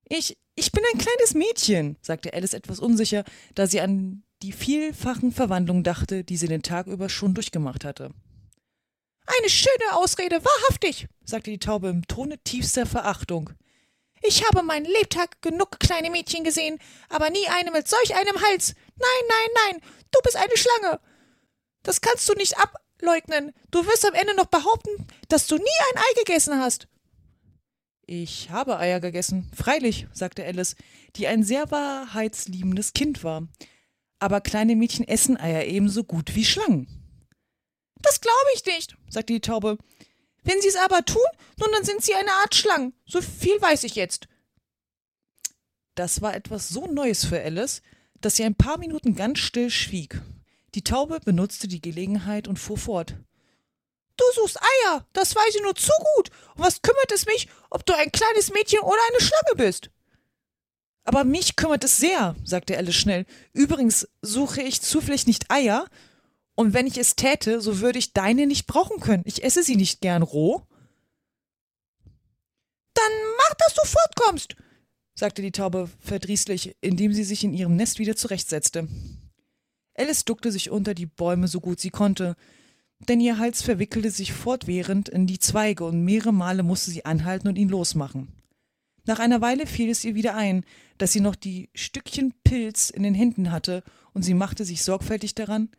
Ich, 0.04 0.38
ich 0.58 0.72
bin 0.72 0.82
ein 0.92 0.98
kleines 0.98 1.34
Mädchen, 1.34 1.96
sagte 2.02 2.32
Alice 2.32 2.52
etwas 2.52 2.80
unsicher, 2.80 3.24
da 3.54 3.66
sie 3.66 3.80
an 3.80 4.24
die 4.42 4.52
vielfachen 4.52 5.30
Verwandlungen 5.30 5.84
dachte, 5.84 6.24
die 6.24 6.36
sie 6.36 6.48
den 6.48 6.62
Tag 6.62 6.88
über 6.88 7.08
schon 7.08 7.34
durchgemacht 7.34 7.84
hatte. 7.84 8.10
Eine 9.26 9.50
schöne 9.50 9.94
Ausrede, 9.94 10.42
wahrhaftig, 10.44 11.06
sagte 11.24 11.50
die 11.50 11.58
Taube 11.58 11.88
im 11.88 12.06
Tone 12.08 12.38
tiefster 12.38 12.86
Verachtung. 12.86 13.50
Ich 14.22 14.44
habe 14.48 14.64
meinen 14.64 14.86
Lebtag 14.86 15.40
genug 15.42 15.78
kleine 15.78 16.10
Mädchen 16.10 16.42
gesehen, 16.42 16.78
aber 17.08 17.30
nie 17.30 17.46
eine 17.48 17.70
mit 17.70 17.86
solch 17.86 18.16
einem 18.16 18.40
Hals. 18.42 18.74
Nein, 18.96 19.28
nein, 19.28 19.48
nein, 19.54 19.82
du 20.10 20.20
bist 20.24 20.36
eine 20.36 20.56
Schlange. 20.56 21.00
Das 21.84 22.00
kannst 22.00 22.28
du 22.28 22.34
nicht 22.34 22.56
ableugnen. 22.58 23.52
Du 23.70 23.86
wirst 23.86 24.04
am 24.08 24.14
Ende 24.14 24.34
noch 24.34 24.46
behaupten, 24.46 25.06
dass 25.28 25.46
du 25.46 25.56
nie 25.56 25.62
ein 25.62 25.98
Ei 25.98 26.18
gegessen 26.24 26.60
hast. 26.60 26.88
Ich 28.10 28.48
habe 28.48 28.78
Eier 28.78 29.00
gegessen, 29.00 29.50
freilich, 29.54 30.06
sagte 30.14 30.42
Alice, 30.42 30.76
die 31.16 31.26
ein 31.26 31.42
sehr 31.42 31.70
wahrheitsliebendes 31.70 32.94
Kind 32.94 33.22
war. 33.22 33.46
Aber 34.18 34.40
kleine 34.40 34.76
Mädchen 34.76 35.06
essen 35.06 35.36
Eier 35.36 35.66
ebenso 35.66 36.04
gut 36.04 36.34
wie 36.34 36.46
Schlangen. 36.46 36.88
Das 38.00 38.22
glaube 38.22 38.46
ich 38.54 38.64
nicht, 38.64 38.96
sagte 39.10 39.34
die 39.34 39.42
Taube. 39.42 39.76
Wenn 40.42 40.58
sie 40.62 40.68
es 40.68 40.76
aber 40.76 41.04
tun, 41.04 41.20
nun 41.60 41.68
dann 41.70 41.84
sind 41.84 42.02
sie 42.02 42.14
eine 42.14 42.32
Art 42.32 42.54
Schlangen. 42.54 42.94
So 43.04 43.20
viel 43.20 43.60
weiß 43.60 43.84
ich 43.84 43.94
jetzt. 43.94 44.26
Das 45.94 46.22
war 46.22 46.34
etwas 46.34 46.70
so 46.70 46.86
Neues 46.86 47.26
für 47.26 47.42
Alice, 47.42 47.82
dass 48.22 48.36
sie 48.36 48.44
ein 48.44 48.54
paar 48.54 48.78
Minuten 48.78 49.16
ganz 49.16 49.40
still 49.40 49.68
schwieg. 49.68 50.22
Die 50.74 50.82
Taube 50.82 51.20
benutzte 51.20 51.68
die 51.68 51.82
Gelegenheit 51.82 52.48
und 52.48 52.58
fuhr 52.58 52.78
fort. 52.78 53.16
Du 54.18 54.24
suchst 54.34 54.58
Eier, 54.60 55.06
das 55.14 55.34
weiß 55.34 55.54
ich 55.54 55.62
nur 55.62 55.74
zu 55.74 55.92
gut. 56.16 56.30
Und 56.56 56.64
was 56.64 56.82
kümmert 56.82 57.10
es 57.14 57.24
mich, 57.24 57.48
ob 57.70 57.86
du 57.86 57.94
ein 57.94 58.12
kleines 58.12 58.52
Mädchen 58.52 58.80
oder 58.80 58.98
eine 59.10 59.20
Schlange 59.20 59.56
bist? 59.56 59.90
Aber 61.04 61.24
mich 61.24 61.56
kümmert 61.56 61.84
es 61.84 61.96
sehr, 61.96 62.36
sagte 62.44 62.76
Alice 62.76 62.96
schnell. 62.96 63.24
Übrigens 63.52 64.06
suche 64.20 64.60
ich 64.60 64.82
zufällig 64.82 65.26
nicht 65.26 65.50
Eier, 65.50 65.86
und 66.58 66.74
wenn 66.74 66.88
ich 66.88 66.98
es 66.98 67.14
täte, 67.14 67.60
so 67.60 67.78
würde 67.78 68.00
ich 68.00 68.14
deine 68.14 68.48
nicht 68.48 68.66
brauchen 68.66 68.98
können. 68.98 69.22
Ich 69.26 69.44
esse 69.44 69.62
sie 69.62 69.76
nicht 69.76 70.00
gern 70.00 70.24
roh. 70.24 70.62
Dann 72.94 73.12
mach, 73.36 73.54
dass 73.54 73.74
du 73.74 73.82
fortkommst, 73.84 74.56
sagte 75.14 75.40
die 75.40 75.52
Taube 75.52 75.88
verdrießlich, 76.00 76.76
indem 76.80 77.12
sie 77.12 77.22
sich 77.22 77.44
in 77.44 77.54
ihrem 77.54 77.76
Nest 77.76 78.00
wieder 78.00 78.16
zurechtsetzte. 78.16 78.88
Alice 79.94 80.24
duckte 80.24 80.50
sich 80.50 80.70
unter 80.70 80.94
die 80.94 81.06
Bäume 81.06 81.46
so 81.46 81.60
gut 81.60 81.78
sie 81.78 81.90
konnte, 81.90 82.34
denn 83.00 83.20
ihr 83.20 83.38
Hals 83.38 83.62
verwickelte 83.62 84.10
sich 84.10 84.32
fortwährend 84.32 85.08
in 85.08 85.26
die 85.26 85.38
Zweige 85.38 85.84
und 85.84 86.04
mehrere 86.04 86.32
Male 86.32 86.62
musste 86.62 86.90
sie 86.90 87.04
anhalten 87.04 87.48
und 87.48 87.56
ihn 87.56 87.68
losmachen. 87.68 88.28
Nach 89.06 89.20
einer 89.20 89.40
Weile 89.40 89.66
fiel 89.66 89.88
es 89.88 90.04
ihr 90.04 90.14
wieder 90.14 90.34
ein, 90.34 90.64
dass 90.98 91.12
sie 91.12 91.20
noch 91.20 91.34
die 91.34 91.70
Stückchen 91.74 92.34
Pilz 92.44 92.90
in 92.90 93.02
den 93.02 93.14
Händen 93.14 93.50
hatte, 93.50 93.82
und 94.12 94.22
sie 94.22 94.34
machte 94.34 94.64
sich 94.64 94.82
sorgfältig 94.82 95.34
daran, 95.34 95.70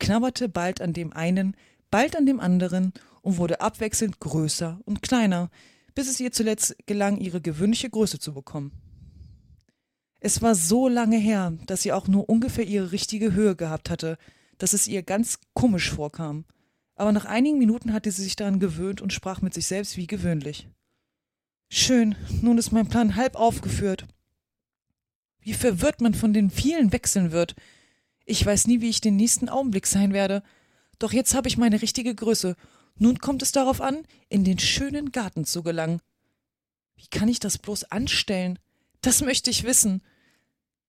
knabberte 0.00 0.48
bald 0.48 0.80
an 0.80 0.92
dem 0.92 1.12
einen, 1.12 1.56
bald 1.90 2.16
an 2.16 2.26
dem 2.26 2.40
anderen 2.40 2.92
und 3.22 3.38
wurde 3.38 3.60
abwechselnd 3.60 4.18
größer 4.20 4.80
und 4.84 5.00
kleiner, 5.00 5.50
bis 5.94 6.08
es 6.08 6.18
ihr 6.18 6.32
zuletzt 6.32 6.76
gelang, 6.86 7.18
ihre 7.18 7.40
gewöhnliche 7.40 7.88
Größe 7.88 8.18
zu 8.18 8.34
bekommen. 8.34 8.72
Es 10.20 10.42
war 10.42 10.54
so 10.54 10.88
lange 10.88 11.18
her, 11.18 11.52
dass 11.66 11.82
sie 11.82 11.92
auch 11.92 12.08
nur 12.08 12.28
ungefähr 12.28 12.66
ihre 12.66 12.92
richtige 12.92 13.32
Höhe 13.32 13.54
gehabt 13.54 13.90
hatte, 13.90 14.18
dass 14.58 14.72
es 14.72 14.88
ihr 14.88 15.02
ganz 15.02 15.38
komisch 15.54 15.90
vorkam 15.90 16.44
aber 16.94 17.12
nach 17.12 17.24
einigen 17.24 17.58
Minuten 17.58 17.92
hatte 17.92 18.10
sie 18.10 18.22
sich 18.22 18.36
daran 18.36 18.60
gewöhnt 18.60 19.00
und 19.00 19.12
sprach 19.12 19.40
mit 19.40 19.54
sich 19.54 19.66
selbst 19.66 19.96
wie 19.96 20.06
gewöhnlich. 20.06 20.68
Schön, 21.68 22.14
nun 22.40 22.58
ist 22.58 22.72
mein 22.72 22.88
Plan 22.88 23.16
halb 23.16 23.34
aufgeführt. 23.34 24.06
Wie 25.40 25.54
verwirrt 25.54 26.00
man 26.00 26.14
von 26.14 26.32
den 26.32 26.50
vielen 26.50 26.92
wechseln 26.92 27.32
wird. 27.32 27.54
Ich 28.24 28.44
weiß 28.44 28.66
nie, 28.66 28.80
wie 28.80 28.88
ich 28.88 29.00
den 29.00 29.16
nächsten 29.16 29.48
Augenblick 29.48 29.86
sein 29.86 30.12
werde. 30.12 30.42
Doch 30.98 31.12
jetzt 31.12 31.34
habe 31.34 31.48
ich 31.48 31.58
meine 31.58 31.82
richtige 31.82 32.14
Größe. 32.14 32.56
Nun 32.96 33.18
kommt 33.18 33.42
es 33.42 33.52
darauf 33.52 33.80
an, 33.80 34.06
in 34.28 34.44
den 34.44 34.58
schönen 34.58 35.10
Garten 35.10 35.44
zu 35.44 35.62
gelangen. 35.62 36.00
Wie 36.96 37.08
kann 37.08 37.28
ich 37.28 37.40
das 37.40 37.58
bloß 37.58 37.84
anstellen? 37.84 38.58
Das 39.00 39.20
möchte 39.20 39.50
ich 39.50 39.64
wissen. 39.64 40.02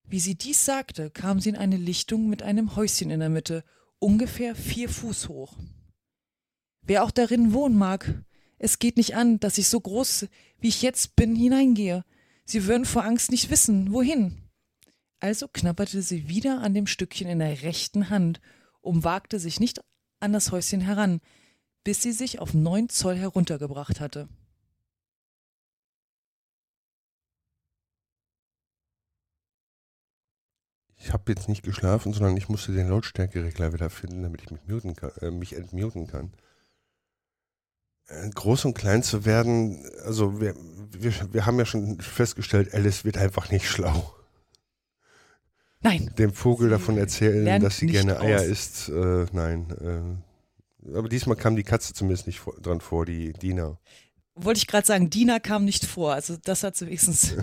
Wie 0.07 0.19
sie 0.19 0.35
dies 0.35 0.63
sagte, 0.63 1.09
kam 1.09 1.39
sie 1.39 1.49
in 1.49 1.55
eine 1.55 1.77
Lichtung 1.77 2.29
mit 2.29 2.43
einem 2.43 2.75
Häuschen 2.75 3.09
in 3.09 3.19
der 3.19 3.29
Mitte, 3.29 3.63
ungefähr 3.97 4.55
vier 4.55 4.87
Fuß 4.87 5.29
hoch. 5.29 5.57
Wer 6.85 7.03
auch 7.03 7.11
darin 7.11 7.53
wohnen 7.53 7.77
mag, 7.77 8.23
es 8.59 8.79
geht 8.79 8.97
nicht 8.97 9.15
an, 9.15 9.39
dass 9.39 9.57
ich 9.57 9.67
so 9.67 9.79
groß, 9.79 10.27
wie 10.59 10.67
ich 10.67 10.81
jetzt 10.81 11.15
bin, 11.15 11.35
hineingehe. 11.35 12.03
Sie 12.45 12.65
würden 12.67 12.85
vor 12.85 13.03
Angst 13.03 13.31
nicht 13.31 13.49
wissen, 13.49 13.91
wohin. 13.91 14.37
Also 15.19 15.47
knabberte 15.47 16.01
sie 16.01 16.27
wieder 16.29 16.61
an 16.61 16.73
dem 16.73 16.87
Stückchen 16.87 17.27
in 17.27 17.39
der 17.39 17.63
rechten 17.63 18.09
Hand 18.09 18.39
und 18.81 19.03
wagte 19.03 19.39
sich 19.39 19.59
nicht 19.59 19.81
an 20.19 20.33
das 20.33 20.51
Häuschen 20.51 20.81
heran, 20.81 21.21
bis 21.83 22.01
sie 22.01 22.11
sich 22.11 22.39
auf 22.39 22.53
neun 22.53 22.89
Zoll 22.89 23.15
heruntergebracht 23.15 23.99
hatte. 23.99 24.27
Ich 30.97 31.13
habe 31.13 31.31
jetzt 31.31 31.49
nicht 31.49 31.63
geschlafen, 31.63 32.13
sondern 32.13 32.37
ich 32.37 32.49
musste 32.49 32.71
den 32.71 32.89
Lautstärkeregler 32.89 33.73
wieder 33.73 33.89
finden, 33.89 34.23
damit 34.23 34.41
ich 34.41 34.51
mich, 34.51 34.61
muten 34.67 34.95
kann, 34.95 35.11
äh, 35.21 35.29
mich 35.29 35.53
entmuten 35.53 36.07
kann. 36.07 36.31
Äh, 38.07 38.29
groß 38.29 38.65
und 38.65 38.75
klein 38.75 39.03
zu 39.03 39.25
werden, 39.25 39.83
also 40.05 40.39
wir, 40.39 40.55
wir, 40.91 41.13
wir 41.33 41.45
haben 41.45 41.57
ja 41.57 41.65
schon 41.65 41.99
festgestellt, 41.99 42.73
Alice 42.73 43.03
wird 43.03 43.17
einfach 43.17 43.51
nicht 43.51 43.67
schlau. 43.67 44.13
Nein. 45.81 46.11
Dem 46.17 46.33
Vogel 46.33 46.69
davon 46.69 46.97
erzählen, 46.97 47.61
dass 47.61 47.77
sie 47.77 47.87
gerne 47.87 48.19
Eier 48.19 48.39
aus. 48.39 48.45
isst, 48.45 48.89
äh, 48.89 49.25
nein. 49.31 50.21
Äh, 50.83 50.95
aber 50.97 51.09
diesmal 51.09 51.35
kam 51.35 51.55
die 51.55 51.63
Katze 51.63 51.93
zumindest 51.93 52.27
nicht 52.27 52.39
vor, 52.39 52.55
dran 52.59 52.81
vor, 52.81 53.05
die 53.05 53.33
Dina. 53.33 53.77
Wollte 54.35 54.57
ich 54.59 54.67
gerade 54.67 54.85
sagen, 54.85 55.09
Dina 55.09 55.39
kam 55.39 55.63
nicht 55.65 55.85
vor, 55.85 56.13
also 56.13 56.37
das 56.43 56.63
hat 56.63 56.75
sie 56.75 56.87
wenigstens 56.87 57.35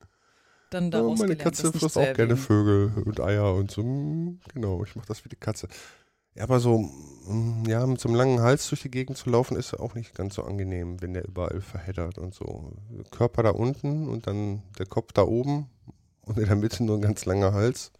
dann 0.70 0.90
da 0.90 0.98
ja, 0.98 1.14
Meine 1.16 1.36
Katze 1.36 1.72
frisst 1.72 1.96
auch 1.96 2.12
gerne 2.12 2.36
Vögel 2.36 2.92
und 3.04 3.20
Eier 3.20 3.54
und 3.54 3.70
so. 3.70 3.82
Hm, 3.82 4.40
genau, 4.52 4.84
ich 4.84 4.94
mache 4.94 5.06
das 5.06 5.24
wie 5.24 5.28
die 5.28 5.36
Katze. 5.36 5.68
Ja, 6.36 6.42
aber 6.42 6.60
so, 6.60 6.78
mm, 6.78 7.64
ja, 7.66 7.86
mit 7.86 7.98
so 7.98 8.08
einem 8.08 8.16
langen 8.16 8.40
Hals 8.40 8.68
durch 8.68 8.82
die 8.82 8.90
Gegend 8.90 9.16
zu 9.16 9.30
laufen, 9.30 9.56
ist 9.56 9.72
auch 9.74 9.94
nicht 9.94 10.14
ganz 10.14 10.34
so 10.34 10.44
angenehm, 10.44 11.00
wenn 11.00 11.14
der 11.14 11.26
überall 11.26 11.62
verheddert 11.62 12.18
und 12.18 12.34
so. 12.34 12.72
Körper 13.10 13.42
da 13.42 13.50
unten 13.50 14.06
und 14.06 14.26
dann 14.26 14.62
der 14.78 14.84
Kopf 14.86 15.12
da 15.12 15.22
oben 15.22 15.70
und 16.22 16.38
in 16.38 16.44
der 16.44 16.56
Mitte 16.56 16.84
nur 16.84 16.98
ein 16.98 17.02
ganz 17.02 17.24
langer 17.24 17.54
Hals. 17.54 17.90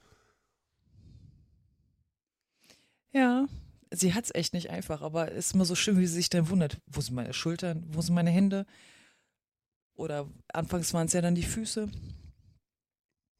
Ja, 3.12 3.46
sie 3.90 4.12
hat 4.12 4.24
es 4.24 4.34
echt 4.34 4.52
nicht 4.52 4.68
einfach, 4.68 5.00
aber 5.00 5.32
es 5.32 5.46
ist 5.46 5.54
immer 5.54 5.64
so 5.64 5.74
schön, 5.74 5.98
wie 5.98 6.06
sie 6.06 6.16
sich 6.16 6.28
dann 6.28 6.50
wundert. 6.50 6.78
Wo 6.86 7.00
sind 7.00 7.14
meine 7.14 7.32
Schultern? 7.32 7.84
Wo 7.88 8.02
sind 8.02 8.14
meine 8.14 8.30
Hände? 8.30 8.66
Oder 9.94 10.28
anfangs 10.52 10.92
waren 10.92 11.06
es 11.06 11.14
ja 11.14 11.22
dann 11.22 11.34
die 11.34 11.42
Füße. 11.42 11.90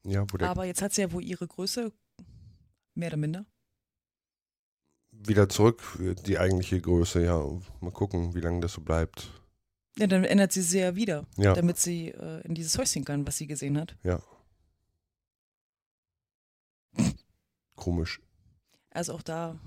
Ja, 0.07 0.25
wo 0.31 0.37
der 0.37 0.49
aber 0.49 0.65
jetzt 0.65 0.81
hat 0.81 0.93
sie 0.93 1.01
ja 1.01 1.11
wohl 1.11 1.23
ihre 1.23 1.47
Größe, 1.47 1.91
mehr 2.95 3.09
oder 3.09 3.17
minder 3.17 3.45
wieder 5.25 5.49
zurück, 5.49 5.81
die 6.25 6.39
eigentliche 6.39 6.79
Größe, 6.81 7.23
ja. 7.23 7.43
Mal 7.81 7.91
gucken, 7.91 8.35
wie 8.35 8.41
lange 8.41 8.61
das 8.61 8.73
so 8.73 8.81
bleibt. 8.81 9.29
Ja, 9.97 10.05
dann 10.05 10.23
ändert 10.23 10.51
sie 10.51 10.61
sie 10.61 10.79
ja 10.79 10.95
wieder, 10.95 11.25
ja. 11.37 11.53
damit 11.53 11.77
sie 11.77 12.09
äh, 12.09 12.41
in 12.45 12.53
dieses 12.53 12.77
Häuschen 12.77 13.03
kann, 13.03 13.25
was 13.25 13.37
sie 13.37 13.47
gesehen 13.47 13.79
hat. 13.79 13.95
Ja. 14.03 14.21
Komisch. 17.75 18.21
Also 18.91 19.13
auch 19.13 19.23
da. 19.23 19.59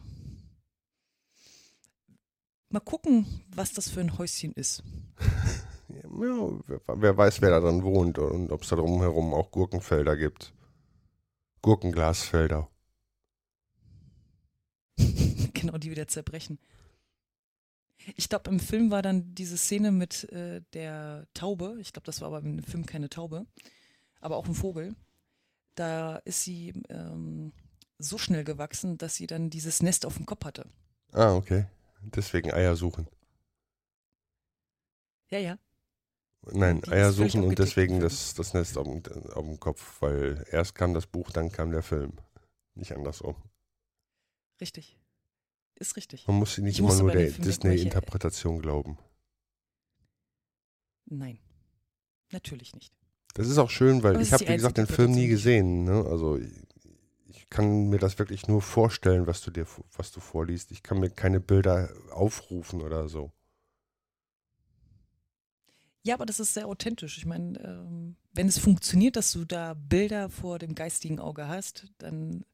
Mal 2.69 2.81
gucken, 2.81 3.27
was 3.55 3.73
das 3.73 3.89
für 3.89 4.01
ein 4.01 4.19
Häuschen 4.19 4.53
ist. 4.53 4.85
ja, 5.89 6.05
wer, 6.05 6.81
wer, 6.87 7.17
weiß, 7.17 7.41
wer 7.43 7.51
da 7.51 7.61
dran 7.61 7.83
wohnt 7.83 8.19
und 8.19 8.53
ob 8.53 8.63
es 8.63 8.69
da 8.69 8.77
drumherum 8.77 9.35
auch 9.35 9.51
Gurkenfelder 9.51 10.17
gibt. 10.17 10.53
Gurkenglasfelder. 11.63 12.70
Genau, 15.61 15.79
die 15.79 15.91
wieder 15.91 16.09
zerbrechen. 16.09 16.59
Ich 18.17 18.29
glaube, 18.29 18.51
im 18.51 18.61
Film 18.61 18.91
war 18.91 19.03
dann 19.03 19.35
diese 19.35 19.59
Szene 19.59 19.93
mit 19.93 20.25
äh, 20.33 20.63
der 20.73 21.27
Taube. 21.35 21.77
Ich 21.81 21.93
glaube, 21.93 22.07
das 22.07 22.21
war 22.21 22.29
aber 22.29 22.39
im 22.39 22.63
Film 22.63 22.87
keine 22.87 23.11
Taube, 23.11 23.47
aber 24.21 24.37
auch 24.37 24.47
ein 24.47 24.55
Vogel. 24.55 24.95
Da 25.75 26.17
ist 26.17 26.43
sie 26.43 26.73
ähm, 26.89 27.53
so 27.99 28.17
schnell 28.17 28.45
gewachsen, 28.45 28.97
dass 28.97 29.17
sie 29.17 29.27
dann 29.27 29.51
dieses 29.51 29.83
Nest 29.83 30.07
auf 30.07 30.17
dem 30.17 30.27
Kopf 30.27 30.45
hatte. 30.45 30.67
Ah, 31.13 31.35
okay. 31.35 31.67
Deswegen 32.03 32.53
Eier 32.53 32.77
suchen. 32.77 33.07
Ja, 35.31 35.39
ja. 35.39 35.59
Nein, 36.53 36.83
Eier 36.89 37.13
suchen 37.13 37.45
und 37.45 37.59
deswegen 37.59 38.01
das, 38.01 38.35
das 38.35 38.55
Nest 38.55 38.79
auf 38.79 38.87
dem, 38.87 39.03
auf 39.33 39.45
dem 39.45 39.61
Kopf, 39.61 40.01
weil 40.01 40.45
erst 40.51 40.75
kam 40.75 40.95
das 40.95 41.07
Buch, 41.07 41.31
dann 41.31 41.53
kam 41.53 41.71
der 41.71 41.83
Film. 41.83 42.13
Nicht 42.75 42.93
andersrum. 42.93 43.37
Richtig. 44.61 45.00
Ist 45.81 45.97
richtig. 45.97 46.27
Man 46.27 46.37
muss 46.37 46.59
nicht 46.59 46.75
ich 46.75 46.79
immer 46.81 46.95
nur 46.95 47.11
der 47.11 47.31
Disney-Interpretation 47.31 48.61
glauben. 48.61 48.99
Nein. 51.07 51.39
Natürlich 52.31 52.75
nicht. 52.75 52.93
Das 53.35 53.49
ist 53.49 53.57
auch 53.57 53.71
schön, 53.71 54.03
weil 54.03 54.21
ich 54.21 54.33
habe, 54.33 54.47
wie 54.47 54.57
gesagt, 54.57 54.77
den 54.77 54.87
Film 54.87 55.13
nie 55.13 55.27
gesehen. 55.27 55.85
Ne? 55.85 56.05
Also 56.05 56.39
ich 56.39 57.49
kann 57.49 57.89
mir 57.89 57.99
das 57.99 58.19
wirklich 58.19 58.47
nur 58.47 58.61
vorstellen, 58.61 59.27
was 59.27 59.41
du 59.41 59.51
dir, 59.51 59.67
was 59.97 60.13
du 60.13 60.21
vorliest. 60.21 60.71
Ich 60.71 60.83
kann 60.83 61.01
mir 61.01 61.09
keine 61.09 61.41
Bilder 61.41 61.89
aufrufen 62.11 62.83
oder 62.83 63.09
so. 63.09 63.33
Ja, 66.03 66.15
aber 66.15 66.27
das 66.27 66.41
ist 66.41 66.53
sehr 66.53 66.69
authentisch. 66.69 67.17
Ich 67.17 67.27
meine, 67.27 67.59
ähm, 67.59 68.17
wenn 68.35 68.49
es 68.49 68.59
funktioniert, 68.59 69.17
dass 69.17 69.33
du 69.33 69.47
da 69.47 69.75
Bilder 69.75 70.29
vor 70.29 70.59
dem 70.59 70.75
geistigen 70.75 71.19
Auge 71.21 71.49
hast, 71.49 71.89
dann 71.99 72.45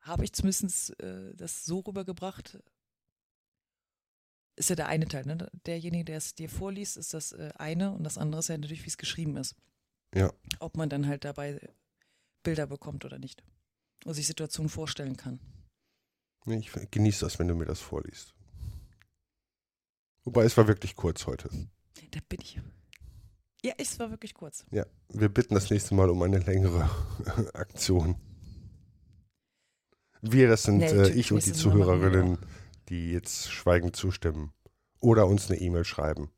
habe 0.00 0.24
ich 0.24 0.32
zumindest 0.32 0.98
äh, 1.00 1.34
das 1.34 1.64
so 1.64 1.80
rübergebracht. 1.80 2.58
Ist 4.56 4.70
ja 4.70 4.76
der 4.76 4.88
eine 4.88 5.06
Teil, 5.06 5.24
ne? 5.24 5.50
Derjenige, 5.66 6.04
der 6.04 6.16
es 6.16 6.34
dir 6.34 6.48
vorliest, 6.48 6.96
ist 6.96 7.14
das 7.14 7.32
äh, 7.32 7.52
eine 7.56 7.92
und 7.92 8.04
das 8.04 8.18
andere 8.18 8.40
ist 8.40 8.48
ja 8.48 8.56
natürlich, 8.56 8.84
wie 8.84 8.88
es 8.88 8.98
geschrieben 8.98 9.36
ist. 9.36 9.54
Ja. 10.14 10.32
Ob 10.58 10.76
man 10.76 10.88
dann 10.88 11.06
halt 11.06 11.24
dabei 11.24 11.60
Bilder 12.42 12.66
bekommt 12.66 13.04
oder 13.04 13.18
nicht. 13.18 13.42
Oder 14.04 14.14
sich 14.14 14.26
Situationen 14.26 14.68
vorstellen 14.68 15.16
kann. 15.16 15.40
Ich 16.46 16.72
genieße 16.90 17.24
das, 17.24 17.38
wenn 17.38 17.48
du 17.48 17.54
mir 17.54 17.66
das 17.66 17.80
vorliest. 17.80 18.34
Wobei 20.24 20.44
es 20.44 20.56
war 20.56 20.66
wirklich 20.66 20.96
kurz 20.96 21.26
heute. 21.26 21.50
Da 22.10 22.20
bin 22.28 22.40
ich. 22.40 22.60
Ja, 23.62 23.74
es 23.76 23.98
war 23.98 24.10
wirklich 24.10 24.34
kurz. 24.34 24.64
Ja, 24.70 24.86
wir 25.08 25.28
bitten 25.28 25.54
das 25.54 25.70
nächste 25.70 25.94
Mal 25.94 26.10
um 26.10 26.22
eine 26.22 26.38
längere 26.38 26.88
Aktion. 27.54 28.16
Wir, 30.22 30.48
das 30.48 30.64
sind 30.64 30.78
Nee, 30.78 30.86
äh, 30.86 31.10
ich 31.10 31.32
und 31.32 31.44
die 31.44 31.52
Zuhörerinnen, 31.52 32.38
die 32.88 33.12
jetzt 33.12 33.50
schweigend 33.50 33.96
zustimmen. 33.96 34.52
Oder 35.00 35.26
uns 35.26 35.50
eine 35.50 35.60
E-Mail 35.60 35.84
schreiben. 35.84 36.30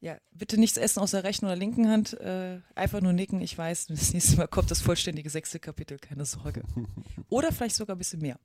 Ja, 0.00 0.16
bitte 0.30 0.58
nichts 0.58 0.76
essen 0.76 1.00
aus 1.00 1.10
der 1.10 1.24
rechten 1.24 1.46
oder 1.46 1.56
linken 1.56 1.88
Hand. 1.88 2.12
Äh, 2.20 2.60
einfach 2.76 3.00
nur 3.00 3.12
nicken. 3.12 3.40
Ich 3.40 3.58
weiß, 3.58 3.86
das 3.88 4.12
nächste 4.12 4.36
Mal 4.36 4.46
kommt 4.46 4.70
das 4.70 4.80
vollständige 4.80 5.30
sechste 5.30 5.58
Kapitel, 5.58 5.98
keine 5.98 6.24
Sorge. 6.24 6.62
Oder 7.28 7.52
vielleicht 7.52 7.76
sogar 7.76 7.96
ein 7.96 7.98
bisschen 7.98 8.20
mehr. 8.20 8.38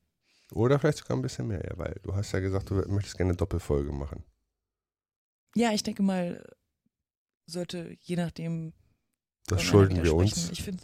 Oder 0.52 0.80
vielleicht 0.80 1.00
sogar 1.00 1.18
ein 1.18 1.22
bisschen 1.22 1.48
mehr, 1.48 1.64
ja, 1.64 1.78
weil 1.78 2.00
du 2.04 2.14
hast 2.16 2.32
ja 2.32 2.40
gesagt, 2.40 2.70
du 2.70 2.76
möchtest 2.88 3.18
gerne 3.18 3.32
eine 3.32 3.38
Doppelfolge 3.38 3.92
machen. 3.92 4.24
Ja, 5.56 5.72
ich 5.72 5.84
denke 5.84 6.04
mal, 6.04 6.44
sollte 7.46 7.96
je 8.02 8.16
nachdem. 8.16 8.74
Das 9.48 9.62
schulden 9.62 9.96
wieder 9.96 10.06
wir 10.06 10.16
uns. 10.16 10.50
Ich 10.52 10.64
finde. 10.64 10.84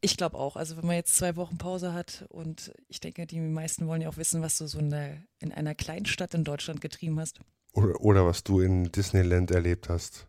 Ich 0.00 0.16
glaube 0.16 0.38
auch. 0.38 0.56
Also 0.56 0.76
wenn 0.76 0.86
man 0.86 0.96
jetzt 0.96 1.16
zwei 1.16 1.34
Wochen 1.36 1.58
Pause 1.58 1.92
hat 1.92 2.24
und 2.28 2.72
ich 2.88 3.00
denke, 3.00 3.26
die 3.26 3.40
meisten 3.40 3.86
wollen 3.88 4.00
ja 4.00 4.08
auch 4.08 4.16
wissen, 4.16 4.42
was 4.42 4.58
du 4.58 4.66
so 4.66 4.78
in, 4.78 4.90
der, 4.90 5.22
in 5.40 5.52
einer 5.52 5.74
Kleinstadt 5.74 6.34
in 6.34 6.44
Deutschland 6.44 6.80
getrieben 6.80 7.18
hast. 7.18 7.40
Oder, 7.72 8.00
oder 8.00 8.24
was 8.26 8.44
du 8.44 8.60
in 8.60 8.90
Disneyland 8.92 9.50
erlebt 9.50 9.88
hast. 9.88 10.26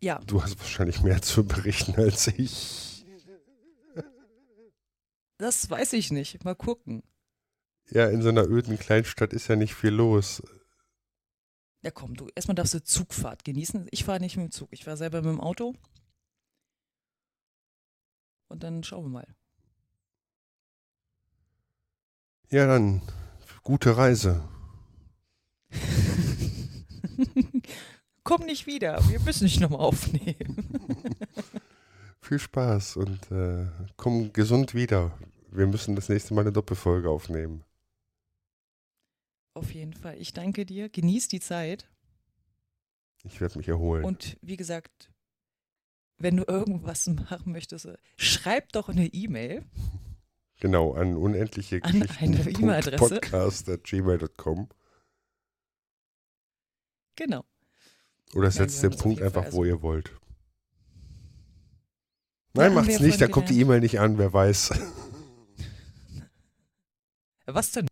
Ja, 0.00 0.20
Du 0.26 0.42
hast 0.42 0.58
wahrscheinlich 0.58 1.02
mehr 1.02 1.22
zu 1.22 1.44
berichten 1.46 1.94
als 1.96 2.26
ich. 2.26 3.04
das 5.38 5.70
weiß 5.70 5.92
ich 5.94 6.10
nicht. 6.10 6.44
Mal 6.44 6.54
gucken. 6.54 7.02
Ja, 7.90 8.08
in 8.08 8.20
so 8.20 8.28
einer 8.28 8.46
öden 8.46 8.78
Kleinstadt 8.78 9.32
ist 9.32 9.48
ja 9.48 9.56
nicht 9.56 9.74
viel 9.74 9.90
los. 9.90 10.42
Ja, 11.82 11.92
komm, 11.92 12.14
du, 12.14 12.28
erstmal 12.34 12.56
darfst 12.56 12.74
du 12.74 12.82
Zugfahrt 12.82 13.44
genießen. 13.44 13.86
Ich 13.92 14.04
fahre 14.04 14.18
nicht 14.20 14.36
mit 14.36 14.46
dem 14.46 14.50
Zug. 14.50 14.68
Ich 14.72 14.84
fahre 14.84 14.96
selber 14.96 15.22
mit 15.22 15.30
dem 15.30 15.40
Auto. 15.40 15.74
Und 18.48 18.62
dann 18.62 18.82
schauen 18.82 19.04
wir 19.04 19.10
mal. 19.10 19.26
Ja, 22.50 22.66
dann 22.66 23.02
gute 23.62 23.96
Reise. 23.96 24.46
Komm 28.22 28.44
nicht 28.46 28.66
wieder. 28.66 28.98
Wir 29.08 29.20
müssen 29.20 29.44
dich 29.44 29.60
nochmal 29.60 29.80
aufnehmen. 29.80 30.68
Viel 32.20 32.38
Spaß 32.40 32.96
und 32.96 33.30
äh, 33.30 33.66
komm 33.96 34.32
gesund 34.32 34.74
wieder. 34.74 35.16
Wir 35.52 35.68
müssen 35.68 35.94
das 35.94 36.08
nächste 36.08 36.34
Mal 36.34 36.40
eine 36.40 36.50
Doppelfolge 36.50 37.08
aufnehmen. 37.08 37.62
Auf 39.54 39.72
jeden 39.72 39.92
Fall. 39.92 40.20
Ich 40.20 40.32
danke 40.32 40.66
dir. 40.66 40.88
Genieß 40.88 41.28
die 41.28 41.38
Zeit. 41.38 41.88
Ich 43.22 43.40
werde 43.40 43.58
mich 43.58 43.68
erholen. 43.68 44.04
Und 44.04 44.36
wie 44.42 44.56
gesagt, 44.56 45.12
wenn 46.18 46.36
du 46.36 46.44
irgendwas 46.46 47.06
machen 47.08 47.52
möchtest, 47.52 47.86
äh, 47.86 47.96
schreib 48.16 48.72
doch 48.72 48.88
eine 48.88 49.06
E-Mail. 49.06 49.64
genau, 50.60 50.92
an 50.94 51.16
unendliche 51.16 51.82
An 51.84 52.02
eine 52.18 52.48
E-Mail-Adresse. 52.50 53.20
Podcast.gmail.com 53.20 54.68
Genau. 57.16 57.44
oder 58.34 58.50
setzt 58.50 58.82
den 58.82 58.96
Punkt 58.96 59.20
einfach, 59.22 59.44
wo 59.52 59.62
also- 59.62 59.64
ihr 59.64 59.82
wollt. 59.82 60.08
Ja, 60.08 60.14
Nein, 62.62 62.74
haben 62.76 62.86
macht's 62.86 63.00
nicht, 63.00 63.20
da 63.20 63.28
kommt 63.28 63.50
die. 63.50 63.60
E-Mail 63.60 63.80
nicht 63.80 64.00
an, 64.00 64.16
wer 64.18 64.32
weiß. 64.32 64.70
Was 67.46 67.72
denn? 67.72 67.86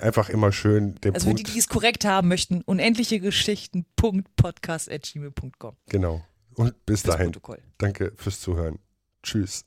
Einfach 0.00 0.30
immer 0.30 0.50
schön 0.52 0.94
den 0.96 1.12
Also 1.14 1.28
für 1.28 1.34
die, 1.34 1.42
Punkt. 1.42 1.54
die 1.54 1.58
es 1.60 1.68
korrekt 1.68 2.04
haben 2.06 2.28
möchten, 2.28 2.62
unendliche 2.62 3.20
Geschichten.podcast.gmail.com. 3.20 5.76
Genau. 5.90 6.24
Und 6.54 6.84
bis 6.86 7.02
dahin. 7.02 7.26
Protokoll. 7.32 7.62
Danke 7.78 8.12
fürs 8.16 8.40
Zuhören. 8.40 8.78
Tschüss. 9.22 9.64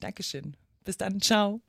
Dankeschön. 0.00 0.56
Bis 0.84 0.96
dann. 0.96 1.20
Ciao. 1.20 1.60